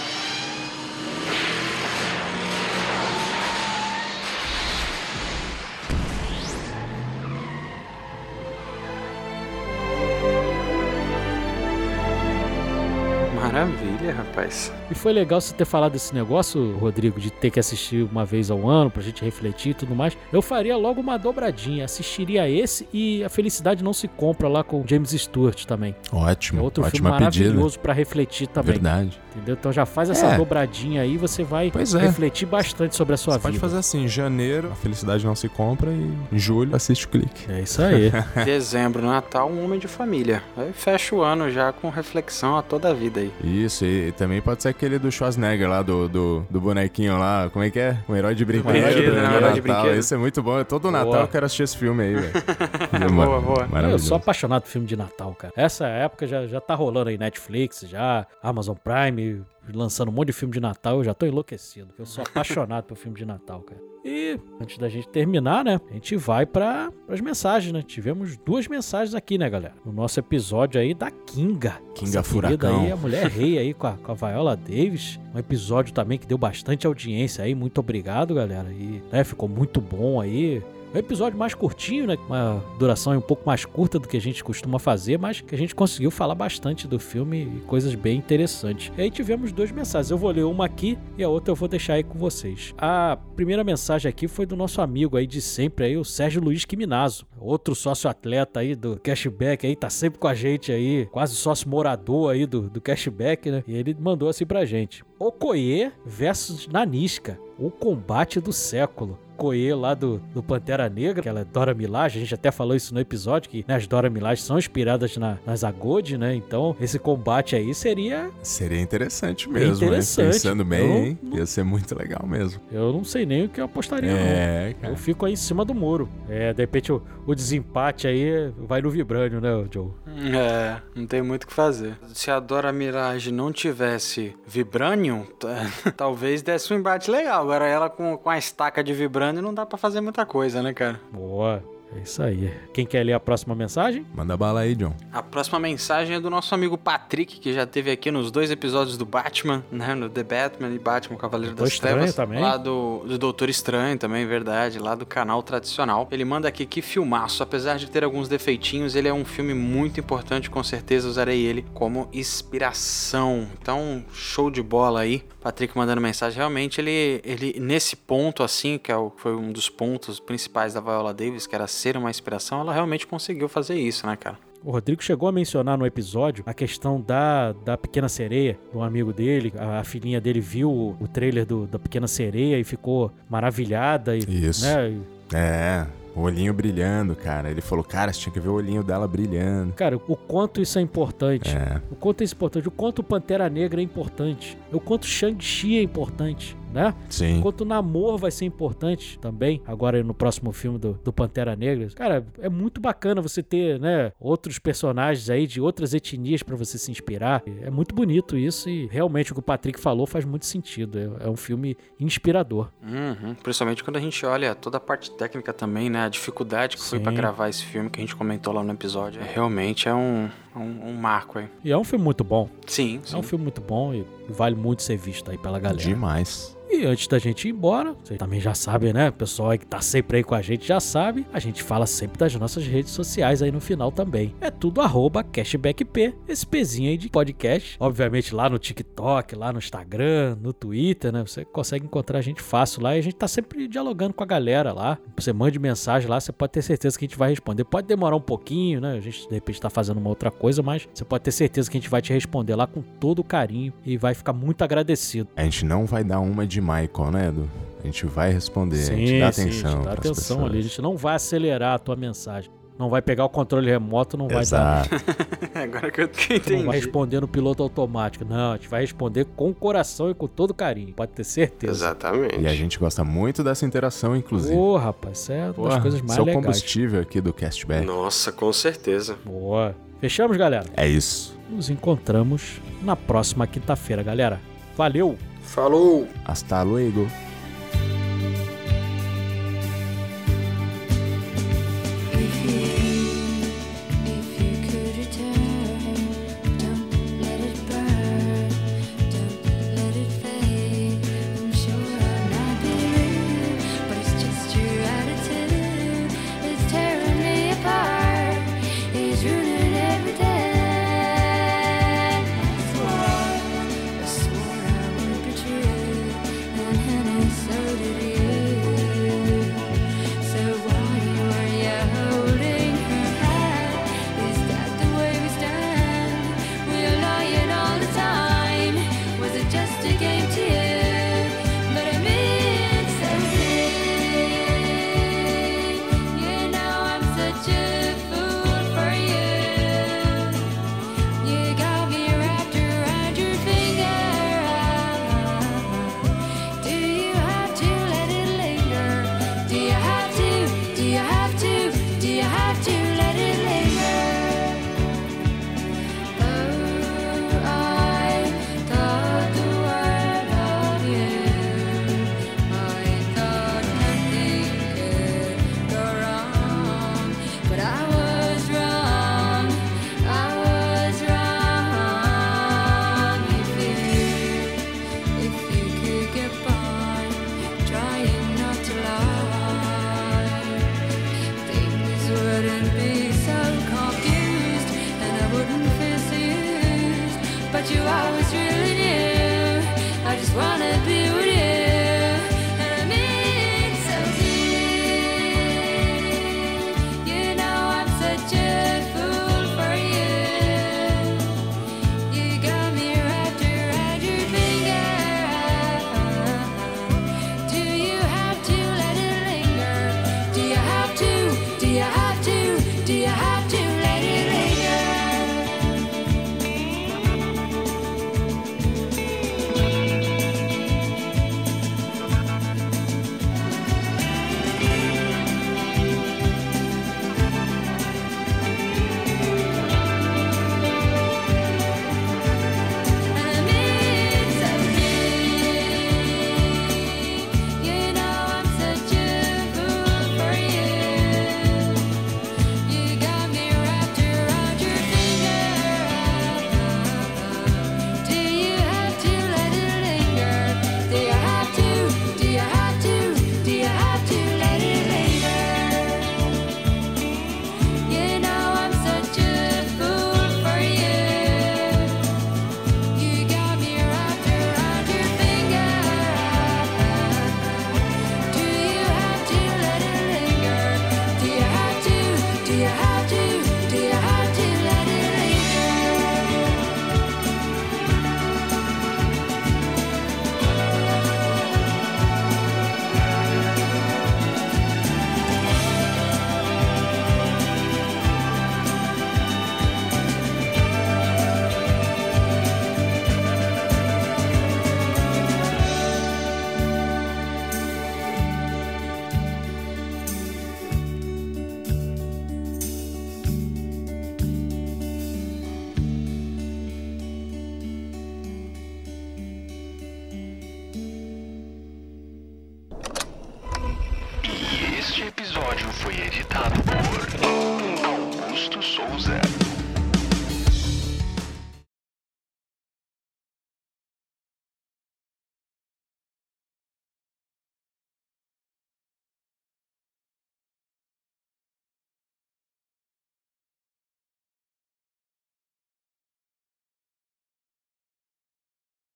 [14.04, 14.23] Yeah.
[14.34, 14.72] Rapaz.
[14.90, 18.50] E foi legal você ter falado desse negócio, Rodrigo, de ter que assistir uma vez
[18.50, 20.18] ao ano pra gente refletir e tudo mais.
[20.32, 24.84] Eu faria logo uma dobradinha, assistiria esse e A Felicidade Não Se Compra lá com
[24.86, 25.96] James Stewart também.
[26.12, 27.46] É Ótimo, outro filme ótima pedida.
[27.46, 28.74] maravilhoso pra refletir também.
[28.74, 29.20] Verdade.
[29.36, 29.56] Entendeu?
[29.60, 30.38] Então já faz essa É.
[30.38, 32.00] dobradinha aí, você vai Pois é.
[32.00, 33.50] refletir bastante sobre a sua Você vida.
[33.50, 37.10] pode fazer assim, em janeiro a felicidade não se compra e em julho assiste o
[37.10, 37.52] clique.
[37.52, 38.12] É isso aí.
[38.46, 40.44] Dezembro, Natal, um homem de família.
[40.56, 43.32] Aí fecha o ano já com reflexão a toda a vida aí.
[43.44, 47.66] Isso, e também pode ser aquele do Schwarzenegger lá, do, do, do bonequinho lá, como
[47.66, 47.98] é que é?
[48.08, 48.72] Um herói de brinquedo.
[48.72, 49.28] brinquedo, né?
[49.28, 49.82] no Herói de Natal.
[49.82, 50.00] brinquedo.
[50.00, 50.64] Esse é muito bom.
[50.64, 50.92] Todo Boa.
[50.94, 52.34] Natal eu quero assistir esse filme aí, velho.
[53.14, 53.68] Boa, boa.
[53.92, 55.54] Eu sou apaixonado por filme de Natal, cara.
[55.58, 59.44] Essa época já, já tá rolando aí Netflix, já Amazon Prime,
[59.74, 61.94] lançando um monte de filme de Natal, eu já tô enlouquecido.
[61.98, 63.82] Eu sou apaixonado por filme de Natal, cara.
[64.06, 67.82] E antes da gente terminar, né, a gente vai para as mensagens, né?
[67.82, 69.76] Tivemos duas mensagens aqui, né, galera?
[69.86, 71.80] No nosso episódio aí da Kinga.
[71.96, 72.82] Kinga Nossa Furacão.
[72.82, 75.18] aí, a mulher rei aí com a, com a Viola Davis.
[75.34, 77.56] Um episódio também que deu bastante audiência aí.
[77.56, 78.74] Muito obrigado, galera.
[78.74, 80.62] E né, ficou muito bom aí.
[80.94, 82.16] Um episódio mais curtinho, né?
[82.28, 85.58] Uma duração um pouco mais curta do que a gente costuma fazer, mas que a
[85.58, 88.92] gente conseguiu falar bastante do filme e coisas bem interessantes.
[88.96, 90.12] E aí tivemos duas mensagens.
[90.12, 92.76] Eu vou ler uma aqui e a outra eu vou deixar aí com vocês.
[92.78, 96.64] A primeira mensagem aqui foi do nosso amigo aí de sempre aí, o Sérgio Luiz
[96.64, 97.26] Quiminazo.
[97.40, 101.68] Outro sócio atleta aí do Cashback aí, tá sempre com a gente aí, quase sócio
[101.68, 103.64] morador aí do, do Cashback, né?
[103.68, 105.04] E ele mandou assim pra gente.
[105.18, 109.18] Okoye versus Nanisca, o combate do século.
[109.38, 113.00] Koye lá do, do Pantera Negra, aquela Dora Milaje, a gente até falou isso no
[113.00, 116.36] episódio, que né, as Dora Milaje são inspiradas na, nas Agode, né?
[116.36, 118.30] Então, esse combate aí seria.
[118.42, 120.26] Seria interessante mesmo, interessante.
[120.26, 120.32] né?
[120.32, 121.20] Pensando bem, Eu hein?
[121.22, 122.62] não- Ia ser muito legal mesmo.
[122.72, 124.18] Eu não sei nem o que eu apostaria, não.
[124.20, 124.94] É, cara.
[124.94, 126.08] Eu fico aí em cima do muro.
[126.30, 129.90] É, de repente o, o desempate aí vai no Vibrânio, né, Joe?
[130.36, 131.98] É, não tem muito o que fazer.
[132.14, 137.42] Se a Dora Mirage não tivesse Vibranium, t- talvez desse um embate legal.
[137.42, 138.94] Agora ela com, com a estaca de
[139.32, 141.00] Não dá pra fazer muita coisa, né, cara?
[141.12, 141.64] Boa.
[141.96, 142.54] É isso aí.
[142.74, 144.06] Quem quer ler a próxima mensagem?
[144.14, 144.96] Manda bala aí, John.
[145.12, 148.98] A próxima mensagem é do nosso amigo Patrick, que já teve aqui nos dois episódios
[148.98, 149.94] do Batman, né?
[149.96, 152.16] No The Batman e Batman Cavaleiro Doutor das Estranho Trevas.
[152.16, 152.42] também.
[152.42, 154.80] Lá do, do Doutor Estranho também, verdade.
[154.80, 156.08] Lá do canal tradicional.
[156.12, 157.44] Ele manda aqui que filmaço.
[157.44, 160.50] Apesar de ter alguns defeitinhos, ele é um filme muito importante.
[160.50, 163.48] Com certeza usarei ele como inspiração.
[163.62, 165.24] Então, show de bola aí.
[165.42, 166.38] Patrick mandando mensagem.
[166.38, 170.80] Realmente, ele, ele nesse ponto, assim, que é o, foi um dos pontos principais da
[170.80, 174.38] Viola Davis, que era ser uma inspiração, ela realmente conseguiu fazer isso, né, cara?
[174.64, 179.12] O Rodrigo chegou a mencionar no episódio a questão da, da Pequena Sereia, do amigo
[179.12, 179.54] dele.
[179.58, 184.16] A, a filhinha dele viu o, o trailer do, da Pequena Sereia e ficou maravilhada.
[184.16, 184.66] E, Isso.
[184.66, 184.98] Né,
[185.34, 187.52] É, o olhinho brilhando, cara.
[187.52, 189.74] Ele falou, cara, você tinha que ver o olhinho dela brilhando.
[189.74, 191.50] cara, o quanto isso é importante.
[191.50, 192.68] É, O quanto isso é importante.
[192.70, 194.58] O quanto o Pantera Negra é importante.
[194.72, 196.94] O quanto Shang-Chi é importante, né?
[197.10, 197.38] sim.
[197.38, 201.88] Enquanto o namoro vai ser importante também, agora no próximo filme do, do Pantera Negra.
[201.96, 206.78] Cara, é muito bacana você ter, né, outros personagens aí de outras etnias pra você
[206.78, 207.44] se inspirar.
[207.62, 210.98] É muito bonito isso e realmente o que o Patrick falou faz muito sentido.
[211.22, 212.70] É, é um filme inspirador.
[212.82, 213.36] Uhum.
[213.36, 216.06] Principalmente quando a gente olha toda a parte técnica também, né?
[216.06, 217.04] A dificuldade que foi Sim.
[217.04, 219.22] pra gravar esse filme que a gente comentou lá no episódio.
[219.22, 221.48] É, realmente é um, um, um marco aí.
[221.64, 222.50] E é um filme muito bom.
[222.68, 223.18] Sim, É sim.
[223.18, 225.82] um filme muito bom e vale muito ser visto aí pela galera.
[225.82, 226.56] Demais.
[226.74, 229.10] E antes da gente ir embora, vocês também já sabem, né?
[229.10, 231.24] O pessoal aí que tá sempre aí com a gente já sabe.
[231.32, 234.34] A gente fala sempre das nossas redes sociais aí no final também.
[234.42, 237.78] É tudo arroba cashbackp, esse pezinho aí de podcast.
[237.80, 241.22] Obviamente lá no TikTok, lá no Instagram, no Twitter, né?
[241.22, 244.28] Você consegue encontrar a gente fácil lá e a gente tá sempre dialogando com a
[244.28, 244.98] galera lá.
[245.16, 247.66] Você mande mensagem lá, você pode ter certeza que a gente vai responder.
[247.66, 248.94] Pode demorar um pouquinho, né?
[248.94, 251.78] A gente de repente tá fazendo uma outra coisa, mas você pode ter certeza que
[251.78, 255.30] a gente vai te responder lá com todo carinho e vai ficar muito agradecido.
[255.36, 257.50] A gente não vai dar uma de Michael, né, Edu?
[257.82, 259.70] A gente vai responder, a gente dá atenção.
[259.70, 260.46] a gente dá atenção pessoas.
[260.46, 260.60] ali.
[260.60, 262.50] A gente não vai acelerar a tua mensagem.
[262.80, 264.88] Não vai pegar o controle remoto, não vai dar.
[264.88, 265.06] Exato.
[265.54, 266.76] Agora que eu que Não vai entendi.
[266.78, 268.26] responder no piloto automático.
[268.26, 270.92] Não, a gente vai responder com o coração e com todo carinho.
[270.94, 271.72] Pode ter certeza.
[271.72, 272.40] Exatamente.
[272.40, 274.56] E a gente gosta muito dessa interação, inclusive.
[274.56, 276.36] Ô, rapaz, isso é uma Pô, das coisas mais legais.
[276.36, 277.86] combustível aqui do Castback.
[277.86, 279.18] Nossa, com certeza.
[279.24, 279.76] Boa.
[280.02, 280.66] Fechamos, galera?
[280.76, 281.38] É isso.
[281.50, 284.42] Nos encontramos na próxima quinta-feira, galera.
[284.76, 285.16] Valeu!
[285.44, 286.08] Falou!
[286.26, 287.08] Hasta luego.